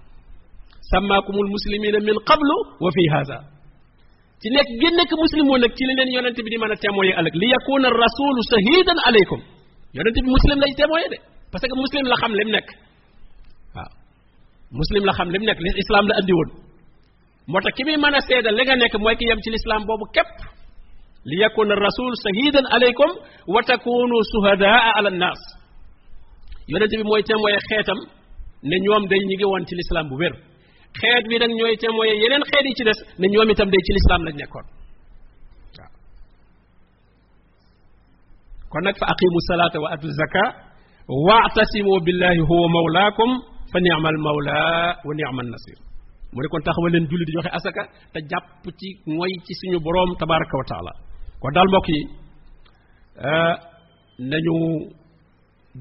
سماكم 0.94 1.34
المسلمين 1.44 1.94
من 2.08 2.16
قبل 2.30 2.48
وفي 2.84 3.04
هذا 3.16 3.38
ci 4.42 4.48
nek 4.50 4.66
gi 4.80 4.88
nek 4.98 5.10
muslimoon 5.22 5.60
nak 5.62 5.72
ci 5.78 5.84
li 5.88 5.94
len 5.98 6.08
yonent 6.16 6.38
bi 6.44 6.50
di 6.52 6.58
mën 6.62 6.72
a 6.74 6.76
témoyer 6.84 7.14
ëllëg 7.20 7.34
li 7.42 7.46
yakuna 7.54 7.88
rasulu 8.04 8.40
shahidan 8.50 8.98
alaykum 9.08 9.40
yonent 9.96 10.16
bi 10.24 10.30
muslim 10.36 10.58
lay 10.62 10.72
témoigné 10.80 11.08
de 11.12 11.18
parce 11.52 11.64
que 11.70 11.76
muslim 11.84 12.04
la 12.10 12.16
xam 12.20 12.32
lim 12.38 12.48
nekk 12.56 12.68
waaw 13.76 13.90
muslim 14.80 15.02
la 15.08 15.12
xam 15.18 15.28
lim 15.34 15.42
nekk 15.48 15.58
li 15.64 15.70
islam 15.82 16.04
la 16.10 16.14
andi 16.20 16.32
woon 16.38 16.50
moo 17.51 17.59
tax 17.63 17.73
ki 17.77 17.83
muy 17.87 17.97
mën 18.03 18.15
a 18.17 18.19
seedal 18.27 18.55
li 18.57 18.63
nga 18.65 18.75
nekk 18.75 18.95
mooy 19.03 19.15
ki 19.19 19.25
yem 19.29 19.39
ci 19.43 19.49
l'islam 19.53 19.81
boobu 19.87 20.05
képp 20.15 20.31
li 21.29 21.35
yakuna 21.43 21.73
rasul 21.87 22.11
shahidan 22.23 22.65
alaykum 22.75 23.11
wa 23.53 23.61
takunu 23.69 24.17
suhadaa 24.31 24.79
ala 24.97 25.09
nnas 25.09 25.39
yonent 26.71 26.93
bi 26.99 27.03
mooy 27.09 27.21
témoigné 27.27 27.59
xeetam 27.69 27.99
ne 28.69 28.75
ñoom 28.85 29.03
day 29.09 29.19
ñi 29.29 29.35
ngi 29.35 29.45
woon 29.51 29.63
ci 29.67 29.73
l'islam 29.79 30.05
bu 30.09 30.15
wér 30.21 30.33
xeet 30.99 31.23
bi 31.29 31.35
nag 31.41 31.51
ñooy 31.59 31.75
témoigné 31.81 32.13
yeneen 32.21 32.43
xeet 32.49 32.65
yi 32.69 32.73
ci 32.77 32.83
des 32.87 32.99
ne 33.19 33.25
ñoom 33.33 33.49
itam 33.51 33.69
day 33.73 33.81
ci 33.85 33.91
l'islam 33.95 34.21
lañ 34.27 34.35
nekkoon 34.41 34.65
kon 38.71 38.81
nag 38.87 38.95
fa 38.99 39.05
aqimu 39.13 39.39
salata 39.49 39.77
wa 39.83 39.89
atu 39.95 40.07
zaka 40.19 40.43
wa'tasimu 41.27 41.93
billahi 42.05 42.39
huwa 42.49 42.67
mawlaakum 42.75 43.29
fa 43.71 43.77
ni'mal 43.85 44.17
mawla 44.25 44.59
wa 45.07 45.11
ni'man 45.19 45.47
nasir 45.53 45.77
mu 46.33 46.39
ne 46.41 46.47
kon 46.51 46.61
taxawal 46.65 46.91
leen 46.93 47.05
julli 47.09 47.25
di 47.27 47.33
joxe 47.35 47.51
asaka 47.57 47.83
te 48.13 48.19
jàpp 48.29 48.63
ci 48.79 48.87
mooy 49.15 49.31
ci 49.45 49.53
suñu 49.59 49.79
boroom 49.85 50.11
tabaraka 50.19 50.55
wa 50.59 50.65
taala. 50.71 50.91
kon 51.41 51.51
daal 51.55 51.67
mbokk 51.71 51.87
yi 51.95 51.99
nañu 54.31 54.55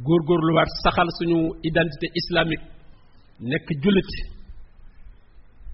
góorgóorluwaat 0.06 0.70
saxal 0.84 1.08
suñu 1.18 1.38
identité 1.68 2.06
islamique 2.20 2.66
nekk 3.50 3.68
jullit. 3.82 4.10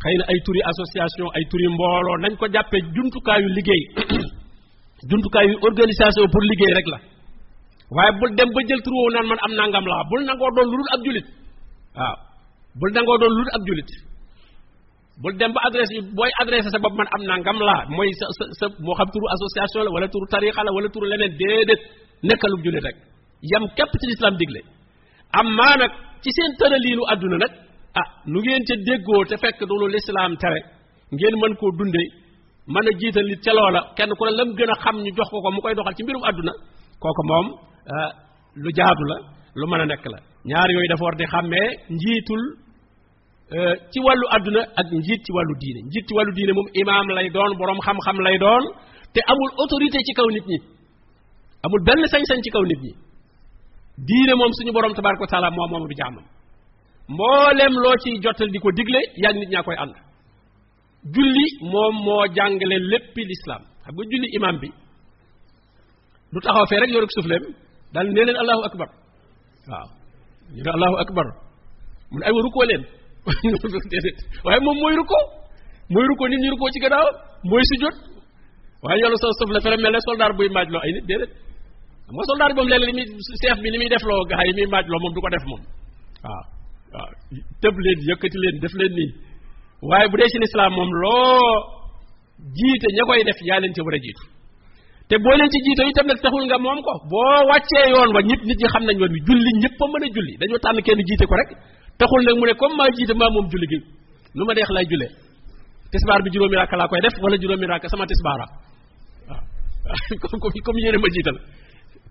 Xëy 0.02 0.14
na 0.18 0.24
ay 0.30 0.38
turi 0.44 0.61
association 0.72 1.28
ay 1.37 1.44
turi 1.50 1.66
mbooloo 1.74 2.16
nañ 2.22 2.32
ko 2.40 2.44
jàppee 2.54 2.82
jumtukaayu 2.94 3.48
liggéey. 3.56 3.82
Jumtukaayu 5.11 5.54
organisation 5.68 6.24
pour 6.32 6.42
liggéey 6.50 6.74
rek 6.78 6.88
la. 6.92 6.98
Waaye 7.94 8.12
bul 8.20 8.30
dem 8.38 8.48
ba 8.54 8.61
jël 8.68 8.80
tur 8.85 8.92
woowu 8.96 9.11
naan 9.14 9.26
man 9.30 9.38
am 9.46 9.52
nangam 9.58 9.85
laa 9.90 10.02
bul 10.11 10.22
nangoo 10.28 10.50
doon 10.56 10.66
lu 10.70 10.76
dul 10.80 10.90
ab 10.94 11.00
julit 11.04 11.26
waaw 11.96 12.16
bul 12.80 12.90
nangoo 12.96 13.18
doon 13.20 13.32
lu 13.37 13.42
dul 13.44 13.50
ab 13.56 13.62
julit 13.68 13.90
bul 15.20 15.35
dem 15.40 15.53
ba 15.55 15.61
adresse 15.68 15.92
booy 16.16 16.31
adressé 16.42 16.68
sa 16.75 16.79
bopp 16.85 16.94
man 16.98 17.09
am 17.14 17.22
nangam 17.31 17.59
laa 17.68 17.83
mooy 17.96 18.11
sa 18.18 18.27
sa 18.38 18.44
sa 18.61 18.66
moo 18.85 18.94
xam 18.98 19.09
turu 19.14 19.27
association 19.37 19.81
la 19.87 19.90
wala 19.96 20.07
turu 20.14 20.27
tarixa 20.33 20.62
la 20.66 20.70
wala 20.77 20.88
turu 20.94 21.07
leneen 21.12 21.33
déedéet 21.40 21.81
nekkalub 22.29 22.61
julit 22.64 22.83
rek 22.87 22.96
yam 23.53 23.64
képp 23.77 23.92
ci 24.01 24.07
lislaam 24.11 24.35
digle 24.40 24.61
am 25.38 25.46
maa 25.59 25.75
nag 25.81 25.92
ci 26.22 26.31
seen 26.37 26.51
tëraliinu 26.61 27.03
àdduna 27.12 27.37
nag 27.44 27.53
ah 28.01 28.07
nu 28.33 28.38
ngeen 28.44 28.62
ca 28.68 28.75
déggoo 28.88 29.22
te 29.31 29.37
fekk 29.42 29.61
doonu 29.68 29.87
lislaam 29.94 30.33
tere 30.42 30.61
ngeen 31.14 31.35
mën 31.42 31.55
koo 31.61 31.70
dundee 31.79 32.09
mën 32.72 32.87
a 32.90 32.92
jiital 33.01 33.27
nit 33.31 33.40
ca 33.44 33.53
loola 33.59 33.81
kenn 33.96 34.12
ku 34.18 34.22
ne 34.27 34.33
lam 34.38 34.51
gën 34.59 34.70
a 34.75 34.77
xam 34.83 34.96
ñu 35.05 35.11
jox 35.16 35.29
ko 35.33 35.38
ko 35.44 35.51
mu 35.55 35.61
koy 35.62 35.75
doxal 35.77 35.94
ci 35.96 36.03
mbirum 36.05 36.25
àdduna 36.29 36.53
kooku 37.03 37.22
moom 37.31 37.46
lu 38.62 38.70
jaadu 38.79 39.05
la 39.11 39.16
lu 39.59 39.64
mën 39.70 39.81
a 39.85 39.87
nekk 39.92 40.05
la 40.12 40.18
ñaar 40.51 40.68
yooyu 40.75 40.88
dafa 40.92 41.05
war 41.07 41.16
di 41.20 41.25
xàmmee 41.33 41.68
njiitul 41.96 42.42
ci 43.92 43.98
wàllu 44.06 44.26
àdduna 44.36 44.62
ak 44.80 44.86
njiit 44.98 45.20
ci 45.26 45.30
wàllu 45.36 45.54
diine. 45.62 45.80
Njiit 45.88 46.04
ci 46.08 46.12
wàllu 46.16 46.32
diine 46.36 46.52
moom 46.56 46.68
imaam 46.80 47.06
lay 47.16 47.28
doon 47.36 47.52
boroom 47.58 47.80
xam-xam 47.86 48.16
lay 48.26 48.36
doon 48.44 48.64
te 49.14 49.20
amul 49.30 49.50
autorité 49.62 49.98
ci 50.06 50.12
kaw 50.18 50.28
nit 50.34 50.46
ñi. 50.50 50.58
Amul 51.64 51.82
benn 51.86 52.02
sañ-sañ 52.12 52.40
ci 52.44 52.50
kaw 52.54 52.64
nit 52.70 52.80
ñi. 52.86 52.92
Diine 54.08 54.34
moom 54.40 54.52
suñu 54.56 54.72
borom 54.72 54.94
tabaraka 54.94 55.26
wa 55.44 55.50
moom 55.56 55.70
moom 55.72 55.84
bi 55.90 55.94
jaamam. 56.00 56.24
Mboolem 57.12 57.72
loo 57.82 57.96
ciy 58.02 58.14
jottal 58.22 58.48
di 58.52 58.58
ko 58.58 58.68
digle 58.78 59.00
yaag 59.22 59.36
nit 59.40 59.50
ñaa 59.52 59.62
koy 59.66 59.76
ànd. 59.84 59.94
Julli 61.14 61.46
moom 61.72 61.94
moo 62.06 62.24
jàngale 62.36 62.76
léppi 62.90 63.22
lislaam. 63.30 63.62
Xam 63.84 63.94
nga 63.96 64.04
julli 64.10 64.28
imaam 64.36 64.56
bi 64.62 64.68
du 66.32 66.38
taxaw 66.40 66.64
fee 66.70 66.80
rek 66.80 66.90
yoruk 66.94 67.12
suufleem 67.14 67.44
daal 67.92 68.06
nee 68.14 68.24
leen 68.26 68.36
allahu 68.42 68.62
akbar. 68.68 68.88
Waaw 69.68 69.88
ñu 70.54 70.62
ne 70.64 70.70
allahu 70.76 70.96
akbar. 71.04 71.26
Mun 72.12 72.22
ay 72.26 72.32
wa 72.36 72.40
rukkoo 72.46 72.64
leen. 72.70 72.82
Waaye 74.44 74.61
moom 74.66 74.76
mooy 74.82 74.94
rukkoo 75.00 75.24
mooy 75.92 76.06
rukkoo 76.11 76.28
nit 76.28 76.40
ñi 76.42 76.48
rukkoo 76.52 76.70
ci 76.74 76.80
gannaaw 76.85 77.06
mooy 77.50 77.62
sujjóot 77.70 77.96
waaye 78.82 79.00
yoolu 79.02 79.16
sa 79.22 79.26
sufle 79.38 79.58
fere 79.64 79.76
mel 79.82 79.92
ne 79.94 80.00
soldaar 80.08 80.32
buy 80.38 80.48
maaj 80.56 80.68
loo 80.74 80.82
ay 80.85 80.92
nit 80.96 81.04
déedéet 81.11 81.32
xam 82.06 82.14
nga 82.16 82.24
soldaar 82.30 82.50
bi 82.54 82.58
moom 82.61 82.68
léeg-léeg 82.72 82.94
li 82.98 83.04
muy 83.16 83.37
chef 83.42 83.58
bi 83.62 83.68
ni 83.70 83.78
muy 83.80 83.88
def 83.92 84.02
loo 84.11 84.22
gaa 84.30 84.42
yi 84.46 84.52
muy 84.58 84.66
maaj 84.74 84.87
loo 84.92 85.00
moom 85.02 85.12
du 85.14 85.20
ko 85.24 85.28
def 85.35 85.44
moom 85.50 85.62
waaw 86.24 86.44
waaw 86.94 87.11
tëb 87.62 87.74
leen 87.85 87.98
yëkkati 88.08 88.38
leen 88.42 88.56
def 88.64 88.74
leen 88.80 88.92
nii 88.98 89.11
waaye 89.90 90.06
bu 90.11 90.16
dee 90.20 90.28
ci 90.32 90.38
lislaam 90.42 90.72
moom 90.78 90.90
loo 91.02 91.54
jiite 92.58 92.88
ña 92.96 93.02
koy 93.08 93.20
def 93.28 93.38
yaa 93.48 93.61
leen 93.62 93.72
ci 93.76 93.80
war 93.87 93.94
a 93.98 94.00
jiitu 94.04 94.24
te 95.08 95.14
boo 95.24 95.35
leen 95.38 95.50
ci 95.52 95.58
jiite 95.64 95.82
itam 95.90 96.06
nag 96.11 96.18
taxul 96.24 96.44
nga 96.50 96.58
moom 96.66 96.78
ko 96.87 96.92
boo 97.12 97.38
wàccee 97.50 97.87
yoon 97.94 98.11
wa 98.16 98.20
ñëpp 98.28 98.42
nit 98.48 98.58
ñi 98.62 98.68
xam 98.72 98.82
nañ 98.87 98.96
yoon 99.00 99.12
wi 99.16 99.20
julli 99.28 99.50
ñëpp 99.62 99.80
a 99.82 99.85
mën 99.92 100.04
a 100.06 100.08
julli 100.16 100.35
dañoo 100.40 100.58
tànn 100.64 100.78
kenn 100.87 101.00
jiite 101.08 101.24
ko 101.30 101.35
rek 101.40 101.50
taxul 102.02 102.22
nag 102.26 102.36
mu 102.40 102.44
ne 102.50 102.54
comme 102.60 102.76
maa 102.80 102.90
jiite 102.96 103.14
maa 103.20 103.30
moom 103.34 103.46
julli 103.52 103.66
gi 103.72 103.78
nu 104.36 104.42
ma 104.46 104.52
deex 104.56 104.70
lay 104.76 104.84
jullee. 104.90 105.10
Tisbaar 105.92 106.20
bi 106.24 106.30
juróomi 106.34 106.57
rakka 106.61 106.76
laa 106.80 106.88
koy 106.90 107.00
def 107.05 107.14
wala 107.24 107.36
juróomi 107.42 107.66
rakka 107.72 107.88
sama 107.92 108.05
tisbaara. 108.11 108.46
Waaw. 109.28 109.42
Comme 110.30 110.61
comme 110.66 110.80
yéene 110.84 110.98
ma 111.05 111.09
jiital. 111.14 111.36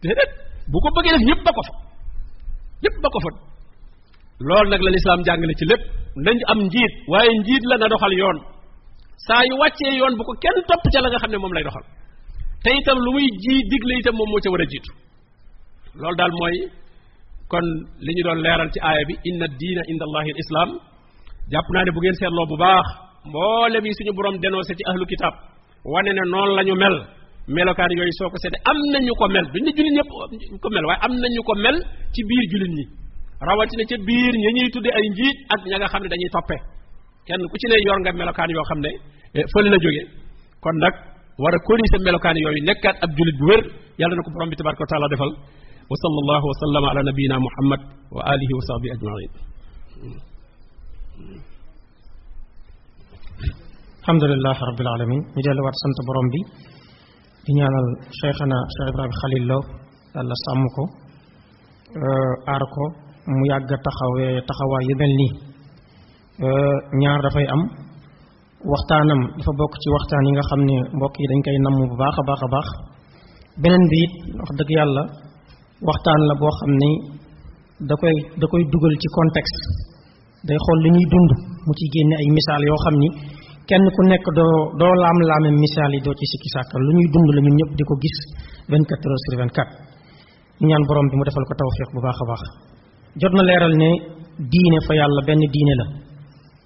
Déedéet. 0.01 0.31
Bu 0.71 0.77
ko 0.83 0.89
bëggee 0.95 1.13
def 1.15 1.23
ñëpp 1.29 1.41
ba 1.45 1.51
ko 1.57 1.61
fa. 1.67 1.73
Ñëpp 2.83 2.97
ba 3.03 3.09
ko 3.13 3.19
fa. 3.25 3.29
Loolu 4.47 4.69
nag 4.71 4.81
la 4.85 4.91
lislaam 4.95 5.19
jàngale 5.27 5.53
ci 5.59 5.65
lépp. 5.71 5.83
Nañ 6.25 6.37
am 6.51 6.59
njiit 6.67 6.93
waaye 7.11 7.31
njiit 7.41 7.63
la 7.69 7.75
na 7.81 7.87
doxal 7.91 8.13
yoon. 8.21 8.37
Saa 9.27 9.41
yu 9.49 9.55
wàccee 9.61 9.93
yoon 9.99 10.13
bu 10.17 10.23
ko 10.27 10.33
kenn 10.43 10.57
topp 10.69 10.83
ca 10.93 10.99
la 11.01 11.09
nga 11.09 11.19
xam 11.21 11.31
ne 11.31 11.37
lay 11.57 11.63
doxal. 11.67 11.85
Te 12.63 12.69
itam 12.79 12.97
lu 13.05 13.11
muy 13.15 13.25
ji 13.43 13.53
digle 13.71 13.93
itam 13.99 14.15
moom 14.17 14.29
moo 14.31 14.41
ca 14.43 14.49
war 14.53 14.61
a 14.65 14.67
jiitu. 14.71 14.91
Loolu 15.99 16.15
daal 16.19 16.31
kon 17.51 17.65
li 18.05 18.11
ñu 18.15 18.21
doon 18.27 18.39
leeral 18.45 18.69
ci 18.73 18.79
aaya 18.87 19.03
bi 19.09 19.13
inna 19.29 19.45
diina 19.59 19.81
inda 19.91 20.03
allahi 20.07 20.29
al 20.33 20.39
islam 20.43 20.69
jàpp 21.51 21.67
naa 21.73 21.83
ne 21.85 21.91
bu 21.95 21.99
ngeen 22.01 22.15
seetloo 22.19 22.47
bu 22.51 22.55
baax 22.63 22.87
mboolem 23.29 23.83
yi 23.87 23.93
suñu 23.97 24.13
borom 24.17 24.35
dénoncé 24.43 24.73
ci 24.77 24.83
ahlu 24.89 25.05
kitab 25.11 25.33
wane 25.93 26.11
ne 26.17 26.23
noonu 26.31 26.53
la 26.57 26.63
ñu 26.63 26.75
mel. 26.83 26.95
Melokaan 27.49 27.89
yooyu 27.97 28.13
soo 28.19 28.29
ko 28.29 28.37
seete 28.37 28.57
am 28.69 28.77
nañu 28.93 29.13
ko 29.19 29.25
mel. 29.27 29.45
Duñ 29.53 29.63
ne 29.65 29.71
jullit 29.75 29.93
ñëpp 29.97 30.09
ko 30.61 30.67
mel 30.69 30.85
waaye 30.85 30.99
am 31.05 31.13
nañu 31.23 31.41
ko 31.47 31.53
mel 31.63 31.77
ci 32.13 32.21
biir 32.29 32.43
jullit 32.51 32.71
ñi. 32.77 32.83
Rawatina 33.47 33.83
ca 33.89 33.95
biir 34.07 34.33
ña 34.43 34.49
ñuy 34.55 34.69
tudde 34.73 34.89
ay 34.97 35.05
njiit 35.09 35.37
ak 35.53 35.61
ña 35.69 35.77
nga 35.81 35.87
dañuy 36.13 36.29
toppe. 36.35 36.55
Kenn 37.27 37.41
ku 37.49 37.55
ci 37.61 37.67
ne 37.67 37.75
yor 37.87 37.97
nga 38.01 38.11
melokaan 38.13 38.49
yoo 38.53 38.63
xam 38.69 38.79
ne 38.85 38.91
fële 39.53 39.69
la 39.73 39.77
jóge 39.83 40.03
kon 40.63 40.75
nag 40.83 40.93
war 41.41 41.53
a 41.55 41.59
corriger 41.67 42.01
melokaan 42.05 42.37
yooyu 42.37 42.61
nekkaat 42.67 42.97
ab 43.03 43.09
julit 43.17 43.37
bu 43.39 43.45
wér. 43.49 43.61
Yàlla 43.99 44.15
na 44.15 44.21
ko 44.25 44.29
borom 44.33 44.49
bi 44.49 44.55
tabaraka 44.55 44.85
taala 44.91 45.07
defal 45.09 45.31
وصلى 45.91 46.17
الله 46.23 46.41
وسلم 46.51 46.83
على 46.91 47.01
نبينا 47.09 47.35
محمد 47.47 47.81
وآله 48.15 48.49
وصحبه 48.57 48.89
أجمعين. 48.97 49.31
الحمد 54.01 54.23
لله 54.31 54.55
رب 54.69 54.79
العالمين. 54.85 55.21
نجال 55.39 55.57
وات 55.65 55.75
سنت 55.83 55.97
بروم 56.07 56.27
بي 56.33 56.41
دي 57.45 57.51
نيانال 57.57 57.87
شيخنا 58.21 58.57
شيخ 58.75 58.87
إبراهيم 58.91 59.13
خليل 59.21 59.43
لو 59.51 59.61
الله 60.21 60.37
سامكو 60.45 60.83
ا 60.87 62.53
اركو 62.55 62.85
مو 63.37 63.43
ياغ 63.51 63.71
تخاوي 63.87 64.27
تخاوا 64.49 64.79
يملني 64.91 65.29
ا 66.47 66.49
نيار 67.01 67.19
دا 67.25 67.29
فاي 67.35 67.47
ام 67.55 67.63
waxtaanam 68.71 69.21
dafa 69.37 69.51
bokk 69.59 69.73
ci 69.81 69.87
waxtaan 69.95 70.23
yi 70.27 70.31
nga 70.35 70.43
xam 70.49 70.61
ne 70.69 70.77
mbokk 70.97 71.15
yi 71.21 71.25
dañ 71.31 71.39
koy 71.45 71.57
namm 71.65 71.75
bu 71.89 71.95
baax 72.01 72.15
waxtaan 75.87 76.21
la 76.29 76.33
boo 76.41 76.51
xam 76.59 76.71
ni 76.81 76.91
da 77.89 77.93
koy 78.01 78.15
da 78.41 78.45
koy 78.51 78.63
dugal 78.71 78.93
ci 79.01 79.07
contexte 79.17 79.59
day 80.47 80.57
xool 80.65 80.79
li 80.85 80.89
ñuy 80.95 81.05
dund 81.13 81.31
mu 81.65 81.71
ci 81.79 81.85
génne 81.93 82.15
ay 82.21 82.27
misaal 82.37 82.61
yoo 82.69 82.79
xam 82.85 82.95
ni 83.03 83.07
kenn 83.69 83.85
ku 83.95 84.01
nekk 84.11 84.25
doo 84.37 84.53
doo 84.79 84.93
laam-laame 85.03 85.49
misaal 85.63 85.91
yi 85.95 86.01
doo 86.05 86.15
ci 86.19 86.25
sikki 86.31 86.49
sàkka 86.55 86.75
lu 86.85 86.91
ñuy 86.97 87.07
dund 87.13 87.29
la 87.35 87.41
ñun 87.45 87.55
ñëpp 87.59 87.71
di 87.77 87.83
ko 87.89 87.93
gis 88.03 88.17
24 88.69 89.05
heures 89.05 89.21
sur 89.25 89.33
24 89.41 90.61
ñu 90.61 90.65
ñaan 90.69 90.83
borom 90.87 91.05
bi 91.09 91.15
mu 91.19 91.23
defal 91.27 91.45
ko 91.49 91.53
tawfiq 91.61 91.89
bu 91.95 91.99
baax 92.05 92.17
a 92.23 92.25
baax 92.31 92.43
jot 93.21 93.33
na 93.37 93.43
leeral 93.49 93.73
ne 93.81 93.89
diine 94.51 94.77
fa 94.87 94.93
yàlla 94.99 95.21
benn 95.27 95.41
diine 95.55 95.73
la 95.81 95.85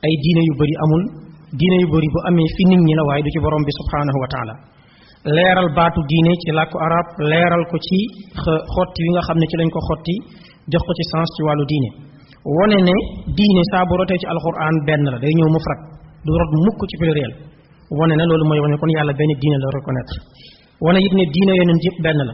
ay 0.06 0.14
diine 0.24 0.42
yu 0.50 0.54
bari 0.60 0.76
amul 0.84 1.04
diine 1.60 1.76
yu 1.84 1.88
bari 1.94 2.08
bu 2.14 2.20
amee 2.30 2.50
fi 2.56 2.64
nit 2.70 2.82
ñi 2.88 2.94
la 3.00 3.04
waaye 3.08 3.22
du 3.26 3.30
ci 3.34 3.40
borom 3.46 3.64
bi 3.68 3.72
subhanahu 3.80 4.18
wa 4.24 4.28
taala 4.34 4.54
leeral 5.26 5.70
baatu 5.78 6.00
diine 6.10 6.32
ci 6.42 6.50
làkku 6.58 6.78
arab 6.88 7.06
leeral 7.32 7.64
ko 7.72 7.78
ci 7.88 7.98
xotti 8.74 9.00
wi 9.06 9.10
nga 9.16 9.22
xam 9.28 9.38
ne 9.42 9.46
ci 9.50 9.56
lañ 9.60 9.70
ko 9.76 9.80
xotti 9.90 10.16
jox 10.72 10.82
ko 10.88 10.92
ci 10.98 11.04
sens 11.12 11.30
ci 11.36 11.42
wàllu 11.48 11.66
diine 11.72 11.90
wone 12.58 12.78
ne 12.88 12.96
diine 13.38 13.62
saa 13.72 13.84
bu 13.90 13.94
rotee 14.00 14.18
ci 14.22 14.28
alquran 14.34 14.76
benn 14.88 15.04
la 15.14 15.18
day 15.24 15.34
ñëw 15.38 15.50
mufrad 15.56 15.80
du 16.26 16.32
rot 16.40 16.52
mukk 16.66 16.82
ci 16.90 16.96
pluriel 17.02 17.34
wone 17.98 18.14
ne 18.20 18.24
loolu 18.30 18.46
mooy 18.50 18.60
wane 18.64 18.76
kon 18.82 18.90
yàlla 18.96 19.14
benn 19.20 19.32
diine 19.42 19.58
la 19.64 19.68
reconnaître 19.78 20.16
wane 20.86 21.00
it 21.06 21.14
ne 21.18 21.24
diine 21.34 21.54
yonent 21.60 21.82
yëpp 21.88 21.98
benn 22.06 22.20
la 22.30 22.34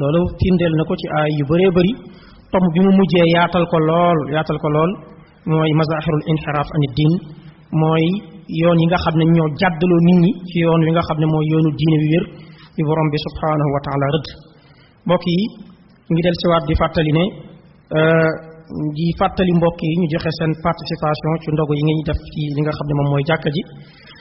loolu 0.00 0.20
firndeel 0.40 0.72
na 0.78 0.82
ko 0.88 0.94
ci 1.00 1.06
ay 1.20 1.30
yu 1.38 1.44
bëree 1.50 1.70
bëri 1.76 1.92
tom 2.52 2.64
bi 2.74 2.80
mu 2.84 2.90
mujjee 2.98 3.26
yaatal 3.36 3.64
ko 3.72 3.78
lool 3.88 4.18
yaatal 4.34 4.58
ko 4.62 4.68
lool 4.76 4.90
mooy 5.50 5.72
mazahirul 5.80 6.24
inxiraaf 6.32 6.68
ani 6.76 6.88
diin 6.96 7.12
mooy 7.80 8.04
yoon 8.62 8.78
yi 8.82 8.86
nga 8.90 8.98
xam 9.04 9.14
ne 9.20 9.24
ñoo 9.36 9.48
jàddaloo 9.60 10.00
nit 10.06 10.18
ñi 10.24 10.30
ci 10.48 10.56
yoon 10.64 10.80
wi 10.86 10.90
nga 10.94 11.02
xam 11.08 11.18
ne 11.22 11.26
mooy 11.32 11.44
yoonu 11.50 11.70
diine 11.78 11.96
wi 12.02 12.08
wér 12.14 12.24
bi 12.76 12.82
borom 12.88 13.08
bi 13.12 13.18
subhanahu 13.26 13.70
wa 13.74 13.80
taala 13.86 14.06
rëdd. 14.14 14.28
Mbokk 15.06 15.24
yi 15.36 15.44
ngi 16.12 16.20
del 16.26 16.36
siwaat 16.40 16.64
di 16.68 16.74
fàttali 16.80 17.12
ne 17.18 17.24
di 18.96 19.06
fàttali 19.18 19.52
mbokk 19.58 19.78
yi 19.90 19.94
ñu 20.00 20.06
joxe 20.12 20.30
seen 20.38 20.52
participation 20.66 21.30
ci 21.42 21.48
ndogu 21.54 21.72
yi 21.78 21.82
ngeen 21.86 22.00
def 22.08 22.20
ci 22.32 22.40
li 22.56 22.60
nga 22.64 22.72
xam 22.76 22.86
ne 22.88 22.94
moom 22.98 23.08
mooy 23.12 23.24
jàkka 23.28 23.50
ji. 23.54 23.62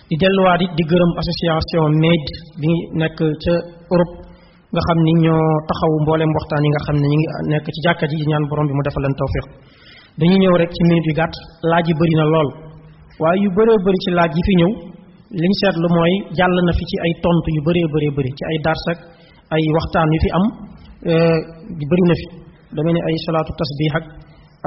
Di 0.10 0.16
delluwaat 0.22 0.62
it 0.66 0.72
di 0.78 0.84
gërëm 0.90 1.12
association 1.22 1.90
MAID 2.04 2.26
bi 2.62 2.70
nekk 3.02 3.18
ca 3.44 3.54
Europe 3.94 4.16
nga 4.74 4.82
xam 4.88 4.98
ni 5.06 5.12
ñoo 5.26 5.46
taxaw 5.70 5.92
mbooleem 6.04 6.32
waxtaan 6.38 6.64
yi 6.66 6.70
nga 6.74 6.82
xam 6.86 6.98
ne 7.02 7.08
ñu 7.12 7.18
ngi 7.20 7.28
nekk 7.54 7.66
ci 7.74 7.80
jàkka 7.86 8.06
ji 8.10 8.16
di 8.22 8.26
ñaan 8.32 8.44
borom 8.50 8.66
bi 8.70 8.74
mu 8.78 8.82
defal 8.86 9.04
leen 9.06 9.16
tawfiq. 9.20 9.46
Dañuy 10.20 10.40
ñëw 10.44 10.56
rek 10.62 10.72
ci 10.76 10.82
minute 10.90 11.08
yu 11.10 11.16
gàtt 11.20 11.34
laaj 11.70 11.86
yi 11.90 11.94
bëri 12.00 12.16
na 12.20 12.26
lool 12.34 12.50
waaye 13.22 13.40
yu 13.44 13.50
bëree 13.58 13.78
bëri 13.86 14.00
ci 14.04 14.10
laaj 14.18 14.32
yi 14.38 14.42
fi 14.48 14.54
ñëw 14.60 14.72
liñ 15.42 15.54
seetlu 15.60 15.88
mooy 15.96 16.14
jàll 16.38 16.56
na 16.68 16.72
fi 16.78 16.84
ci 16.90 16.96
ay 17.06 17.12
tontu 17.24 17.50
yu 17.56 17.62
bëree 17.68 17.88
bëree 17.94 18.12
bëri 18.18 18.32
ci 18.38 18.44
ay 18.50 18.58
darsak 18.66 18.98
ay 19.56 19.64
waxtaan 19.76 20.10
yu 20.16 20.20
fi 20.26 20.30
am 20.38 20.46
bëri 21.90 22.04
na 22.10 22.16
fi. 22.22 22.26
Dama 22.76 22.90
ne 22.94 23.00
ay 23.08 23.16
salaatu 23.26 23.52
tasbih 23.60 23.94
ak 23.98 24.06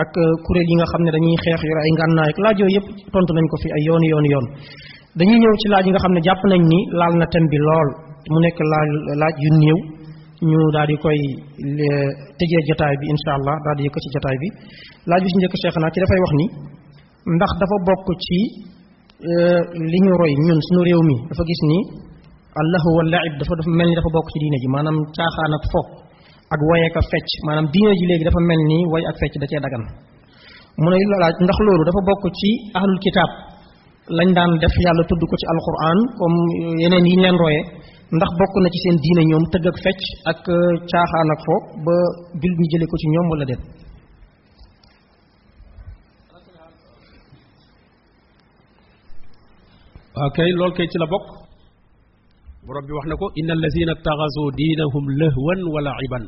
ak 0.03 0.13
kuréel 0.47 0.69
yi 0.71 0.75
nga 0.79 0.87
xam 0.91 1.03
ne 1.07 1.11
dañuy 1.15 1.37
xeex 1.45 1.61
yor 1.71 1.79
ay 1.85 1.91
ngànnaay 1.97 2.29
ak 2.33 2.39
laaj 2.45 2.57
yooyu 2.61 2.75
yëpp 2.77 3.15
nañ 3.37 3.47
ko 3.53 3.57
fi 3.63 3.69
ay 3.77 3.83
yooni 3.89 4.07
yooni 4.13 4.29
yoon. 4.35 4.47
Dañuy 5.19 5.39
ñëw 5.43 5.55
ci 5.61 5.67
laaj 5.73 5.85
yi 5.87 5.91
nga 5.93 6.01
xam 6.05 6.13
ne 6.17 6.21
jàpp 6.27 6.43
nañ 6.51 6.61
ni 6.73 6.79
laal 6.99 7.15
na 7.21 7.27
thème 7.33 7.47
bi 7.53 7.59
lool. 7.67 7.89
Mu 8.33 8.39
nekk 8.45 8.59
laaj 8.73 8.89
laaj 9.23 9.35
yu 9.45 9.51
néew. 9.63 9.79
Ñu 10.51 10.61
daal 10.75 10.87
di 10.91 10.97
koy 11.05 11.21
tëjee 12.39 12.63
jotaay 12.69 12.95
bi 13.01 13.07
incha 13.13 13.31
allah 13.39 13.57
daal 13.65 13.77
di 13.79 13.83
yëkkati 13.87 14.09
jotaay 14.15 14.37
bi. 14.43 14.49
Laaj 15.11 15.21
bi 15.25 15.29
si 15.33 15.37
njëkk 15.39 15.55
Cheikh 15.63 15.77
naa 15.83 15.91
ci 15.95 15.99
dafay 16.03 16.21
wax 16.25 16.33
ni 16.41 16.47
ndax 17.27 17.51
dafa 17.61 17.77
bokk 17.87 18.09
ci 18.27 18.39
li 19.91 19.99
ñu 20.05 20.13
roy 20.21 20.33
ñun 20.47 20.59
suñu 20.67 20.83
réew 20.89 21.03
mi. 21.09 21.17
Dafa 21.31 21.43
gis 21.49 21.63
ni 21.71 21.79
allahu 22.61 22.89
wa 22.99 23.03
laib 23.15 23.33
dafa 23.41 23.53
dafa 23.59 23.71
mel 23.79 23.89
ni 23.91 23.95
dafa 23.99 24.11
bokk 24.17 24.29
ci 24.33 24.39
diine 24.43 24.59
ji. 24.63 24.69
Maanaam 24.75 24.97
caaxaan 25.17 25.53
ak 25.59 25.65
fo 25.73 25.81
ak 26.55 26.61
woy 26.69 26.81
ak 26.89 26.97
fecc. 27.11 27.29
Maanaam 27.47 27.67
diine 27.73 27.93
ji 27.99 28.05
léegi 28.11 28.25
dafa 28.29 28.41
mel 28.49 28.61
ni 28.71 28.79
woy 28.93 29.03
ak 29.11 29.17
fecc 29.23 29.35
da 29.41 29.47
cee 29.51 29.61
dagan. 29.65 29.85
Mu 30.83 30.89
ne 30.91 30.97
laaj 31.23 31.35
ndax 31.45 31.59
loolu 31.67 31.83
dafa 31.89 32.01
bokk 32.09 32.25
ci 32.39 32.51
ahlul 32.79 32.99
kitaab? 33.05 33.31
Lañ 34.19 34.29
daan 34.37 34.51
def 34.63 34.75
yàlla 34.85 35.03
tudd 35.09 35.23
ko 35.31 35.35
ci 35.41 35.47
alquran 35.53 35.99
comme 36.19 36.41
yeneen 36.83 37.05
yi 37.11 37.17
leen 37.23 37.37
royee. 37.43 37.63
Ndax 38.17 38.31
bokk 38.41 38.55
na 38.63 38.69
ci 38.75 38.79
seen 38.83 38.97
diine 39.05 39.23
ñoom 39.31 39.45
tëgg 39.53 39.67
ak 39.71 39.77
fecc 39.85 40.03
ak 40.31 40.41
caaxaan 40.91 41.29
ak 41.35 41.41
fo 41.47 41.55
ba 41.87 41.95
jul 42.43 42.55
ñu 42.59 42.65
jële 42.73 42.87
ko 42.91 42.97
ci 43.01 43.07
ñoom 43.15 43.27
wala 43.33 43.45
déet 43.51 43.63
كاي 50.37 50.51
لول 50.51 50.73
كاي 50.77 50.87
لا 51.01 51.07
بوك 51.07 51.27
بروب 52.67 52.85
بي 52.87 52.93
واخنا 52.93 53.15
ان 53.41 53.51
الذين 53.59 53.89
اتخذوا 53.97 54.49
دينهم 54.63 55.05
لهوا 55.21 55.57
ولعبا 55.75 56.21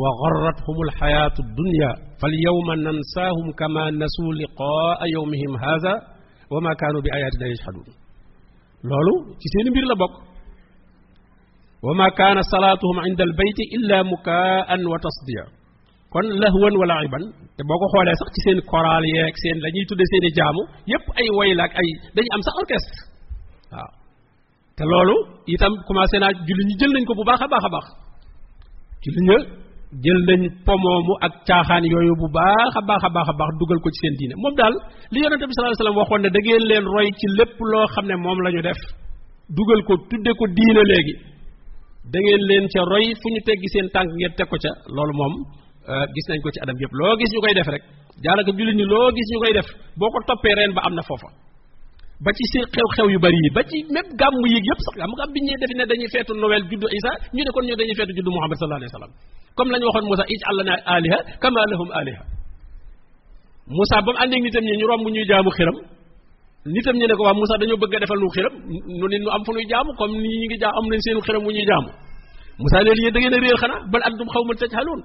وغرتهم 0.00 0.76
الحياة 0.86 1.36
الدنيا 1.44 1.90
فاليوم 2.20 2.66
ننساهم 2.86 3.46
كما 3.60 3.84
نسوا 3.90 4.32
لقاء 4.40 4.98
يومهم 5.16 5.52
هذا 5.66 5.94
وما 6.52 6.72
كانوا 6.74 7.00
باياتنا 7.00 7.46
يجحدون 7.52 7.88
لولو 8.84 9.14
سي 9.40 9.48
سين 9.54 9.72
بير 9.74 9.84
لا 9.90 9.94
بوك 9.94 10.14
وما 11.86 12.08
كان 12.08 12.42
صلاتهم 12.54 12.96
عند 13.06 13.20
البيت 13.20 13.58
الا 13.76 14.02
مكاء 14.02 14.68
وتصديا 14.92 15.44
kon 16.12 16.26
lahwan 16.42 16.74
wa 16.80 16.86
la'iban 16.90 17.22
te 17.56 17.62
boo 17.68 17.78
ko 17.82 17.86
sax 18.20 18.28
ci 18.34 18.40
seen 18.44 18.58
choral 18.70 19.04
yeeg 19.14 19.34
seen 19.42 19.56
la 19.64 19.68
ñuy 19.74 19.84
tudde 19.88 20.04
seen 20.10 20.24
jaamu 20.38 20.62
yépp 20.90 21.06
ay 21.20 21.28
woy 21.36 21.50
la 21.58 21.64
ak 21.68 21.72
ay 21.80 21.88
dañu 22.16 22.30
am 22.36 22.42
sax 22.46 22.54
orchestre. 22.62 22.96
Waaw. 23.72 23.90
Te 24.76 24.84
loolu 24.90 25.16
itam 25.54 25.72
commencé 25.86 26.16
naa 26.18 26.32
julli 26.46 26.64
ñi 26.68 26.74
jël 26.80 26.92
nañ 26.94 27.04
ko 27.08 27.12
bu 27.18 27.24
baax 27.28 27.40
a 27.44 27.46
baax 27.52 27.64
a 27.68 27.70
baax. 27.74 27.86
Julli 29.04 29.20
ña 29.28 29.36
jël 30.04 30.20
nañ 30.28 30.40
pomoomu 30.66 31.12
ak 31.26 31.32
caaxaan 31.48 31.84
yooyu 31.92 32.14
bu 32.20 32.26
baax 32.38 32.72
a 32.78 32.82
baax 32.88 33.02
a 33.06 33.10
baax 33.40 33.50
dugal 33.60 33.78
ko 33.84 33.88
ci 33.94 33.98
seen 34.02 34.14
diine. 34.18 34.34
Moom 34.42 34.54
daal 34.60 34.74
li 35.12 35.18
yonente 35.22 35.44
bi 35.48 35.52
sallallahu 35.54 35.72
alayhi 35.72 35.82
wasallam 35.82 35.98
waxoon 36.02 36.20
ne 36.24 36.28
da 36.34 36.40
ngeen 36.44 36.62
leen 36.70 36.84
roy 36.94 37.08
ci 37.18 37.26
lépp 37.38 37.54
loo 37.70 37.86
xam 37.94 38.04
ne 38.10 38.14
moom 38.24 38.38
la 38.44 38.50
ñu 38.54 38.62
def. 38.68 38.80
Dugal 39.56 39.80
ko 39.88 39.92
tudde 40.10 40.30
ko 40.38 40.44
diine 40.56 40.82
léegi. 40.90 41.14
Da 42.12 42.18
ngeen 42.24 42.42
leen 42.50 42.64
ca 42.72 42.80
roy 42.92 43.06
fu 43.20 43.26
ñu 43.34 43.40
teggi 43.46 43.68
seen 43.74 43.86
tànk 43.94 44.10
ngeen 44.18 44.32
teg 44.38 44.46
ko 44.50 44.56
ca. 44.64 44.70
Loolu 44.94 45.14
moom 45.20 45.34
gis 46.14 46.26
nañ 46.30 46.38
ko 46.44 46.48
ci 46.54 46.58
adam 46.64 46.76
yëpp 46.82 46.92
loo 47.00 47.12
gis 47.20 47.30
ñu 47.34 47.40
koy 47.44 47.54
def 47.58 47.68
rek 47.74 47.82
daanaka 48.24 48.50
jullit 48.56 48.76
ñi 48.80 48.84
loo 48.92 49.08
gis 49.16 49.28
ñu 49.32 49.38
koy 49.42 49.52
def 49.58 49.68
boo 49.98 50.10
ko 50.12 50.18
toppee 50.28 50.54
reen 50.58 50.72
ba 50.76 50.80
am 50.86 50.94
na 50.98 51.02
foofa 51.08 51.28
ba 52.24 52.30
ci 52.36 52.44
seen 52.52 52.64
xew-xew 52.74 53.06
yu 53.14 53.18
bari 53.24 53.38
yi 53.44 53.50
ba 53.56 53.62
ci 53.70 53.78
même 53.94 54.10
gàmm 54.20 54.34
yéeg 54.52 54.64
yëpp 54.70 54.80
sax 54.86 54.94
gàmm 55.00 55.12
gàmm 55.18 55.30
bi 55.34 55.40
ñu 55.46 55.54
defe 55.60 55.74
ne 55.78 55.84
dañuy 55.90 56.08
feetu 56.12 56.32
Noël 56.42 56.62
juddu 56.70 56.86
Isa 56.98 57.10
ñu 57.34 57.42
ne 57.46 57.50
kon 57.54 57.64
ñu 57.68 57.74
dañuy 57.80 57.96
feetu 57.98 58.12
juddu 58.16 58.30
Muhammad 58.36 58.56
sallallahu 58.58 58.80
alayhi 58.82 58.92
wasallam 58.92 59.12
comme 59.56 59.70
la 59.72 59.78
ñu 59.80 59.86
waxoon 59.88 60.06
Moussa 60.10 60.24
ij'al 60.34 60.56
lana 60.58 60.74
aliha 60.94 61.18
kama 61.42 61.60
lahum 61.72 61.88
aliha 62.00 62.22
Moussa 63.76 63.96
ba 64.04 64.10
mu 64.12 64.18
àndeeg 64.22 64.42
nitam 64.44 64.64
ñi 64.68 64.74
ñu 64.80 64.86
romb 64.90 65.06
ñuy 65.14 65.24
jaamu 65.30 65.50
xiram 65.56 65.76
nitam 66.74 66.94
ñi 67.00 67.06
ne 67.08 67.14
ko 67.18 67.22
waa 67.26 67.34
Moussa 67.38 67.56
dañoo 67.60 67.78
bëgg 67.82 67.94
a 67.96 67.98
defal 68.02 68.18
nu 68.22 68.28
xiram 68.36 68.54
nu 69.00 69.06
nit 69.10 69.20
nu 69.24 69.30
am 69.36 69.42
fu 69.46 69.50
nuy 69.56 69.64
jaamu 69.70 69.90
comme 69.98 70.16
ni 70.22 70.28
ñu 70.40 70.46
ngi 70.48 70.58
jaam 70.62 70.72
am 70.78 70.84
nañ 70.90 71.00
seenu 71.04 71.20
xiram 71.26 71.42
wu 71.46 71.50
ñuy 71.56 71.66
jaamu 71.70 71.90
Moussa 72.60 72.78
léegi 72.84 73.02
yéen 73.04 73.14
da 73.14 73.18
ngeen 73.20 73.34
a 73.36 73.38
réer 73.44 73.58
xanaa 73.62 73.80
bal 73.92 74.02
antum 74.08 74.28
xawman 74.34 74.56
tajhaluun 74.60 75.00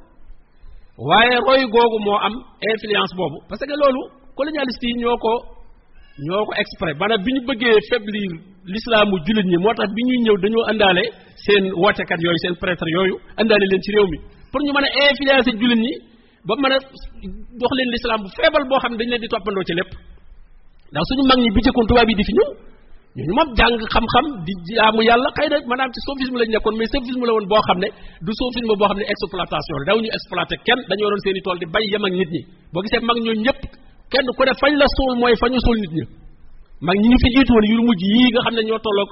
waaye 0.97 1.35
roy 1.47 1.61
googu 1.73 1.97
moo 2.05 2.17
am 2.25 2.33
influence 2.71 3.13
boobu. 3.17 3.37
parce 3.49 3.65
que 3.67 3.75
loolu 3.81 4.01
colonialiste 4.35 4.85
yi 4.89 4.95
ñoo 5.03 5.17
ko 5.17 5.31
ñoo 6.27 6.45
ko 6.47 6.51
exprès. 6.61 6.93
maanaam 6.99 7.23
bi 7.25 7.31
ñu 7.35 7.41
bëggee 7.47 7.75
faiblir 7.89 8.31
l'islaamu 8.71 9.15
jullit 9.25 9.45
ñi 9.51 9.57
moo 9.63 9.73
tax 9.73 9.89
bi 9.95 10.01
ñuy 10.07 10.19
ñëw 10.25 10.37
dañoo 10.43 10.63
àndaale 10.71 11.03
seen 11.45 11.65
wootekat 11.81 12.19
yooyu 12.23 12.39
seen 12.43 12.55
prêtre 12.61 12.87
yooyu 12.95 13.15
indaale 13.41 13.65
leen 13.71 13.81
ci 13.83 13.91
réew 13.95 14.07
mi. 14.11 14.17
pour 14.51 14.61
ñu 14.63 14.71
mën 14.75 14.85
a 14.87 14.89
influencer 15.11 15.53
jullit 15.59 15.81
ñi 15.85 15.93
ba 16.47 16.53
mën 16.61 16.71
a 16.75 16.77
dox 17.59 17.71
leen 17.77 17.89
l'islam 17.93 18.19
bu 18.23 18.29
feebal 18.37 18.63
boo 18.69 18.79
xam 18.81 18.91
ne 18.93 18.97
dañ 18.99 19.09
leen 19.11 19.21
di 19.23 19.27
toppandoo 19.27 19.63
ci 19.67 19.73
lépp. 19.79 19.91
ndax 20.91 21.03
suñu 21.09 21.23
mag 21.29 21.39
ñi 21.43 21.49
bi 21.55 21.61
jëkkoon 21.65 21.87
tubaab 21.89 22.09
yi 22.09 22.15
di 22.19 22.23
fi 22.23 22.33
ñëw 22.39 22.49
ñooñu 23.15 23.33
moom 23.37 23.49
jàng 23.59 23.73
xam-xam 23.93 24.25
di 24.45 24.53
jaamu 24.77 25.01
yàlla 25.09 25.29
xëy 25.37 25.47
na 25.51 25.57
maanaam 25.69 25.89
ci 25.95 25.99
soufisme 26.05 26.37
lañ 26.41 26.49
nekkoon 26.53 26.75
mais 26.79 26.89
soufisme 26.93 27.23
la 27.27 27.33
woon 27.35 27.47
boo 27.51 27.61
xam 27.67 27.77
ne 27.83 27.87
du 28.25 28.31
soufisme 28.39 28.73
boo 28.79 28.87
xam 28.89 28.97
ne 29.01 29.05
exploitation 29.13 29.77
daw 29.87 29.97
ñu 30.03 30.09
exploité 30.17 30.55
kenn 30.67 30.79
dañoo 30.89 31.09
doon 31.11 31.21
seen 31.23 31.37
i 31.39 31.41
tool 31.45 31.57
di 31.61 31.65
bay 31.73 31.83
yem 31.91 32.03
ak 32.07 32.13
nit 32.19 32.29
ñi. 32.35 32.41
Boo 32.73 32.81
gisee 32.83 33.01
mag 33.07 33.17
ñooñu 33.25 33.41
ñëpp 33.45 33.59
kenn 34.11 34.27
ku 34.37 34.41
ne 34.47 34.53
fañ 34.61 34.71
la 34.81 34.87
suul 34.95 35.13
mooy 35.21 35.33
fa 35.41 35.47
ñu 35.53 35.59
suul 35.65 35.77
nit 35.83 35.93
ñi. 35.97 36.03
Mag 36.87 36.97
ñi 37.01 37.07
ñu 37.11 37.17
fi 37.23 37.27
jiitu 37.35 37.51
woon 37.55 37.65
yu 37.71 37.77
mujj 37.87 38.01
yii 38.15 38.29
nga 38.33 38.41
xam 38.45 38.53
ne 38.57 38.61
ñoo 38.69 38.79
tolloog 38.85 39.09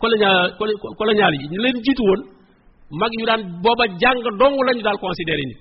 colonial 0.00 0.36
colonial 1.00 1.32
yi 1.40 1.46
ñu 1.52 1.58
leen 1.64 1.76
jiitu 1.84 2.02
woon 2.08 2.20
mag 3.00 3.12
yu 3.18 3.24
daan 3.30 3.42
booba 3.62 3.84
jàng 4.00 4.18
dong 4.40 4.56
lañu 4.66 4.82
daal 4.86 4.98
considéré 5.04 5.44
nit 5.50 5.58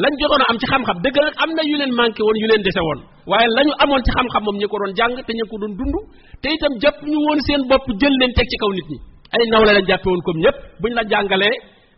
lañ 0.00 0.12
jotoon 0.20 0.42
am 0.48 0.56
ci 0.60 0.66
xam-xam. 0.72 0.96
Dëgg 1.04 1.16
nag 1.26 1.34
am 1.42 1.50
na 1.56 1.62
yu 1.70 1.76
leen 1.80 1.92
manqué 1.98 2.22
woon 2.26 2.36
yu 2.42 2.46
leen 2.50 2.62
dese 2.66 2.80
woon. 2.86 3.00
Waaye 3.30 3.46
la 3.56 3.62
ñu 3.66 3.72
amoon 3.82 4.02
ci 4.04 4.10
xam-xam 4.16 4.42
moom 4.46 4.56
ñi 4.60 4.66
ko 4.70 4.76
doon 4.80 4.92
jàng 4.98 5.14
te 5.26 5.32
ñu 5.38 5.44
ko 5.50 5.56
doon 5.62 5.72
dund. 5.78 5.96
Te 6.42 6.48
itam 6.56 6.72
jàpp 6.82 6.96
ñu 7.10 7.18
woon 7.26 7.38
seen 7.46 7.60
bopp 7.70 7.84
jël 8.00 8.14
leen 8.20 8.32
teg 8.36 8.46
ci 8.50 8.56
kaw 8.62 8.70
nit 8.76 8.88
ñi. 8.92 8.98
Ay 9.34 9.42
nawle 9.52 9.72
lañ 9.76 9.84
jàppe 9.90 10.08
woon 10.10 10.22
comme 10.26 10.40
ñëpp 10.44 10.56
buñ 10.80 10.92
la 10.98 11.02
jàngalee 11.10 11.54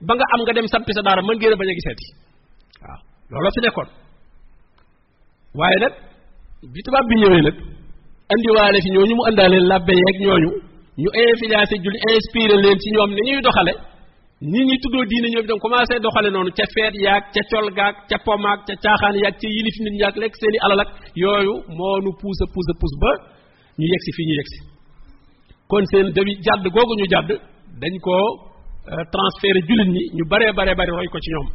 ba 0.07 0.13
nga 0.17 0.25
am 0.35 0.41
nga 0.45 0.53
dem 0.57 0.67
sampi 0.73 0.93
sa 0.97 1.03
daara 1.07 1.23
mën 1.27 1.37
ngeen 1.39 1.53
a 1.55 1.57
bañ 1.61 1.69
a 1.73 1.75
giseeti. 1.79 2.07
Waaw 2.83 2.99
looloo 3.31 3.53
fi 3.57 3.61
nekkoon. 3.65 3.89
Waaye 5.59 5.79
nag 5.85 5.95
bi 6.73 6.81
tubaab 6.85 7.05
bi 7.11 7.15
ñëwee 7.23 7.43
nag 7.47 7.57
andiwaale 8.33 8.79
fi 8.85 8.91
ñooñu 8.95 9.15
mu 9.19 9.23
àndaale 9.29 9.59
labbe 9.71 9.93
yeeg 10.03 10.17
ñooñu 10.25 10.51
ñu 11.03 11.09
influencé 11.23 11.75
julli 11.85 11.99
inspiré 12.15 12.55
leen 12.65 12.79
ci 12.83 12.89
ñoom 12.95 13.11
ni 13.17 13.23
ñuy 13.29 13.43
nit 14.43 14.65
ñi 14.67 14.77
tuddoo 14.83 15.05
diine 15.11 15.29
ñoom 15.31 15.45
itam 15.47 15.59
commencé 15.63 15.95
doxale 16.03 16.31
noonu 16.31 16.51
ca 16.59 16.65
feet 16.75 16.95
yaag 17.05 17.23
ca 17.35 17.41
col 17.51 17.67
gaag 17.79 17.95
ca 18.11 18.17
pomaag 18.27 18.59
ca 18.67 18.75
caaxaan 18.83 19.15
yaag 19.23 19.35
ca 19.41 19.47
yilif 19.55 19.77
nit 19.85 19.95
ñaag 20.01 20.15
lekk 20.23 20.35
seeni 20.41 20.59
alal 20.65 20.81
ak 20.85 20.91
yooyu 21.23 21.55
moo 21.79 21.97
nu 22.05 22.11
puus 22.21 22.39
a 22.43 22.47
puus 22.53 22.67
a 22.73 22.75
puus 22.81 22.95
ba 23.03 23.11
ñu 23.79 23.87
yegsi 23.93 24.11
fii 24.17 24.27
ñu 24.29 24.35
yegsi. 24.41 24.59
Kon 25.71 25.85
seen 25.91 26.07
dawi 26.17 26.33
jàdd 26.47 26.65
googu 26.75 26.95
ñu 27.01 27.07
jàdd 27.13 27.31
dañ 27.81 27.95
koo 28.07 28.27
transféré 29.15 29.61
jullit 29.69 29.89
ñi 29.97 30.03
ñu 30.17 30.25
baree 30.31 30.53
baree 30.59 30.75
bari 30.79 30.91
roy 30.99 31.09
ko 31.13 31.19
ci 31.25 31.31
ñoom. 31.35 31.49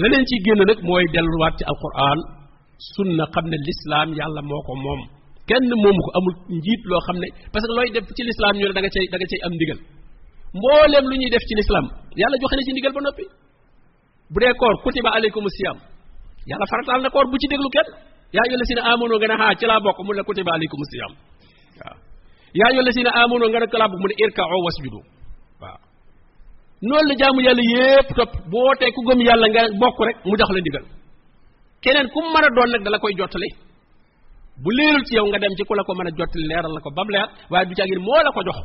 Leneen 0.00 0.24
ciy 0.28 0.38
génn 0.44 0.62
nag 0.68 0.78
mooy 0.88 1.04
delluwaat 1.14 1.54
ci 1.58 1.64
alquran 1.70 2.18
sunna 2.94 3.24
xam 3.34 3.46
ne 3.52 3.56
lislaam 3.66 4.08
yàlla 4.18 4.40
moo 4.48 4.62
ko 4.66 4.72
moom. 4.84 5.00
Kenn 5.48 5.64
moomu 5.82 6.00
ko 6.06 6.10
amul 6.18 6.34
njiit 6.58 6.82
loo 6.90 7.00
xam 7.06 7.16
ne 7.22 7.28
parce 7.52 7.66
que 7.68 7.74
looy 7.76 7.88
def 7.94 8.04
ci 8.16 8.22
lislaam 8.28 8.54
ñu 8.58 8.66
ne 8.68 8.72
da 8.76 8.80
nga 8.80 8.90
nga 9.18 9.26
cay 9.32 9.40
am 9.48 9.54
ndigal. 9.56 9.80
Mbooleem 10.56 11.04
lu 11.10 11.14
ñuy 11.20 11.30
def 11.34 11.44
ci 11.48 11.54
lislaam 11.58 11.86
yàlla 12.20 12.36
joxe 12.42 12.56
na 12.56 12.62
ci 12.66 12.72
ndigal 12.72 12.92
ba 12.96 13.00
noppi. 13.06 13.24
Bu 14.32 14.38
dee 14.42 14.52
koor 14.60 14.74
kutiba 14.84 15.10
aleykum 15.16 15.44
siyam 15.56 15.76
yàlla 16.50 16.66
farataal 16.72 17.00
na 17.04 17.08
koor 17.14 17.26
bu 17.30 17.36
ci 17.40 17.46
déglu 17.52 17.68
kenn. 17.76 17.88
Yaa 18.34 18.42
ayyuha 18.46 18.60
lasina 18.62 18.80
amanu 18.92 19.14
nga 19.18 19.28
ne 19.30 19.36
xaa 19.40 19.54
ci 19.60 19.64
laa 19.70 19.80
bokk. 19.84 19.98
Mu 20.06 20.12
ne 20.16 20.22
kutiba 20.28 20.50
aleykum 20.56 20.80
siyam 20.90 21.12
waaw. 21.80 21.96
Yaa 22.58 22.68
ayyuha 22.70 22.84
lasina 22.88 23.10
amanu 23.22 23.44
nga 23.50 23.58
ne 23.62 23.66
ko 23.72 23.76
laa 23.80 23.88
bokk. 23.92 24.00
Mu 24.02 24.08
ne 24.10 24.14
irka'u 24.24 24.58
wasjudu. 24.66 25.00
Waaw. 25.62 25.78
Noonu 26.88 27.06
la 27.10 27.14
jaamu 27.20 27.40
yàlla 27.46 27.64
yépp 27.74 28.08
topp. 28.18 28.32
Bu 28.50 28.56
wootee 28.66 28.90
ku 28.96 29.00
gëm 29.08 29.20
yàlla 29.28 29.46
nga 29.52 29.62
bokk 29.82 29.98
rek 30.08 30.16
mu 30.28 30.34
jox 30.40 30.50
la 30.56 30.60
ndigal. 30.64 30.84
Keneen 31.82 32.08
ku 32.14 32.18
mën 32.32 32.44
a 32.46 32.48
doon 32.56 32.70
nag 32.72 32.82
dala 32.86 32.98
koy 33.02 33.12
jottali. 33.20 33.48
Bu 34.62 34.68
leerul 34.76 35.04
ci 35.06 35.12
yow 35.18 35.26
nga 35.30 35.38
dem 35.42 35.54
ci 35.58 35.62
ku 35.68 35.72
ko 35.88 35.92
mën 35.98 36.08
a 36.08 36.12
jottali 36.18 36.44
la 36.48 36.80
ko 36.84 36.90
bam 36.96 37.08
leer 37.14 37.28
du 37.68 37.74
la 38.26 38.30
ko 38.36 38.40
jox. 38.46 38.58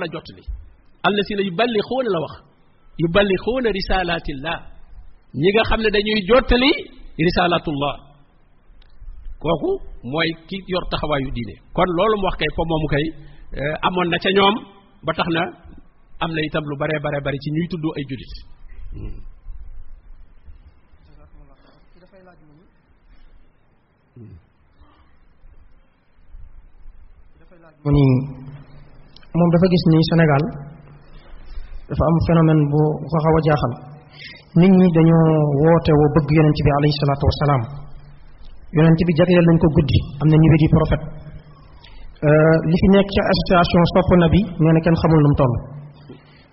La 0.00 0.06
allasina 1.08 1.42
yuballighuuna 1.48 2.08
la 2.14 2.18
wax 2.24 2.34
yuballighuuna 3.02 3.68
risalatillah 3.78 4.56
ñi 5.42 5.48
nga 5.54 5.62
xam 5.68 5.80
ne 5.84 5.90
dañuy 5.94 6.20
jottali 6.28 6.70
risalatullah 7.26 7.94
kooku 9.42 9.70
mooy 10.12 10.28
ki 10.48 10.56
yor 10.72 10.84
taxawaayu 10.90 11.28
diine. 11.36 11.54
kon 11.76 11.88
loolu 11.96 12.16
mu 12.20 12.24
wax 12.28 12.36
kay 12.40 12.50
po 12.56 12.62
moomu 12.70 12.86
kay 12.94 13.04
amoon 13.86 14.08
na 14.10 14.16
ca 14.24 14.30
ñoom 14.36 14.54
ba 15.06 15.12
tax 15.18 15.28
na 15.36 15.42
am 16.24 16.30
na 16.34 16.40
itam 16.48 16.64
lu 16.70 16.74
bare 16.80 16.96
bare 17.04 17.18
bari 17.24 17.38
ci 17.42 17.48
ñuy 17.54 17.66
tudd 17.70 17.84
ay 17.98 18.04
jullit. 18.08 18.32
Mu 27.84 27.90
ni 27.96 28.04
moom 29.38 29.48
dafa 29.52 29.66
gis 29.72 29.84
ni 29.90 29.98
dafa 31.94 32.04
am 32.10 32.16
phénomène 32.28 32.62
bu 32.72 32.80
ko 33.10 33.16
xaw 33.24 33.34
a 33.38 33.40
jaaxal 33.46 33.72
nit 34.60 34.72
ñi 34.78 34.86
dañoo 34.96 35.26
woote 35.62 35.92
woo 35.98 36.08
bëgg 36.14 36.28
yonent 36.38 36.58
bi 36.66 36.70
alayhi 36.78 36.96
salaatu 37.02 37.24
wasalaam 37.30 37.62
yonent 38.76 39.00
bi 39.06 39.12
jagleel 39.18 39.46
nañ 39.48 39.56
ko 39.62 39.66
guddi 39.76 39.98
am 40.22 40.26
na 40.30 40.36
niveau 40.42 40.60
di 40.62 40.68
prophète 40.76 41.04
li 42.70 42.76
fi 42.82 42.86
nekk 42.94 43.08
ci 43.14 43.20
association 43.32 43.82
sopp 43.94 44.10
na 44.22 44.26
bi 44.34 44.40
nee 44.62 44.72
na 44.74 44.80
kenn 44.84 44.96
xamul 45.00 45.20
nu 45.24 45.28
mu 45.32 45.36
toll 45.40 45.54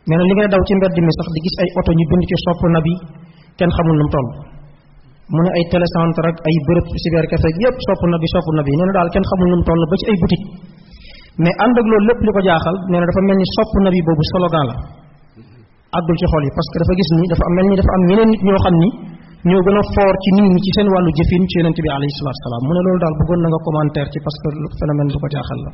nee 0.08 0.18
na 0.20 0.24
li 0.30 0.34
ngay 0.38 0.50
daw 0.54 0.62
ci 0.68 0.74
mbedd 0.78 0.96
mi 1.06 1.12
sax 1.18 1.28
di 1.36 1.40
gis 1.46 1.56
ay 1.64 1.70
oto 1.80 1.92
ñu 1.98 2.06
bind 2.12 2.24
ci 2.30 2.36
sopp 2.46 2.62
na 2.76 2.80
bi 2.86 2.94
kenn 3.60 3.72
xamul 3.76 3.96
nu 4.00 4.06
mu 4.08 4.12
toll 4.16 4.28
mu 5.34 5.40
ne 5.46 5.50
ay 5.58 5.64
télécentre 5.74 6.28
ak 6.32 6.38
ay 6.48 6.56
bërëb 6.68 6.86
cybercafé 7.04 7.50
yépp 7.64 7.78
sopp 7.88 8.02
na 8.12 8.18
bi 8.22 8.28
sopp 8.34 8.48
na 8.58 8.62
bi 8.68 8.72
nee 8.78 8.88
na 8.90 8.94
daal 8.98 9.10
kenn 9.14 9.26
xamul 9.30 9.48
nu 9.52 9.58
mu 9.60 9.66
toll 9.70 9.82
ba 9.90 9.96
ci 10.00 10.06
ay 10.12 10.18
boutique 10.22 10.48
mais 11.42 11.56
ànd 11.64 11.76
ak 11.82 11.86
loolu 11.92 12.06
lépp 12.10 12.22
li 12.26 12.32
ko 12.36 12.42
jaaxal 12.48 12.76
nee 12.92 13.00
na 13.02 13.06
dafa 13.10 13.22
mel 13.28 13.38
ni 13.42 13.48
sopp 13.56 13.72
na 13.86 13.90
bi 13.94 14.00
boobu 14.08 14.24
slogan 14.32 14.66
la 14.70 14.76
àggul 15.98 16.16
ci 16.20 16.26
xol 16.32 16.44
yi 16.48 16.52
parce 16.58 16.70
que 16.74 16.78
dafa 16.82 16.94
gis 17.00 17.10
ni 17.20 17.26
dafa 17.32 17.46
mel 17.56 17.66
ni 17.72 17.76
dafa 17.80 17.92
am 17.98 18.04
ñeneen 18.10 18.30
nit 18.34 18.42
ñoo 18.48 18.60
xam 18.66 18.76
ni 18.82 18.90
ñoo 19.50 19.62
gën 19.66 19.78
a 19.80 19.82
foor 19.96 20.14
ci 20.24 20.30
nit 20.36 20.46
ñi 20.54 20.60
ci 20.66 20.72
seen 20.76 20.88
wàllu 20.94 21.12
jëfin 21.18 21.44
ci 21.50 21.56
yonent 21.60 21.78
bi 21.86 21.90
alayhi 21.98 22.14
salaatu 22.20 22.42
salaam. 22.46 22.62
Mu 22.68 22.72
ne 22.76 22.82
loolu 22.86 23.00
daal 23.04 23.16
bëggoon 23.20 23.40
na 23.44 23.48
nga 23.52 23.60
commentaire 23.68 24.10
ci 24.14 24.20
parce 24.26 24.40
que 24.42 24.50
phénomène 24.80 25.10
bu 25.14 25.18
ko 25.24 25.28
jaaxal 25.34 25.60
la. 25.66 25.72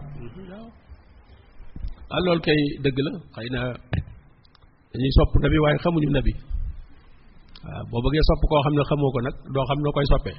Ah 2.15 2.19
loolu 2.25 2.41
kay 2.47 2.59
dëgg 2.83 2.97
la 3.05 3.11
xëy 3.35 3.47
na 3.55 3.61
dañuy 4.93 5.11
sopp 5.17 5.31
nabi 5.43 5.57
waaye 5.63 5.77
xamuñu 5.83 6.09
nabi. 6.17 6.33
Waaw 7.67 7.83
boo 7.91 8.01
bëggee 8.05 8.25
sopp 8.29 8.41
koo 8.49 8.61
xam 8.65 8.73
ne 8.77 8.83
xamoo 8.89 9.11
ko 9.13 9.19
nag 9.27 9.35
doo 9.53 9.65
xam 9.69 9.79
noo 9.83 9.93
koy 9.95 10.05
soppee. 10.11 10.37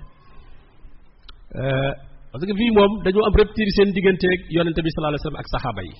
Parce 2.32 2.44
que 2.48 2.54
fii 2.60 2.70
moom 2.76 2.92
dañoo 3.04 3.24
am 3.28 3.34
rupture 3.40 3.70
seen 3.76 3.88
digganteeg 3.96 4.40
yonente 4.56 4.80
bi 4.84 4.90
sallallahu 4.92 5.12
alayhi 5.12 5.22
wasallam 5.24 5.42
ak 5.42 5.48
saxaaba 5.54 5.82
yi 5.88 5.94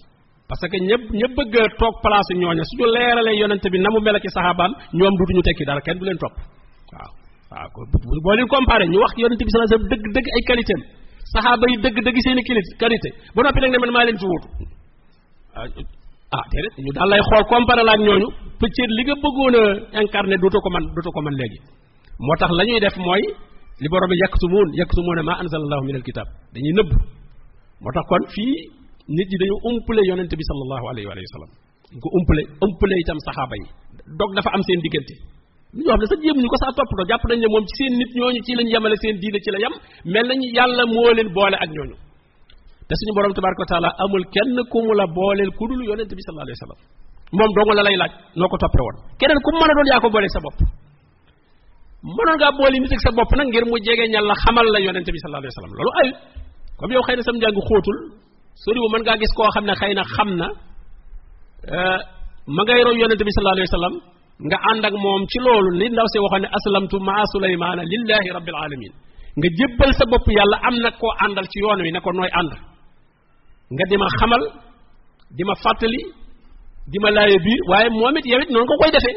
parce 0.49 0.64
que 0.70 0.78
ñëpp 0.88 1.03
ñëpp 1.20 1.32
bëgg 1.38 1.55
a 1.61 1.64
toog 1.80 1.94
place 2.05 2.32
ñooña. 2.40 2.64
Suñu 2.70 2.86
leeralee 2.94 3.36
yonente 3.40 3.68
bi 3.72 3.78
na 3.78 3.88
mu 3.92 4.01
mel 4.01 4.16
ci 4.24 4.28
saxaabaam 4.34 4.72
ñoom 4.99 5.14
dutuñu 5.18 5.42
tekki 5.46 5.64
dara 5.68 5.80
kenn 5.86 5.99
du 5.99 6.05
leen 6.09 6.18
topp. 6.22 6.34
Waaw 6.92 7.11
waaw 7.53 7.68
boo 8.24 8.34
leen 8.36 8.49
comparé 8.49 8.84
ñu 8.88 8.99
wax 9.05 9.12
yonente 9.22 9.44
bi 9.44 9.51
sallallahu 9.53 9.68
alayhi 9.68 9.84
wasallam 9.84 9.92
dëgg 9.92 10.07
dëgg 10.16 10.26
ay 10.36 10.42
qualité 10.49 10.74
am 11.49 11.61
dëgg 11.84 11.96
dëgg 12.07 12.18
seeni 12.24 12.42
qualité. 12.80 13.09
Ba 13.34 13.40
noppi 13.44 13.61
nag 13.61 13.70
ne 13.72 13.78
man 13.82 13.90
maa 13.92 14.05
leen 14.09 14.18
fi 14.20 14.26
wutu 14.32 14.49
ah 16.36 16.44
déedéet 16.53 16.74
ñu 16.84 16.90
daal 16.96 17.09
lay 17.12 17.20
xool 17.28 17.44
comparé 17.53 17.82
la 17.88 17.92
ak 17.96 18.01
ñooñu 18.07 18.28
peut-être 18.61 18.92
li 18.96 19.03
nga 19.05 19.14
bëggoon 19.24 19.55
a 19.96 20.01
incarné 20.03 20.36
dootoo 20.42 20.61
ko 20.64 20.70
man 20.74 20.84
dootoo 20.94 21.12
ko 21.16 21.20
man 21.26 21.34
léegi. 21.40 21.59
Moo 22.24 22.36
tax 22.40 22.51
la 22.59 22.64
ñuy 22.68 22.80
def 22.84 22.96
mooy 23.05 23.22
li 23.82 23.88
borom 23.92 24.09
bi 24.11 24.16
yaktumuun 24.24 24.68
yaktumuuna 24.80 25.22
maa 25.28 25.38
anzalallahu 25.42 25.82
min 25.88 25.96
alkitab 26.01 26.26
dañuy 26.55 26.72
nëbb. 26.78 26.90
Moo 27.82 27.92
tax 27.96 28.05
kon 28.11 28.24
fii 28.34 28.78
nit 29.16 29.28
ñi 29.30 29.36
dañu 29.40 29.56
umpale 29.68 30.02
yonente 30.11 30.34
bi 30.40 30.44
sallallahu 30.50 30.84
alayhi 30.92 31.06
wa 31.09 31.32
sallam 31.34 31.50
ko 32.02 32.09
umpale 32.18 32.42
umpale 32.64 32.94
itam 33.02 33.18
saxaaba 33.26 33.54
yi 33.61 33.66
dog 34.20 34.30
dafa 34.36 34.50
am 34.56 34.62
seen 34.68 34.80
diggante 34.84 35.14
ñoo 35.76 35.92
xam 35.92 36.00
ne 36.00 36.06
sax 36.11 36.18
jéem 36.24 36.38
ñu 36.42 36.48
ko 36.52 36.56
sax 36.62 36.70
toppatoo 36.76 37.06
jàpp 37.11 37.24
nañ 37.30 37.38
ne 37.42 37.48
moom 37.52 37.64
ci 37.68 37.74
seen 37.78 37.92
nit 38.00 38.11
ñooñu 38.18 38.40
ci 38.46 38.52
lañ 38.59 38.68
yemale 38.72 38.96
seen 39.02 39.16
diine 39.22 39.38
ci 39.44 39.50
la 39.54 39.59
yem 39.64 39.74
mel 40.12 40.26
nañu 40.30 40.46
yàlla 40.56 40.84
moo 40.94 41.11
leen 41.16 41.28
boole 41.36 41.56
ak 41.64 41.70
ñooñu 41.76 41.96
te 42.88 42.92
suñu 42.98 43.12
borom 43.16 43.32
tabaraka 43.36 43.64
taala 43.70 43.88
amul 44.04 44.24
kenn 44.34 44.56
ku 44.70 44.78
mu 44.84 44.92
la 45.00 45.06
booleel 45.16 45.50
ku 45.59 45.64
dul 45.68 45.80
yonente 45.88 46.14
bi 46.18 46.22
sallallahu 46.26 46.46
alayhi 46.48 46.59
wa 46.61 46.64
sallam 46.64 46.80
moom 47.38 47.50
dong 47.56 47.70
la 47.78 47.82
lay 47.86 47.96
laaj 48.02 48.12
noo 48.38 48.48
ko 48.52 48.56
toppee 48.62 48.84
woon 48.86 48.96
keneen 49.20 49.40
ku 49.44 49.50
mën 49.56 49.70
a 49.72 49.74
doon 49.76 49.88
yaa 49.92 50.00
ko 50.04 50.09
booleeg 50.14 50.32
sa 50.36 50.40
bopp 50.44 50.59
mënoon 52.16 52.36
ngaa 52.40 52.52
boole 52.59 52.76
nit 52.82 52.92
ak 52.96 53.00
sa 53.06 53.11
bopp 53.18 53.30
nag 53.38 53.46
ngir 53.52 53.64
mu 53.70 53.76
jege 53.86 54.04
ñal 54.12 54.24
la 54.30 54.34
xamal 54.42 54.66
la 54.74 54.78
yonente 54.86 55.11
bi 55.14 55.18
sallallahu 55.22 55.42
alayhi 55.44 55.54
wa 55.56 55.59
sallam 55.61 55.72
loolu 55.78 55.92
ayut 56.00 56.16
comme 56.78 56.92
yow 56.96 57.04
xëy 57.06 57.16
na 57.18 57.22
sam 57.28 57.36
njàng 57.40 57.56
xóotul 57.68 57.98
sori 58.62 58.78
bu 58.82 58.88
mën 58.92 59.02
ngaa 59.04 59.18
gis 59.22 59.32
koo 59.36 59.48
xam 59.54 59.64
ne 59.68 59.74
xëy 59.80 59.92
na 59.98 60.04
xam 60.14 60.28
na 60.40 60.46
ma 62.56 62.61
ngay 62.64 62.80
roy 62.86 62.96
yonente 63.00 63.24
bi 63.26 63.32
sallallahu 63.34 63.59
alayhi 63.59 63.72
wa 63.76 63.90
nga 64.48 64.59
ànd 64.70 64.84
ak 64.88 64.94
moom 65.04 65.22
ci 65.30 65.38
loolu 65.46 65.70
li 65.80 65.86
ndaw 65.92 66.06
si 66.12 66.18
waxoon 66.24 66.42
ne 66.44 66.48
aslamtu 66.59 66.96
maa 67.09 67.22
suleymaana 67.32 67.82
lillahi 67.92 68.28
rabbil 68.36 68.59
alamin 68.64 68.92
nga 69.38 69.48
jébbal 69.59 69.90
sa 69.98 70.04
bopp 70.11 70.26
yàlla 70.38 70.56
am 70.68 70.76
na 70.84 70.90
koo 71.00 71.12
àndal 71.24 71.46
ci 71.52 71.59
yoon 71.62 71.80
wi 71.84 71.90
ne 71.94 72.00
ko 72.04 72.11
nooy 72.12 72.30
ànd. 72.40 72.52
Nga 73.74 73.84
di 73.90 73.96
ma 74.02 74.09
xamal 74.18 74.42
di 75.36 75.42
ma 75.48 75.54
fàttali 75.64 76.00
di 76.90 76.98
ma 77.02 77.09
laaye 77.16 77.36
biir 77.46 77.61
waaye 77.70 77.88
moom 77.98 78.16
it 78.18 78.26
yow 78.32 78.40
it 78.44 78.50
noonu 78.52 78.66
ko 78.70 78.74
koy 78.82 78.90
defee. 78.96 79.16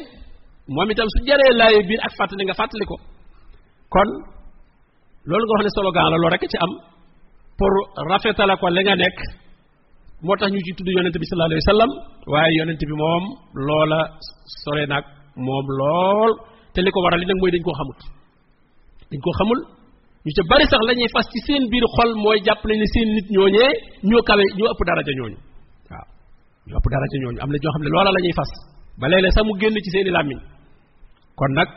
Moom 0.75 0.89
itam 0.91 1.07
su 1.13 1.19
jaree 1.27 1.51
laaye 1.59 1.79
biir 1.89 2.01
ak 2.05 2.13
fàttali 2.19 2.43
nga 2.45 2.55
fàttali 2.59 2.85
ko. 2.91 2.95
Kon 3.93 4.09
loolu 5.29 5.43
nga 5.45 5.53
wax 5.57 5.63
ne 5.65 5.71
slogan 5.75 6.03
la 6.11 6.17
loolu 6.21 6.33
rek 6.33 6.43
ci 6.51 6.57
am 6.65 6.71
pour 7.61 7.73
rafetala 8.09 8.57
ko 8.57 8.65
li 8.73 8.81
nga 8.81 8.95
nekk. 8.97 9.17
moo 10.25 10.35
tax 10.39 10.49
ñu 10.53 10.59
ci 10.65 10.71
tudd 10.77 10.89
yonente 10.97 11.17
bi 11.21 11.27
sallallahu 11.29 11.51
alayhi 11.53 11.63
wa 11.65 11.71
sallam. 11.73 11.91
waaye 12.33 12.51
yonente 12.59 12.85
bi 12.89 12.95
moom 13.03 13.23
loola 13.67 13.99
sore 14.63 14.83
nag 14.93 15.05
moom 15.45 15.65
lool. 15.79 16.31
te 16.73 16.79
li 16.81 16.89
waral 17.05 17.19
li 17.21 17.25
nag 17.29 17.37
dañ 17.53 17.61
koo 17.65 17.75
xamut 17.79 17.99
dañ 19.11 19.19
koo 19.25 19.33
xamul. 19.39 19.59
ñu 20.25 20.31
ca 20.37 20.41
bari 20.49 20.65
sax 20.71 20.81
la 20.89 20.93
ñuy 20.99 21.09
fas 21.13 21.27
ci 21.31 21.39
seen 21.45 21.63
biir 21.71 21.85
xol 21.95 22.09
mooy 22.23 22.37
jàpp 22.45 22.61
nañ 22.69 22.81
seen 22.93 23.07
nit 23.15 23.27
ñooñee 23.35 23.69
ñoo 24.09 24.21
kawe 24.27 24.43
ñoo 24.57 24.69
ëpp 24.73 24.81
daraja 24.89 25.13
ñooñu. 25.19 25.37
waaw 25.91 26.07
ñoo 26.67 26.77
ëpp 26.81 26.87
daraja 26.93 27.17
ñooñu. 27.23 27.39
am 27.43 27.49
na 27.53 27.57
ñoo 27.61 27.73
xam 27.75 27.83
loola 27.95 28.09
la 28.15 28.21
ñuy 28.25 28.33
fas. 28.39 28.51
ba 28.99 29.05
léeg-léeg 29.11 29.45
mu 29.47 29.53
génn 29.61 29.75
ci 29.85 29.89
seen 29.93 30.07
i 30.09 30.11
làmmiñ. 30.17 30.39
kon 31.39 31.51
nag 31.57 31.69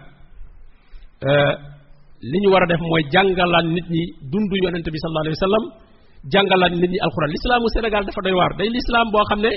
li 2.31 2.39
ñu 2.43 2.49
war 2.55 2.63
a 2.65 2.67
def 2.73 2.81
mooy 2.89 3.03
jàngalaan 3.15 3.67
nit 3.75 3.87
ñi 3.95 4.03
dund 4.33 4.51
yonente 4.65 4.89
bi 4.95 4.99
sallallahu 5.03 5.25
alayhi 5.27 5.39
wa 5.41 5.45
sallam 5.49 5.65
jàngalaat 6.33 6.73
nit 6.81 6.91
ñi 6.95 6.99
alxuraan. 7.07 7.31
Lislaamu 7.37 7.67
Sénégal 7.75 8.03
dafa 8.09 8.21
doy 8.25 8.35
waar. 8.41 8.53
Day 8.59 8.69
lislaam 8.77 9.07
boo 9.13 9.25
xam 9.31 9.41
ne 9.47 9.53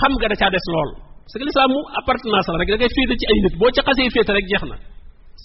xam 0.00 0.12
nga 0.18 0.26
da 0.32 0.36
caa 0.42 0.50
des 0.54 0.66
lool. 0.74 0.90
Parce 1.24 1.36
que 1.38 1.46
lislaam 1.48 1.70
mu 1.74 1.80
appartenance 2.00 2.48
la 2.52 2.58
rek 2.62 2.68
da 2.72 2.76
ngay 2.80 2.90
féete 2.96 3.14
ci 3.20 3.24
ay 3.30 3.38
nit. 3.44 3.54
Boo 3.60 3.70
ci 3.74 3.80
xasee 3.86 4.10
féete 4.14 4.32
rek 4.36 4.46
jeex 4.50 4.62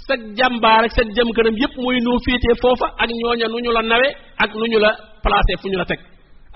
sag 0.07 0.19
jàmbaar 0.37 0.83
ak 0.87 0.91
sag 0.97 1.07
jëm 1.15 1.29
kanam 1.37 1.55
yépp 1.61 1.73
mooy 1.83 1.97
noo 2.05 2.17
foofa 2.63 2.87
ak 3.03 3.09
ñooña 3.19 3.47
nu 3.51 3.57
ñu 3.65 3.71
la 3.77 3.81
nawe 3.91 4.07
ak 4.43 4.49
nu 4.59 4.65
ñu 4.71 4.79
la 4.85 4.91
placé 5.23 5.53
fu 5.61 5.67
ñu 5.71 5.77
la 5.81 5.85
teg. 5.91 5.99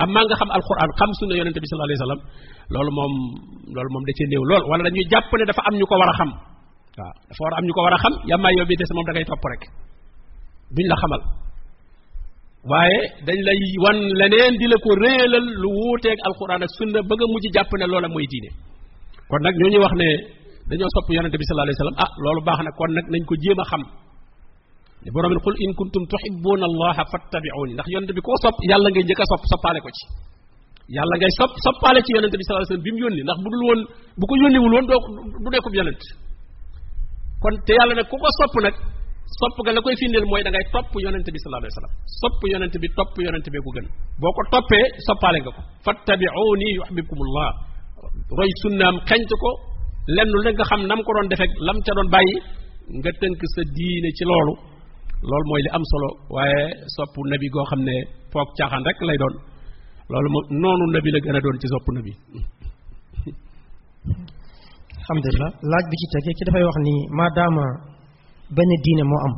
Am 0.01 0.09
maa 0.13 0.23
nga 0.25 0.35
xam 0.39 0.49
alxuraan 0.57 0.91
xam 0.99 1.09
sunna 1.19 1.35
yonente 1.39 1.59
bi 1.61 1.67
sallallahu 1.69 1.89
alayhi 1.89 2.01
wasallam 2.01 2.21
loolu 2.73 2.91
moom 2.97 3.13
loolu 3.75 3.89
moom 3.93 4.03
da 4.07 4.11
cee 4.17 4.27
néew 4.31 4.43
lool. 4.49 4.63
Wala 4.69 4.81
dañuy 4.87 5.05
jàpp 5.11 5.31
ne 5.39 5.45
dafa 5.49 5.61
am 5.69 5.75
ñu 5.79 5.85
ko 5.91 5.95
xam 6.19 6.31
waaw. 6.99 7.13
dafa 7.29 7.41
war 7.45 7.53
am 7.59 7.65
ñu 7.67 7.73
ko 7.75 7.81
war 7.85 7.95
a 7.95 7.99
xam 8.03 8.13
yàmmaay 8.29 8.53
yow 8.59 8.65
bi 8.69 8.75
des 8.79 8.91
moom 8.95 9.05
da 9.07 9.13
ngay 9.13 9.25
topp 9.29 9.45
rek. 9.51 9.61
Duñ 10.75 10.85
la 10.91 10.95
xamal. 11.01 11.21
Waaye 12.71 12.99
dañ 13.27 13.39
lay 13.47 13.59
wan 13.83 13.97
leneen 14.19 14.53
di 14.59 14.65
la 14.71 14.77
ko 14.83 14.89
réelal 15.03 15.45
lu 15.61 15.69
wuuteeg 15.79 16.17
alxuraan 16.27 16.61
ak 16.65 16.71
sunna 16.77 16.99
bëgg 17.09 17.21
a 17.23 17.25
mujj 17.33 17.45
jàpp 17.55 17.71
ne 17.79 17.85
loola 17.91 18.07
mooy 18.13 18.25
diine. 18.31 18.49
Kon 19.29 19.41
nag 19.45 19.55
ñoo 19.59 19.69
ñuy 19.71 19.81
wax 19.85 19.93
ne 20.01 20.09
dañoo 20.69 20.89
sopp 20.95 21.07
yonente 21.15 21.37
bi 21.39 21.45
sallallahu 21.47 21.67
alayhi 21.67 21.77
wasallam 21.79 21.97
ah 22.03 22.11
loolu 22.23 22.41
baax 22.47 22.59
na 22.65 22.71
nag 22.97 23.05
nañ 23.13 23.21
ko 23.29 23.33
jéem 23.43 23.59
a 23.63 23.65
xam. 23.71 23.83
Ne 25.03 25.09
borom 25.13 25.31
bi 25.35 25.41
qul 25.45 25.55
in 25.63 25.71
kuntum 25.79 26.03
tuhibbuna 26.11 26.65
allaha 26.71 27.03
fattabi'uni 27.11 27.73
ndax 27.75 27.87
yonente 27.93 28.13
bi 28.17 28.21
koo 28.25 28.37
sopp 28.43 28.57
yàlla 28.69 28.87
ngay 28.91 29.03
njëkk 29.07 29.21
a 29.23 29.25
sopp 29.31 29.43
ko 29.85 29.89
ci. 29.97 30.05
Yàlla 30.95 31.15
ngay 31.21 31.31
sopp 31.39 31.51
soppaale 31.65 31.99
ci 32.05 32.11
yonente 32.15 32.35
bi 32.39 32.43
sallallahu 32.45 32.67
alayhi 32.69 32.85
bi 32.85 32.91
mu 32.95 32.99
yónni 33.03 33.21
ndax 33.27 33.37
bu 33.43 33.47
dul 33.53 33.63
woon 33.67 33.81
bu 34.19 34.23
ko 34.29 34.33
yónniwul 34.41 34.73
woon 34.75 34.85
doo 34.89 34.99
du 35.43 35.49
nekkub 35.53 35.75
yonent. 35.79 36.01
Kon 37.43 37.55
te 37.65 37.71
yàlla 37.77 37.93
nag 37.99 38.07
ku 38.11 38.15
ko 38.23 38.29
sopp 38.39 38.55
nag 38.65 38.75
sopp 39.39 39.55
nga 39.63 39.71
la 39.75 39.81
koy 39.85 39.95
firndeel 40.01 40.25
mooy 40.31 40.41
da 40.45 40.49
ngay 40.51 40.65
topp 40.73 40.91
yonente 41.05 41.29
bi 41.33 41.39
sallallahu 41.41 41.63
alayhi 41.63 41.75
wasallam 41.75 41.93
sopp 42.21 42.39
yonente 42.53 42.77
bi 42.83 42.87
topp 42.97 43.13
yonente 43.25 43.49
bee 43.53 43.63
ko 43.65 43.69
gën. 43.75 43.87
Boo 44.21 44.31
ko 44.37 44.41
toppee 44.53 44.85
soppaale 45.07 45.37
nga 45.43 45.51
ko. 45.57 45.61
Fattabi'uni 45.85 46.67
yuhibbukumullah 46.77 47.49
roy 48.39 48.51
sunnaam 48.63 48.95
xeñtu 49.09 49.35
ko. 49.43 49.51
Lenn 50.15 50.29
lu 50.33 50.39
nga 50.43 50.65
xam 50.69 50.81
nam 50.89 50.99
ko 51.05 51.11
doon 51.15 51.27
defek 51.31 51.51
lam 51.67 51.77
ca 51.85 51.91
doon 51.97 52.09
bàyyi 52.15 52.35
nga 52.99 53.11
tënk 53.21 53.41
sa 53.55 53.61
diine 53.75 54.09
ci 54.17 54.23
loolu. 54.29 54.53
Loolu 55.29 55.45
mooy 55.49 55.61
li 55.65 55.69
am 55.77 55.83
solo 55.91 56.09
waaye 56.35 56.61
sopp 56.95 57.13
nabi 57.31 57.47
goo 57.53 57.65
xam 57.69 57.81
ne 57.87 57.95
foog 58.31 58.49
caaxaan 58.57 58.83
rek 58.87 58.99
lay 59.07 59.17
doon. 59.21 59.35
Loolu 60.11 60.29
moom 60.33 60.45
noonu 60.61 60.85
nabi 60.95 61.09
la 61.15 61.19
gën 61.23 61.37
a 61.37 61.39
doon 61.45 61.57
ci 61.61 61.67
sopp 61.73 61.87
nabi. 61.97 62.13
alhamdulilah 65.09 65.49
laaj 65.71 65.85
bi 65.91 65.95
ci 66.01 66.05
tegee 66.13 66.33
ci 66.37 66.43
dafay 66.47 66.63
wax 66.69 66.77
ni 66.87 66.93
maadaama 67.19 67.65
benn 68.57 68.71
diine 68.85 69.03
moo 69.11 69.21
am 69.27 69.33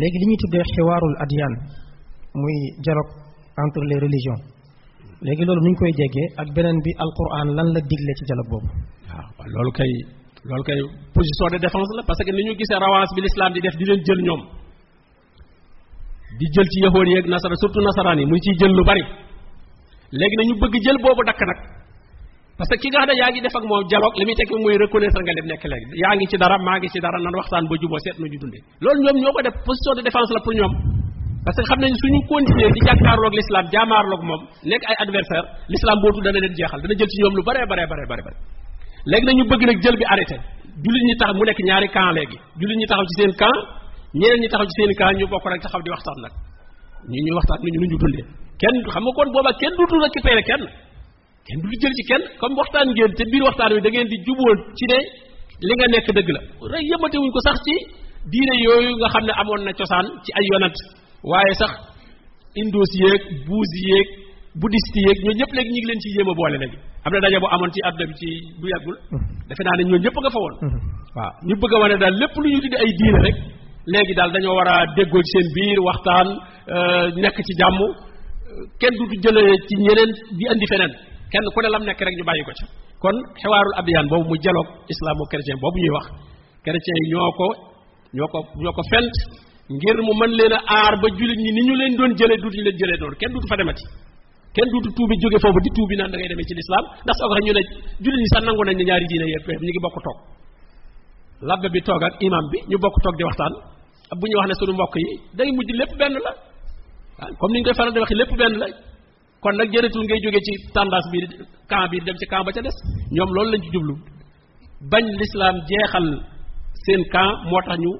léegi 0.00 0.18
li 0.20 0.26
ñuy 0.30 0.38
tuddee 0.42 0.64
xiwaarul 0.74 1.14
adiyaan 1.24 1.54
muy 2.40 2.54
dialogue 2.84 3.12
entre 3.64 3.82
les 3.90 4.00
religions 4.06 4.40
léegi 5.26 5.42
loolu 5.48 5.60
nu 5.64 5.70
ñu 5.72 5.76
koy 5.80 5.92
déggee 6.00 6.26
ak 6.42 6.48
beneen 6.56 6.78
bi 6.84 6.90
alquran 7.04 7.48
lan 7.56 7.68
la 7.74 7.80
digle 7.90 8.12
ci 8.18 8.24
dialogue 8.28 8.50
boobu 8.52 8.68
waaw 9.08 9.48
loolu 9.54 9.70
kay 9.78 9.90
loolu 10.48 10.64
kay 10.68 10.78
position 11.16 11.46
de 11.52 11.58
défense 11.64 11.90
la 11.96 12.02
parce 12.08 12.22
que 12.26 12.32
ni 12.36 12.42
ñu 12.46 12.52
gisee 12.60 12.78
ravance 12.84 13.12
bi 13.16 13.20
l'islam 13.24 13.50
di 13.54 13.60
def 13.64 13.74
di 13.80 13.84
leen 13.88 14.00
jël 14.06 14.20
ñoom 14.26 14.42
di 16.38 16.46
jël 16.54 16.68
ci 16.72 16.78
yahood 16.84 17.08
yeeg 17.14 17.24
nasara 17.32 17.54
surtout 17.62 17.82
nasaraan 17.88 18.18
yi 18.20 18.26
muy 18.30 18.40
ciy 18.44 18.54
jël 18.60 18.72
lu 18.78 18.82
bari 18.88 19.02
léegi 20.18 20.36
na 20.38 20.42
ñu 20.48 20.54
bëgg 20.62 20.74
jël 20.84 20.98
boobu 21.04 21.22
dakk 21.28 21.40
nag 21.48 21.58
parce 22.62 22.78
que 22.78 22.86
ki 22.86 22.88
nga 22.94 23.00
xam 23.02 23.08
ne 23.10 23.14
yaa 23.18 23.30
ngi 23.34 23.40
def 23.42 23.56
ak 23.58 23.64
moom 23.66 23.82
dialogue 23.90 24.14
li 24.18 24.24
muy 24.28 24.34
tekki 24.38 24.54
muy 24.62 24.74
reconnaître 24.78 25.18
nga 25.26 25.34
dem 25.34 25.46
nekk 25.50 25.64
léegi. 25.72 25.86
Yaa 26.02 26.14
ngi 26.14 26.26
ci 26.30 26.36
dara 26.42 26.56
maa 26.66 26.78
ngi 26.78 26.88
ci 26.94 26.98
dara 27.02 27.18
nan 27.18 27.34
waxtaan 27.34 27.66
ba 27.66 27.74
juboo 27.82 27.98
seet 28.04 28.16
nu 28.22 28.26
ñu 28.30 28.38
dundee. 28.42 28.62
Loolu 28.84 29.00
ñoom 29.02 29.16
ñoo 29.22 29.32
ko 29.34 29.40
def 29.46 29.54
position 29.66 29.92
de 29.98 30.02
défense 30.06 30.30
la 30.36 30.40
pour 30.46 30.54
ñoom. 30.54 30.72
Parce 31.44 31.58
que 31.58 31.64
xam 31.66 31.78
nañ 31.82 31.90
suñu 32.02 32.20
continuer 32.30 32.70
di 32.74 32.80
jàkkaarloog 32.86 33.34
l'islam 33.38 33.64
jaamaarloog 33.74 34.22
moom 34.30 34.42
nekk 34.70 34.82
ay 34.90 34.96
adversaire 35.04 35.46
l'islam 35.72 35.96
bootu 36.02 36.20
dana 36.22 36.38
leen 36.38 36.54
jeexal 36.58 36.78
dana 36.82 36.94
jël 36.98 37.10
ci 37.12 37.18
ñoom 37.22 37.34
lu 37.38 37.42
bare 37.48 37.62
bare 37.70 37.84
bare 37.90 38.04
bare 38.10 38.22
bare. 38.26 38.36
Léegi 39.10 39.24
nag 39.26 39.34
ñu 39.38 39.44
bëgg 39.50 39.62
nag 39.70 39.78
jël 39.82 39.96
bi 40.00 40.04
arrêté. 40.12 40.36
Jullit 40.84 41.04
ñi 41.08 41.14
tax 41.18 41.30
mu 41.34 41.42
nekk 41.48 41.60
ñaari 41.68 41.88
camp 41.96 42.14
léegi. 42.14 42.38
Jullit 42.62 42.78
ñi 42.80 42.86
taxaw 42.86 43.06
ci 43.10 43.14
seen 43.18 43.32
camp 43.42 43.58
ñeneen 44.14 44.38
ñi 44.42 44.48
taxaw 44.52 44.66
ci 44.70 44.74
seen 44.78 44.92
camp 45.00 45.12
ñu 45.18 45.26
bokk 45.32 45.44
rek 45.50 45.62
taxaw 45.66 45.82
di 45.82 45.90
waxtaan 45.90 46.18
ñu 47.10 47.18
ñuy 47.26 47.34
waxtaan 47.38 47.58
ñu 47.64 47.68
nu 47.82 47.86
ñu 47.90 47.98
dundee. 48.02 48.24
Kenn 48.62 48.76
xam 48.94 49.02
nga 49.02 49.12
kon 49.18 49.28
booba 49.34 49.50
kenn 49.58 49.74
récupérer 50.06 50.44
kenn 50.46 50.62
kenn 51.46 51.60
du 51.62 51.68
jël 51.80 51.92
ci 51.98 52.02
kenn 52.10 52.22
comme 52.40 52.54
waxtaan 52.60 52.86
ngeen 52.94 53.12
te 53.18 53.24
biir 53.30 53.42
waxtaan 53.48 53.70
wi 53.74 53.80
da 53.84 53.90
ngeen 53.90 54.08
di 54.12 54.16
jubóon 54.26 54.58
ci 54.78 54.84
ne 54.92 54.98
li 55.66 55.72
nga 55.78 55.86
nekk 55.94 56.08
dëgg 56.16 56.28
la. 56.36 56.40
Rek 56.72 56.84
yëmate 56.90 57.16
wuñ 57.22 57.30
ko 57.34 57.40
sax 57.46 57.56
ci 57.66 57.74
diine 58.32 58.54
yooyu 58.64 58.92
nga 59.00 59.08
xam 59.12 59.24
ne 59.28 59.32
amoon 59.40 59.62
na 59.66 59.72
cosaan 59.78 60.06
ci 60.24 60.30
ay 60.38 60.44
yonant. 60.52 60.76
Waaye 61.30 61.54
sax 61.60 61.72
indos 62.60 62.90
yeeg 63.02 63.22
buus 63.46 63.72
yeeg 63.88 64.08
bouddhiste 64.60 64.98
yeeg 65.06 65.18
ñoo 65.24 65.34
ñëpp 65.38 65.52
léegi 65.56 65.70
ñu 65.74 65.78
ngi 65.80 65.88
leen 65.90 66.00
ci 66.02 66.08
yéem 66.16 66.28
a 66.30 66.34
boole 66.38 66.56
léegi. 66.62 66.78
Am 67.04 67.10
na 67.12 67.18
daje 67.24 67.38
bu 67.42 67.46
amoon 67.54 67.70
ci 67.74 67.80
àdduna 67.88 68.06
bi 68.10 68.14
ci 68.20 68.28
bu 68.60 68.66
yàggul. 68.72 68.96
Defe 69.48 69.62
naa 69.66 69.76
ne 69.78 69.82
ñoo 69.88 69.98
ñëpp 70.04 70.16
nga 70.22 70.30
fa 70.34 70.40
woon. 70.44 70.54
Waaw 71.16 71.32
ñu 71.46 71.54
bëgg 71.60 71.74
a 71.74 71.78
wane 71.82 71.96
daal 72.02 72.14
lépp 72.20 72.34
lu 72.42 72.48
ñu 72.52 72.58
tudde 72.64 72.76
ay 72.84 72.90
diine 72.98 73.18
rek 73.26 73.36
léegi 73.92 74.14
daal 74.18 74.30
dañoo 74.34 74.54
war 74.58 74.68
a 74.74 74.76
déggoo 74.96 75.22
ci 75.26 75.30
seen 75.32 75.46
biir 75.54 75.78
waxtaan 75.86 76.28
nekk 77.22 77.36
ci 77.46 77.52
jàmm. 77.60 77.78
Kenn 78.80 78.94
du 78.98 79.04
jëlee 79.24 79.52
ci 79.68 79.74
ñeneen 79.84 80.10
di 80.38 80.44
andi 80.52 80.66
feneen 80.72 80.92
kenn 81.32 81.46
ku 81.54 81.58
ne 81.64 81.68
lam 81.74 81.82
nekk 81.88 82.00
rek 82.06 82.14
ñu 82.18 82.24
bàyyi 82.28 82.44
ko 82.46 82.52
ci 82.58 82.64
kon 83.02 83.16
xewaarul 83.40 83.74
abiyaan 83.80 84.06
boobu 84.10 84.28
mu 84.30 84.36
dialogue 84.44 84.70
islamo 84.92 85.22
chrétien 85.30 85.58
boobu 85.62 85.78
ñuy 85.82 85.92
wax. 85.96 86.06
Chrétien 86.64 86.96
yi 87.02 87.06
ñoo 87.12 87.30
ko 87.38 87.46
ñoo 88.16 88.28
ko 88.32 88.38
ñoo 88.62 88.72
ko 88.78 88.82
fent 88.92 89.14
ngir 89.74 89.96
mu 90.06 90.12
mën 90.20 90.30
leen 90.38 90.52
a 90.56 90.60
aar 90.78 90.94
ba 91.02 91.06
jullit 91.18 91.38
ñi 91.44 91.50
ni 91.56 91.60
ñu 91.66 91.74
leen 91.80 91.92
doon 91.98 92.12
jëlee 92.18 92.38
duutuñu 92.42 92.62
leen 92.66 92.76
jëlee 92.80 92.98
noonu. 93.00 93.16
Kenn 93.20 93.32
duutu 93.34 93.48
fa 93.50 93.56
demati. 93.60 93.84
Kenn 94.54 94.68
duutu 94.72 94.88
tuubi 94.96 95.14
jóge 95.22 95.38
foofu 95.42 95.58
di 95.64 95.70
tuubi 95.76 95.94
naan 95.98 96.10
da 96.12 96.16
ngay 96.18 96.28
demee 96.32 96.46
ci 96.48 96.54
lislaam. 96.58 96.84
Ndax 97.04 97.16
soo 97.18 97.38
ñu 97.46 97.52
ne 97.56 97.62
jullit 98.04 98.20
ñi 98.22 98.28
sax 98.32 98.42
nangu 98.46 98.62
nañ 98.66 98.76
ne 98.78 98.84
ñaari 98.88 99.06
diine 99.10 99.26
yëpp 99.34 99.48
ñu 99.62 99.68
ngi 99.72 99.80
bokk 99.84 99.96
toog. 100.06 100.18
Labbe 101.48 101.68
bi 101.74 101.80
toog 101.86 102.02
ak 102.06 102.14
imam 102.26 102.44
bi 102.52 102.58
ñu 102.70 102.76
bokk 102.84 102.96
toog 103.04 103.16
di 103.18 103.24
waxtaan. 103.28 103.52
Bu 104.20 104.24
ñu 104.30 104.36
wax 104.38 104.46
ne 104.50 104.54
sunu 104.60 104.72
mbokk 104.78 104.94
yi 105.04 105.10
day 105.38 105.48
mujj 105.56 105.70
lépp 105.80 105.92
benn 106.00 106.14
la. 106.26 106.32
Comme 107.38 107.52
ni 107.54 107.58
ñu 107.60 107.64
koy 107.66 107.74
faral 107.78 107.92
di 107.94 107.98
waxee 108.02 108.18
lépp 108.20 108.32
benn 108.40 108.54
la 108.62 108.66
kon 109.42 109.54
nag 109.58 109.68
jëratul 109.72 110.04
ngay 110.06 110.20
jóge 110.24 110.40
ci 110.46 110.52
tendance 110.74 111.08
bi 111.12 111.18
camp 111.70 111.86
bi 111.90 111.96
dem 112.06 112.16
ci 112.20 112.26
camp 112.32 112.44
ba 112.46 112.50
ca 112.56 112.60
des 112.66 112.76
ñoom 113.16 113.30
loolu 113.34 113.50
lañ 113.52 113.62
ci 113.64 113.70
jublu 113.74 113.94
bañ 114.92 115.04
l'islam 115.20 115.54
jeexal 115.68 116.06
seen 116.84 117.02
camp 117.14 117.32
moo 117.50 117.60
tax 117.66 117.78
ñu 117.84 117.90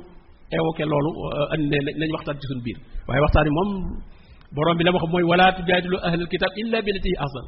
évoqué 0.56 0.84
loolu 0.92 1.10
andi 1.54 1.76
nañ 2.00 2.10
waxtaan 2.14 2.36
ci 2.40 2.46
suñu 2.50 2.62
biir 2.66 2.78
waaye 3.08 3.20
waxtaan 3.24 3.44
yi 3.48 3.52
moom 3.58 3.70
borom 4.54 4.76
bi 4.78 4.84
la 4.86 4.90
wax 4.94 5.04
mooy 5.12 5.24
wala 5.30 5.46
tujaadilu 5.56 5.96
ahlal 6.06 6.28
kitab 6.32 6.50
illa 6.62 6.78
billati 6.86 7.10
ahsan 7.24 7.46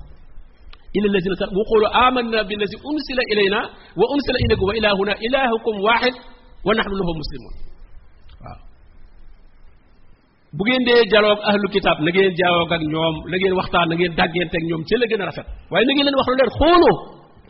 illa 0.97 1.07
allazina 1.11 1.37
sa 1.41 1.47
waqulu 1.59 1.87
amanna 2.07 2.39
billazi 2.49 2.77
unsila 2.91 3.23
ilayna 3.33 3.61
wa 4.01 4.05
unsila 4.15 4.39
ilaykum 4.45 4.67
wa 4.71 4.75
ilahuna 4.81 5.13
ilahukum 5.27 5.75
wahid 5.87 6.15
wa 6.67 6.73
nahnu 6.79 6.95
lahu 7.01 7.13
muslimun 7.21 7.55
waaw 8.45 8.59
bu 10.59 10.63
ngeen 10.67 10.83
dee 10.89 11.01
dialogue 11.13 11.43
ahlu 11.51 11.67
kitab 11.75 11.97
na 12.05 12.11
ngeen 12.15 12.33
dialogue 12.41 12.73
ak 12.77 12.83
ñoom 12.93 13.15
na 13.31 13.37
ngeen 13.41 13.55
waxtaan 13.61 13.87
na 13.91 13.95
ngeen 13.99 14.13
dàggante 14.19 14.57
ak 14.61 14.65
ñoom 14.71 14.83
ci 14.89 14.95
la 15.01 15.07
gën 15.11 15.23
a 15.23 15.27
rafet 15.29 15.47
waaye 15.71 15.85
na 15.89 15.93
ngeen 15.95 16.07
leen 16.07 16.17
wax 16.21 16.27
lu 16.31 16.37
leer 16.41 16.51
xooloo 16.59 16.95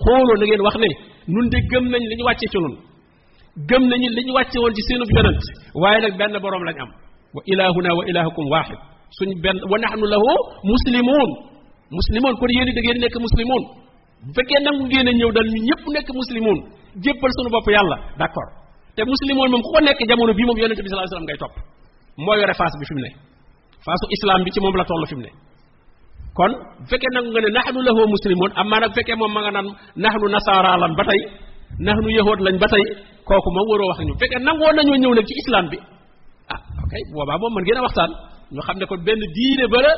xooloo 0.04 0.36
na 0.40 0.44
ngeen 0.48 0.62
wax 0.66 0.74
ne 0.82 0.88
nun 1.34 1.46
de 1.52 1.58
gëm 1.70 1.84
nañ 1.92 2.02
li 2.10 2.14
ñu 2.18 2.24
wàcce 2.28 2.46
ci 2.52 2.58
nun 2.64 2.74
gëm 3.68 3.82
nañu 3.90 4.08
li 4.16 4.22
ñu 4.26 4.32
wàcce 4.38 4.56
woon 4.62 4.72
ci 4.76 4.82
seenub 4.88 5.10
yonent 5.16 5.42
waaye 5.82 5.98
nag 6.04 6.14
benn 6.20 6.34
boroom 6.42 6.64
lañ 6.68 6.76
am 6.84 6.90
wa 7.36 7.40
ilahuna 7.52 7.90
wa 7.98 8.02
ilahukum 8.10 8.46
wahid 8.54 8.78
suñ 9.18 9.30
benn 9.44 9.58
wa 9.70 9.76
nahnu 9.82 10.04
lahu 10.12 10.32
muslimun 10.72 11.28
muslimun 11.98 12.34
kon 12.40 12.50
yéen 12.56 12.68
da 12.76 12.80
ngeen 12.84 12.98
nekk 13.04 13.16
muslimun 13.26 13.62
bu 14.24 14.30
fekkee 14.36 14.60
nangu 14.66 14.82
ngeen 14.90 15.08
a 15.10 15.12
ñëw 15.18 15.30
dal 15.36 15.48
ñu 15.54 15.60
ñëpp 15.68 15.82
nekk 15.94 16.08
muslimun 16.20 16.58
jébbal 17.04 17.30
suñu 17.36 17.50
bopp 17.54 17.68
yàlla 17.76 17.96
d'accord 18.20 18.50
te 18.96 19.02
muslimun 19.12 19.48
moom 19.52 19.62
ku 19.64 19.70
ko 19.74 19.80
nekk 19.86 20.00
jamono 20.08 20.32
bii 20.38 20.46
moom 20.48 20.58
yonent 20.62 20.80
bi 20.84 20.88
alayhi 20.90 21.06
wasallam 21.08 21.26
ngay 21.28 21.38
topp 21.42 21.54
moo 22.24 22.34
yore 22.40 22.54
face 22.60 22.76
bi 22.80 22.84
fi 22.88 22.94
mu 22.96 23.02
ne. 23.06 23.10
Faasu 23.84 24.04
islam 24.16 24.40
bi 24.44 24.50
ci 24.54 24.60
moom 24.60 24.76
la 24.80 24.84
toll 24.84 25.04
fi 25.10 25.14
mu 25.18 25.22
ne. 25.26 25.30
Kon 26.38 26.52
fekkee 26.90 27.10
nangu 27.14 27.30
nga 27.32 27.40
ne 27.44 27.50
nahnu 27.56 27.78
lahu 27.86 28.02
muslimun 28.14 28.50
amma 28.60 28.76
nag 28.82 28.92
fekkee 28.96 29.16
moom 29.20 29.32
ma 29.34 29.40
nga 29.44 29.52
naan 29.56 29.68
nahnu 30.04 30.26
nasaara 30.34 30.72
lan 30.82 30.92
ba 30.98 31.04
tey 31.10 31.20
nahnu 31.86 32.08
yahood 32.18 32.40
lañ 32.46 32.56
ba 32.62 32.66
tey 32.74 32.84
kooku 33.28 33.50
moom 33.56 33.66
waroo 33.70 33.88
wax 33.90 33.98
ñu 34.08 34.14
fekkee 34.20 34.40
nangoo 34.46 34.70
nañoo 34.76 34.98
ñëw 35.02 35.12
nag 35.18 35.26
ci 35.28 35.34
islam 35.42 35.64
bi 35.72 35.78
ah 36.54 36.60
ok 36.84 36.92
boobaa 37.14 37.38
moom 37.42 37.52
mën 37.54 37.62
ngeen 37.64 37.78
a 37.80 37.82
waxtaan 37.86 38.10
ñu 38.54 38.60
xam 38.66 38.76
ne 38.80 38.84
kon 38.90 39.00
benn 39.06 39.22
diine 39.36 39.64
ba 39.72 39.78
la 39.86 39.92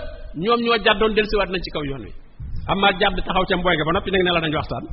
ñoom 0.44 0.60
ñoo 0.64 0.76
jàddoon 0.84 1.12
dellusiwaat 1.16 1.50
nañ 1.52 1.62
ci 1.64 1.70
kaw 1.74 1.84
yoon 1.90 2.02
wi. 2.06 2.12
Amma 2.72 2.88
jàdd 3.00 3.16
taxaw 3.26 3.44
ca 3.48 3.54
mboy 3.56 3.74
ga 3.78 3.84
ba 3.88 3.92
noppi 3.94 4.10
nag 4.10 4.22
ne 4.26 4.30
la 4.36 4.40
nañ 4.44 4.52
waxtaan 4.60 4.84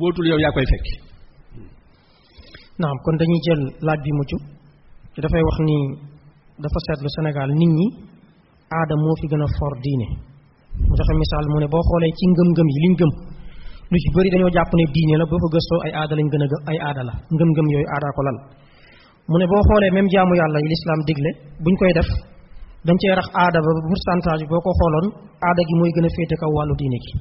bootul 0.00 0.26
yow 0.30 0.38
yaa 0.44 0.52
koy 0.56 0.64
naam 2.80 2.96
kon 3.04 3.16
dañuy 3.20 3.40
jël 3.46 3.62
laaj 3.86 3.98
bi 4.04 4.10
mucc 4.18 4.32
dafay 5.22 5.42
wax 5.48 5.56
ni 5.68 5.76
dafa 6.60 6.78
seetlu 6.86 7.08
Sénégal 7.16 7.48
nit 7.60 7.70
ñi 7.78 7.86
aada 8.78 8.94
moo 9.02 9.14
fi 9.20 9.26
gën 9.30 9.42
a 9.46 9.48
for 9.58 9.72
diine. 9.84 10.06
Mu 10.88 10.92
joxe 10.98 11.14
misaal 11.22 11.46
mu 11.52 11.58
ne 11.62 11.68
boo 11.72 11.82
xoolee 11.88 12.12
ci 12.18 12.24
ngëm-ngëm 12.32 12.68
yi 12.74 12.78
liñ 12.84 12.94
gëm 13.00 13.12
lu 13.92 13.96
ci 14.02 14.08
bëri 14.14 14.28
dañoo 14.32 14.50
jàpp 14.56 14.70
ne 14.78 14.84
diine 14.94 15.14
la 15.20 15.24
boo 15.30 15.38
ko 15.42 15.48
gëstoo 15.54 15.80
ay 15.86 15.92
aada 16.00 16.14
lañ 16.18 16.28
gën 16.32 16.42
a 16.44 16.46
ay 16.70 16.78
aada 16.88 17.02
la. 17.08 17.14
Ngëm-ngëm 17.34 17.66
yooyu 17.72 17.88
aadaa 17.94 18.12
ko 18.16 18.20
lal. 18.26 18.38
Mu 19.30 19.36
ne 19.40 19.46
boo 19.50 19.62
xoolee 19.68 19.92
même 19.96 20.08
jaamu 20.12 20.34
yàlla 20.40 20.58
yi 20.64 20.68
lislaam 20.72 21.00
digle 21.08 21.30
buñ 21.64 21.74
koy 21.80 21.92
def 21.98 22.08
dañ 22.86 22.96
cee 23.00 23.14
rax 23.18 23.28
aada 23.42 23.58
ba 23.64 23.70
pourcentage 23.88 24.44
boo 24.50 24.60
ko 24.64 24.70
xooloon 24.80 25.06
aada 25.46 25.60
gi 25.68 25.74
mooy 25.78 25.90
gën 25.94 26.06
a 26.08 26.10
féete 26.16 26.34
kaw 26.40 26.50
wàllu 26.56 26.74
diine 26.80 26.98
gi. 27.04 27.12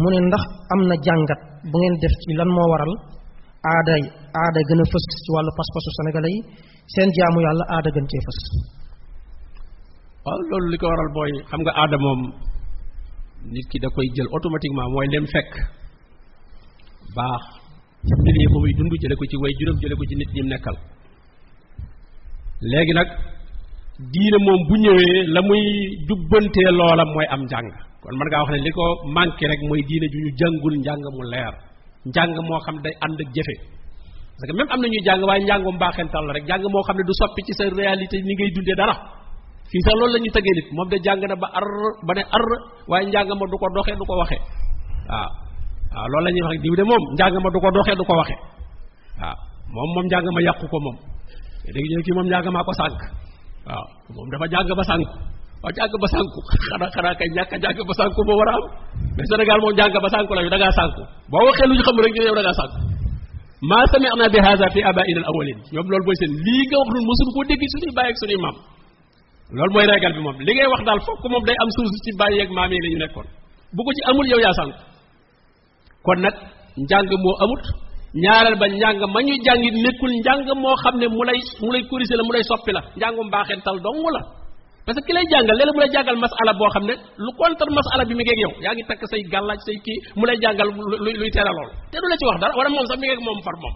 Mu 0.00 0.08
ne 0.12 0.18
ndax 0.28 0.42
am 0.74 0.80
na 0.90 0.94
jàngat 1.06 1.40
bu 1.70 1.76
ngeen 1.80 1.94
def 2.02 2.14
ci 2.22 2.30
lan 2.38 2.48
moo 2.56 2.66
waral 2.72 2.92
aada 3.74 3.94
aada 4.42 4.60
gën 4.68 4.80
a 4.82 4.84
fës 4.92 5.04
ci 5.24 5.28
wàllu 5.34 5.50
pas-pasu 5.58 5.90
sénégalais 5.98 6.34
yi? 6.36 6.40
Seen 6.94 7.08
jaamu 7.16 7.38
yàlla 7.46 7.64
aada 7.74 7.90
gën 7.94 8.06
cee 8.10 8.22
fës. 8.26 8.38
waaw 10.24 10.40
loolu 10.50 10.68
li 10.72 10.78
ko 10.80 10.86
waral 10.92 11.10
mooy 11.16 11.30
xam 11.50 11.60
nga 11.64 11.72
aada 11.82 11.96
moom 12.04 12.20
nit 13.52 13.66
ki 13.70 13.78
da 13.82 13.88
koy 13.94 14.06
jël 14.16 14.28
automatiquement 14.36 14.88
mooy 14.94 15.06
lem 15.12 15.26
fekk. 15.34 15.52
Baax. 17.16 17.42
Ci 18.06 18.14
milieu 18.24 18.48
ba 18.52 18.58
muy 18.62 18.72
dund 18.78 18.92
jële 19.02 19.14
ko 19.18 19.24
ci 19.30 19.36
way 19.42 19.52
juróom 19.58 19.76
jële 19.82 19.94
ko 19.98 20.04
ci 20.08 20.14
nit 20.20 20.30
ñi 20.34 20.42
nekkal. 20.50 20.76
Léegi 22.70 22.92
nag 22.98 23.08
diine 24.12 24.38
moom 24.46 24.60
bu 24.68 24.74
ñëwee 24.84 25.16
la 25.34 25.40
muy 25.48 25.60
jubbantee 26.08 26.70
loola 26.78 27.04
mooy 27.14 27.26
am 27.34 27.42
njàng. 27.48 27.68
Kon 28.02 28.14
man 28.18 28.28
ngaa 28.30 28.42
wax 28.42 28.50
ne 28.52 28.58
li 28.66 28.70
ko 28.78 28.84
manqué 29.16 29.44
rek 29.50 29.60
mooy 29.68 29.80
diine 29.88 30.06
ju 30.12 30.18
ñu 30.24 30.30
jàngul 30.40 30.74
njàng 30.84 31.02
mu 31.16 31.22
leer. 31.32 31.54
Njàng 32.08 32.32
moo 32.48 32.60
xam 32.64 32.76
day 32.84 32.94
ànd 33.04 33.18
ak 33.22 33.28
jëfe. 33.34 33.54
Parce 34.40 34.52
que 34.52 34.56
même 34.56 34.70
am 34.72 34.80
na 34.80 34.88
ñuy 34.88 35.02
jàng 35.04 35.20
waaye 35.28 35.44
njàngum 35.44 35.74
mbaaxental 35.76 36.24
la 36.26 36.32
rek. 36.32 36.44
Jàng 36.48 36.62
moo 36.72 36.82
xam 36.86 36.96
ne 36.96 37.02
du 37.08 37.12
soppi 37.20 37.42
ci 37.46 37.52
sa 37.58 37.64
réalité 37.76 38.16
ni 38.24 38.32
ngay 38.34 38.50
dundee 38.56 38.74
dara. 38.80 38.94
Fii 39.70 39.80
sax 39.84 39.94
loolu 40.00 40.12
la 40.14 40.18
ñu 40.18 40.30
nit. 40.56 40.66
Moom 40.76 40.88
de 40.88 40.96
jàng 41.04 41.20
na 41.28 41.36
ba 41.42 41.48
ar 41.58 41.66
ba 42.08 42.12
ne 42.16 42.22
ar 42.36 42.44
waaye 42.88 43.04
njàng 43.12 43.28
ma 43.40 43.44
du 43.52 43.56
ko 43.60 43.66
doxee 43.76 43.96
du 44.00 44.04
ko 44.08 44.14
waxee 44.20 44.40
waaw. 45.10 45.28
Waaw 45.92 46.06
loolu 46.12 46.24
la 46.24 46.30
ñuy 46.34 46.42
wax 46.48 46.56
diw 46.64 46.74
de 46.80 46.84
moom 46.90 47.02
njàng 47.18 47.34
ma 47.44 47.50
du 47.54 47.58
ko 47.60 47.68
doxee 47.76 47.96
du 48.00 48.04
ko 48.08 48.14
waxee 48.20 48.40
waaw. 49.20 49.36
Moom 49.74 49.88
moom 49.94 50.06
njàng 50.10 50.24
ma 50.36 50.40
yàqu 50.48 50.64
ko 50.72 50.78
moom. 50.84 50.96
Dégg 51.74 51.88
ñu 51.92 52.00
kii 52.04 52.14
moom 52.16 52.26
njàng 52.32 52.48
maa 52.56 52.64
ko 52.68 52.72
sànq. 52.80 52.96
Waaw. 53.68 53.84
Moom 54.16 54.26
dafa 54.32 54.46
jàng 54.52 54.72
ba 54.80 54.84
sànku 54.90 55.12
waaw 55.62 55.72
jàng 55.76 55.92
ba 56.02 56.08
sànku 56.14 56.38
xanaa 56.70 56.90
xanaa 56.96 57.14
kay 57.20 57.28
ñàkk 57.36 57.52
a 57.54 57.58
jàng 57.62 57.76
ba 57.88 57.94
sànku 58.00 58.20
moo 58.28 58.36
war 58.40 58.50
am. 58.56 58.62
Mais 59.16 59.26
Sénégal 59.30 59.58
moom 59.62 59.72
jàng 59.78 59.92
ba 60.04 60.08
sànku 60.14 60.32
la 60.36 60.42
yu 60.44 60.50
da 60.54 60.56
ngaa 60.58 60.72
sànku 60.78 61.02
boo 61.32 61.44
waxee 61.48 61.66
lu 61.68 61.74
ñu 61.76 61.82
xam 61.86 61.96
rek 62.04 62.12
ñu 62.16 62.22
yow 62.28 62.34
da 62.40 62.42
ngaa 62.48 62.99
maa 63.68 63.84
sami'na 63.92 64.26
bi 64.32 64.38
hadha 64.46 64.66
fi 64.74 64.80
abaina 64.90 65.18
al 65.22 65.26
awwalin 65.30 65.58
ñoom 65.74 65.86
loolu 65.90 66.04
mooy 66.06 66.16
seen 66.20 66.32
lii 66.46 66.62
nga 66.68 66.76
wax 66.80 66.88
nun 66.94 67.04
mosuñu 67.08 67.32
koo 67.36 67.44
dégg 67.50 67.62
suñuy 67.72 67.92
bàyyi 67.98 68.14
suñuy 68.22 68.40
maam. 68.44 68.56
Loolu 69.56 69.72
mooy 69.74 69.86
régal 69.90 70.12
bi 70.16 70.20
moom. 70.26 70.36
Li 70.46 70.52
ngay 70.54 70.68
wax 70.72 70.82
daal 70.88 71.00
fokk 71.06 71.22
moom 71.32 71.44
day 71.48 71.56
am 71.62 71.70
source 71.76 71.98
ci 72.04 72.10
bàyyi 72.20 72.40
ak 72.44 72.50
maam 72.56 72.70
nekkoon. 73.02 73.26
Bu 73.74 73.80
ko 73.84 73.90
ci 73.96 74.02
amul 74.10 74.26
yow 74.32 74.40
yaa 74.44 74.54
sànk 74.58 74.74
kon 76.04 76.18
nag 76.24 76.34
njàng 76.84 77.06
moo 77.24 77.36
amut. 77.44 77.64
Ñaareel 78.22 78.56
ba 78.60 78.66
njàng 78.68 78.98
ma 79.14 79.20
ñu 79.26 79.34
jàngit 79.46 79.74
nekkul 79.84 80.12
njàng 80.24 80.40
moo 80.62 80.74
xam 80.82 80.94
ne 81.00 81.06
mu 81.14 81.22
lay 81.28 81.38
mu 81.62 81.70
lay 81.74 81.82
corriger 81.90 82.16
la 82.18 82.24
mu 82.26 82.32
lay 82.32 82.42
soppi 82.50 82.72
la. 82.76 82.80
Njàngum 82.98 83.28
baaxeen 83.34 83.60
tal 83.64 83.78
dong 83.84 84.00
la. 84.16 84.20
Parce 84.86 84.98
que 85.00 85.06
ki 85.06 85.12
lay 85.16 85.24
jàngal 85.32 85.56
léeg-léeg 85.58 85.74
mu 85.76 85.80
lay 85.84 85.90
jàngal 85.94 86.16
masala 86.24 86.52
boo 86.58 86.68
xam 86.74 86.84
ne 86.88 86.94
lu 87.24 87.30
contre 87.38 87.68
masala 87.78 88.02
bi 88.08 88.14
mi 88.18 88.24
ngeeg 88.24 88.40
yow. 88.44 88.52
Yaa 88.64 88.72
ngi 88.74 88.84
takk 88.88 89.02
say 89.10 89.20
gàllaaj 89.32 89.60
say 89.66 89.76
kii 89.86 89.98
mu 90.18 90.24
lay 90.28 90.36
jàngal 90.42 90.68
luy 91.04 91.14
luy 91.20 91.30
tere 91.34 91.50
lool 91.58 91.70
te 91.90 91.96
du 92.02 92.06
la 92.10 92.16
ci 92.20 92.24
wax 92.28 92.38
dara 92.42 92.52
wala 92.58 92.68
moom 92.74 92.86
sax 92.90 92.98
mi 93.02 93.06
ngeeg 93.08 93.20
moom 93.26 93.38
far 93.46 93.56
moom. 93.62 93.74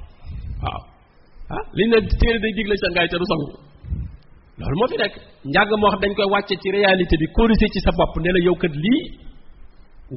Waaw. 0.64 0.80
Ah 1.54 1.64
liñ 1.78 1.88
ne 1.92 1.98
téere 2.20 2.38
day 2.44 2.52
digle 2.56 2.74
sa 2.82 2.86
ngaay 2.94 3.08
te 3.12 3.16
du 3.20 3.26
sangu. 3.32 3.48
Loolu 4.58 4.76
moo 4.80 4.88
fi 4.92 4.96
nekk. 5.02 5.14
Njàng 5.52 5.72
moo 5.80 5.90
xam 5.92 6.00
dañ 6.02 6.12
koy 6.16 6.28
wàcce 6.34 6.54
ci 6.62 6.68
réalité 6.76 7.14
bi 7.20 7.26
corriger 7.36 7.68
ci 7.74 7.80
sa 7.86 7.90
bopp 7.98 8.14
ne 8.24 8.30
la 8.36 8.40
yow 8.46 8.54
kat 8.62 8.74
lii 8.84 9.02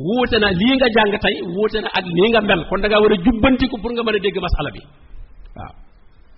wuute 0.06 0.38
na 0.44 0.50
lii 0.62 0.74
nga 0.80 0.88
jàng 0.96 1.12
tey 1.24 1.36
wuute 1.56 1.78
na 1.84 1.90
ak 1.98 2.06
lii 2.16 2.30
nga 2.34 2.42
mel. 2.50 2.62
Kon 2.70 2.80
da 2.84 2.88
ngaa 2.88 3.02
war 3.04 3.14
a 3.16 3.18
jubbantiku 3.26 3.76
pour 3.82 3.92
nga 3.96 4.04
mën 4.06 4.16
a 4.18 4.20
dégg 4.26 4.38
masala 4.48 4.70
bi 4.76 4.82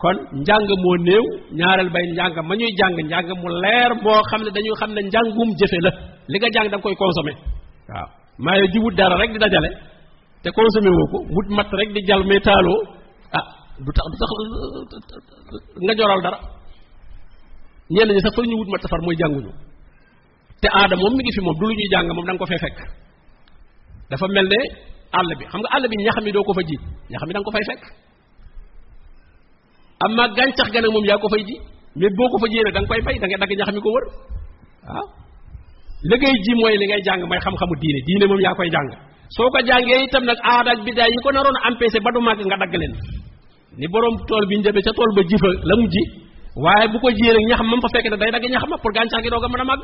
kon 0.02 0.16
njàng 0.46 0.64
moo 0.84 0.96
néew 1.08 1.24
ñaareel 1.60 1.90
bay 1.96 2.04
njàng 2.18 2.34
ma 2.48 2.54
ñuy 2.60 2.72
jàng 2.80 2.94
njàng 3.10 3.28
mu 3.42 3.48
leer 3.64 3.92
moo 4.04 4.22
xam 4.30 4.42
ne 4.46 4.50
dañuy 4.56 4.76
xam 4.80 4.90
ne 4.96 5.02
njàngum 5.12 5.50
la. 5.86 5.92
Li 6.32 6.38
nga 6.40 6.50
jàng 6.56 6.68
da 6.72 6.78
nga 6.78 6.84
koy 6.84 6.96
consommer. 7.02 7.36
Waaw. 7.90 8.90
Dara 8.98 9.16
rek 9.22 9.32
di 9.34 9.40
dajale 9.44 9.70
te 10.44 10.50
consommer 10.58 10.94
woo 11.00 11.20
wut 11.36 11.48
mat 11.58 11.68
rek 11.80 11.90
di 11.96 12.02
jal 12.08 12.22
mais 12.30 12.42
taaloo 12.48 12.80
ah 13.40 13.46
du 13.86 13.92
tax 13.98 14.06
du 14.12 14.18
tax 14.22 14.30
nga 15.86 15.94
joral 16.00 16.22
dara. 16.26 16.40
Ñenn 17.96 18.12
ñi 18.16 18.22
sax 18.26 18.34
fa 18.36 18.42
ñu 18.50 18.56
wut 18.60 18.70
mat 18.74 18.84
far 18.92 19.02
mooy 19.06 19.16
jànguñu. 19.22 19.52
Te 20.62 20.68
aada 20.80 20.96
moom 21.02 21.14
mi 21.18 21.22
ngi 21.24 21.32
fi 21.36 21.42
moom 21.46 21.56
du 21.60 21.66
lu 21.70 21.74
ñuy 21.80 21.90
jàng 21.94 22.08
moom 22.16 22.26
da 22.28 22.34
ko 22.42 22.46
fee 22.52 22.62
fekk. 22.64 22.78
Dafa 24.10 24.26
mel 24.36 24.48
ne 24.54 24.60
àll 25.20 25.30
bi 25.40 25.44
xam 25.52 25.60
nga 25.62 25.88
bi 25.92 25.96
ñax 26.06 26.18
mi 26.26 26.32
ko 26.48 26.54
fa 26.58 26.62
ji 26.70 26.76
ñax 27.12 27.22
mi 27.28 27.34
ko 27.48 27.52
fay 27.56 27.66
fekk 27.72 27.84
amma 30.06 30.24
gàncax 30.38 30.68
ga 30.74 30.80
nag 30.82 30.92
moom 30.96 31.06
yaa 31.10 31.18
ko 31.24 31.28
fay 31.34 31.44
ji. 31.48 31.56
Mais 32.00 32.12
boo 32.18 32.28
ko 32.32 32.38
fa 32.42 32.48
jiyee 32.52 32.64
nag 32.68 32.74
da 32.76 32.82
koy 32.90 33.02
bay 33.06 33.16
da 33.22 33.26
ngay 33.28 33.40
dagg 33.42 33.54
ñax 33.60 33.70
mi 33.76 33.82
ko 33.86 33.90
wër. 33.96 34.06
Waaw. 34.88 35.08
Li 36.10 36.16
ngay 36.22 36.36
ji 36.46 36.52
mooy 36.60 36.76
li 36.82 36.86
ngay 36.90 37.02
jàng 37.08 37.22
mooy 37.30 37.40
xam-xamu 37.46 37.76
diine. 37.82 38.00
Diine 38.08 38.26
moom 38.30 38.40
yaa 38.46 38.54
koy 38.60 38.70
jàng. 38.76 38.88
Soo 39.36 39.50
ko 39.54 39.60
jàngee 39.70 40.00
itam 40.08 40.24
nag 40.30 40.40
aada 40.54 40.72
ak 40.76 40.80
bidaay 40.86 41.10
yi 41.14 41.18
ko 41.24 41.30
naroon 41.32 41.58
a 41.60 41.62
empêché 41.70 42.00
ba 42.06 42.10
du 42.14 42.20
màgg 42.28 42.42
nga 42.50 42.58
dagg 42.62 42.76
leen. 42.82 42.94
Ni 43.80 43.86
borom 43.94 44.16
tool 44.28 44.44
bi 44.50 44.56
njëbe 44.60 44.80
ca 44.86 44.92
tool 44.98 45.12
ba 45.18 45.22
ji 45.30 45.36
fa 45.42 45.50
la 45.70 45.74
mu 45.80 45.86
ji 45.94 46.02
waaye 46.64 46.86
bu 46.92 46.98
ko 47.04 47.10
jiyee 47.18 47.42
ñax 47.50 47.62
mam 47.72 47.80
fa 47.84 47.90
fekk 47.94 48.06
ne 48.12 48.18
day 48.22 48.32
dagg 48.36 48.46
ñax 48.54 48.64
ma 48.72 48.78
pour 48.82 48.92
gi 48.94 49.00
a 49.00 49.06
mën 49.06 49.82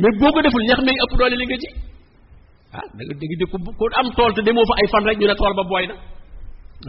mais 0.00 0.42
deful 0.44 0.62
ñax 0.68 0.80
mi 0.86 0.92
ëpp 1.04 1.12
doole 1.18 1.36
li 1.40 1.46
ji. 1.62 1.68
Ah 2.72 2.86
da 2.96 3.02
nga 3.04 3.14
dégg 3.20 3.44
ko 3.78 3.84
am 4.00 4.08
tool 4.16 4.32
te 4.36 4.40
demoo 4.46 4.64
fa 4.70 4.74
ay 4.80 4.86
fan 4.92 5.04
rek 5.08 5.18
ñu 5.20 5.26
ne 5.28 5.34
tool 5.40 5.54
ba 5.58 5.62
booy 5.70 5.84
na 5.90 5.94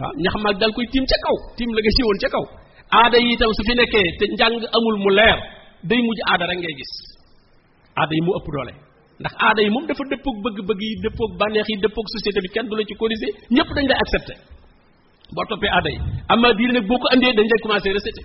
waaw 0.00 0.12
ñax 0.24 0.34
mag 0.44 0.56
dal 0.60 0.72
koy 0.76 0.86
tiim 0.92 1.04
ca 1.10 1.16
kaw 1.26 1.36
tiim 1.56 1.70
la 1.76 1.80
nga 1.84 1.92
siwoon 1.96 2.18
ca 2.22 2.28
kaw 2.34 2.44
aada 3.00 3.16
yi 3.24 3.28
itam 3.36 3.50
su 3.56 3.62
fi 3.68 3.72
nekkee 3.80 4.06
te 4.18 4.24
njàng 4.34 4.56
amul 4.76 4.96
mu 5.04 5.10
leer 5.18 5.38
day 5.88 6.00
mujj 6.06 6.20
aada 6.30 6.44
rek 6.50 6.58
ngay 6.62 6.74
gis 6.80 6.92
aada 8.00 8.12
yi 8.18 8.22
mu 8.26 8.32
ëpp 8.38 8.48
doole 8.54 8.72
ndax 9.20 9.34
aada 9.46 9.60
yi 9.66 9.70
moom 9.74 9.84
dafa 9.88 10.02
dëppoog 10.12 10.36
bëgg-bëgg 10.44 10.80
yi 10.88 10.94
dëppoog 11.04 11.30
bànneex 11.40 11.66
yi 11.72 11.76
dëppoog 11.84 12.06
société 12.14 12.38
bi 12.44 12.48
kenn 12.54 12.66
du 12.70 12.74
la 12.78 12.82
ci 12.88 12.94
corriger 13.00 13.32
ñëpp 13.56 13.70
dañ 13.76 13.84
lay 13.90 13.98
accepté 14.04 14.34
boo 15.34 15.44
toppee 15.50 15.70
aada 15.76 15.90
yi 15.94 15.98
amma 16.32 16.48
diine 16.58 16.72
nag 16.78 16.84
boo 16.90 16.98
ko 17.02 17.06
andee 17.14 17.32
dañ 17.38 17.46
lay 17.52 17.60
commencé 17.64 17.88
recété 17.98 18.22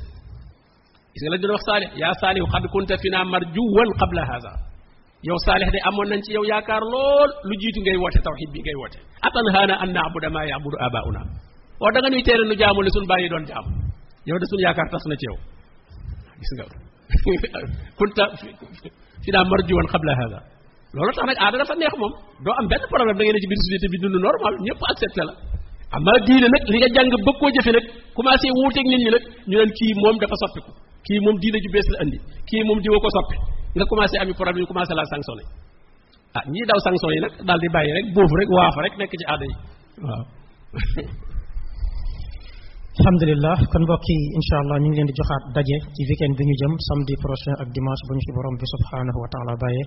gis 1.13 1.21
nga 1.23 1.29
la 1.33 1.37
doon 1.41 1.51
wax 1.55 1.63
saalih 1.69 1.89
yaa 2.01 2.13
saalih 2.21 2.41
xad 2.53 2.65
kunta 2.73 2.95
fi 3.01 3.07
naa 3.13 3.25
marjuwan 3.33 3.89
qabla 4.01 4.23
haza 4.31 4.51
yow 5.27 5.37
saalix 5.45 5.69
de 5.75 5.79
amoon 5.89 6.07
nañ 6.11 6.21
ci 6.25 6.31
yow 6.37 6.45
yaakaar 6.51 6.83
lool 6.93 7.29
lu 7.47 7.53
jiitu 7.61 7.79
ngay 7.85 7.97
woote 8.03 8.19
tawxid 8.25 8.49
bi 8.53 8.59
ngay 8.65 8.77
woote 8.81 8.97
atanhaana 9.27 9.75
an 9.83 9.89
naabuda 9.95 10.29
maa 10.35 10.45
yaabudu 10.51 10.77
abauna 10.87 11.21
waaw 11.81 11.91
da 11.93 11.99
nga 12.01 12.09
nuy 12.13 12.23
teere 12.27 12.43
nu 12.49 12.55
jaamu 12.61 12.79
li 12.85 12.91
suñ 12.95 13.05
bàyyi 13.11 13.27
doon 13.33 13.43
jaam. 13.49 13.65
Yow 14.29 14.37
de 14.41 14.45
suñ 14.51 14.59
yaakaar 14.65 14.87
tas 14.91 15.03
na 15.09 15.15
ci 15.21 15.25
yow. 15.29 15.37
Gis 16.39 16.51
nga 16.57 16.65
kunta 17.97 18.23
fi 19.23 19.29
naa 19.33 19.43
marjuwan 19.51 19.87
qabla 19.93 20.13
hada 20.19 20.39
loolu 20.95 21.11
tax 21.17 21.25
nag 21.29 21.37
aada 21.43 21.55
dafa 21.61 21.73
neex 21.81 21.93
moom. 22.01 22.13
Doo 22.45 22.53
am 22.59 22.65
benn 22.71 22.83
problème 22.91 23.17
da 23.19 23.23
ngeen 23.23 23.35
ne 23.35 23.41
ci 23.43 23.47
biir 23.51 23.59
société 23.65 23.85
bi 23.93 23.97
dund 24.03 24.17
normal 24.27 24.53
ñëpp 24.65 24.81
accepté 24.91 25.21
la. 25.29 25.33
Amma 25.95 26.11
diine 26.27 26.47
nag 26.53 26.63
li 26.71 26.77
nga 26.81 26.89
jàng 26.95 27.09
bëgg 27.27 27.37
koo 27.41 27.49
jëfe 27.55 27.71
nag 27.77 27.85
commencé 28.17 28.47
wuuteeg 28.57 28.85
nit 28.91 28.99
ñi 29.03 29.09
nag 29.15 29.23
ñu 29.49 29.55
leen 29.61 29.71
kii 29.77 29.93
moom 30.01 30.15
dafa 30.21 30.35
soppiku. 30.43 30.71
Kii 31.05 31.19
moom 31.25 31.35
diine 31.41 31.57
ju 31.63 31.69
bees 31.75 31.87
la 31.93 31.97
andi. 32.03 32.17
Kii 32.49 32.61
moom 32.67 32.79
diwa 32.83 32.97
ko 33.03 33.09
soppi. 33.17 33.35
Nga 33.75 33.85
commencé 33.91 34.15
ami 34.21 34.33
problème 34.39 34.57
ñu 34.61 34.67
commencé 34.71 34.93
la 34.99 35.03
sanctionné. 35.11 35.43
Ah 36.37 36.43
ñii 36.53 36.65
daw 36.69 36.79
sanction 36.85 37.11
yi 37.15 37.19
nag 37.25 37.33
daal 37.47 37.59
di 37.63 37.67
bàyyi 37.75 37.91
rek 37.97 38.05
boofu 38.15 38.35
rek 38.39 38.49
waafa 38.55 38.79
rek 38.85 38.93
nekk 38.99 39.13
ci 39.19 39.25
aada 39.31 39.45
yi. 39.49 39.55
Waaw 40.05 40.23
alhamdulilah 42.99 43.57
kon 43.71 43.83
mbokk 43.87 44.05
yi 44.11 44.17
incha 44.37 44.55
allah 44.61 44.77
ñu 44.83 44.87
ngi 44.91 44.97
leen 44.99 45.09
di 45.09 45.15
joxaat 45.19 45.43
daje 45.55 45.77
ci 45.95 46.01
weekend 46.09 46.33
bi 46.37 46.43
ñu 46.49 46.55
jëm 46.61 46.73
samedi 46.87 47.13
prochain 47.23 47.55
ak 47.63 47.67
dimanche 47.75 48.03
bu 48.07 48.11
ñu 48.15 48.21
ci 48.25 48.31
borom 48.35 48.55
bi 48.59 48.65
subhanahu 48.73 49.17
wa 49.23 49.29
taala 49.33 49.53
bàyyee 49.63 49.85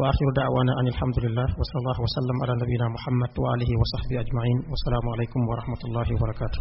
wa 0.00 0.04
axiru 0.10 0.32
daawana 0.38 0.72
an 0.80 0.86
alhamdulillah 0.92 1.48
wa 1.60 1.64
sallallahu 1.68 2.00
wa 2.06 2.10
sallam 2.16 2.36
ala 2.44 2.52
nabiyina 2.62 2.86
muhammad 2.96 3.32
wa 3.42 3.48
alihi 3.54 3.74
wa 3.80 3.86
sahbi 3.92 4.14
ajmain 4.24 4.56
wa 4.72 4.76
salaamu 4.84 5.08
alaykum 5.16 5.40
wa 5.50 5.54
rahmatullahi 5.60 6.10
wa 6.16 6.20
barakatuh 6.24 6.60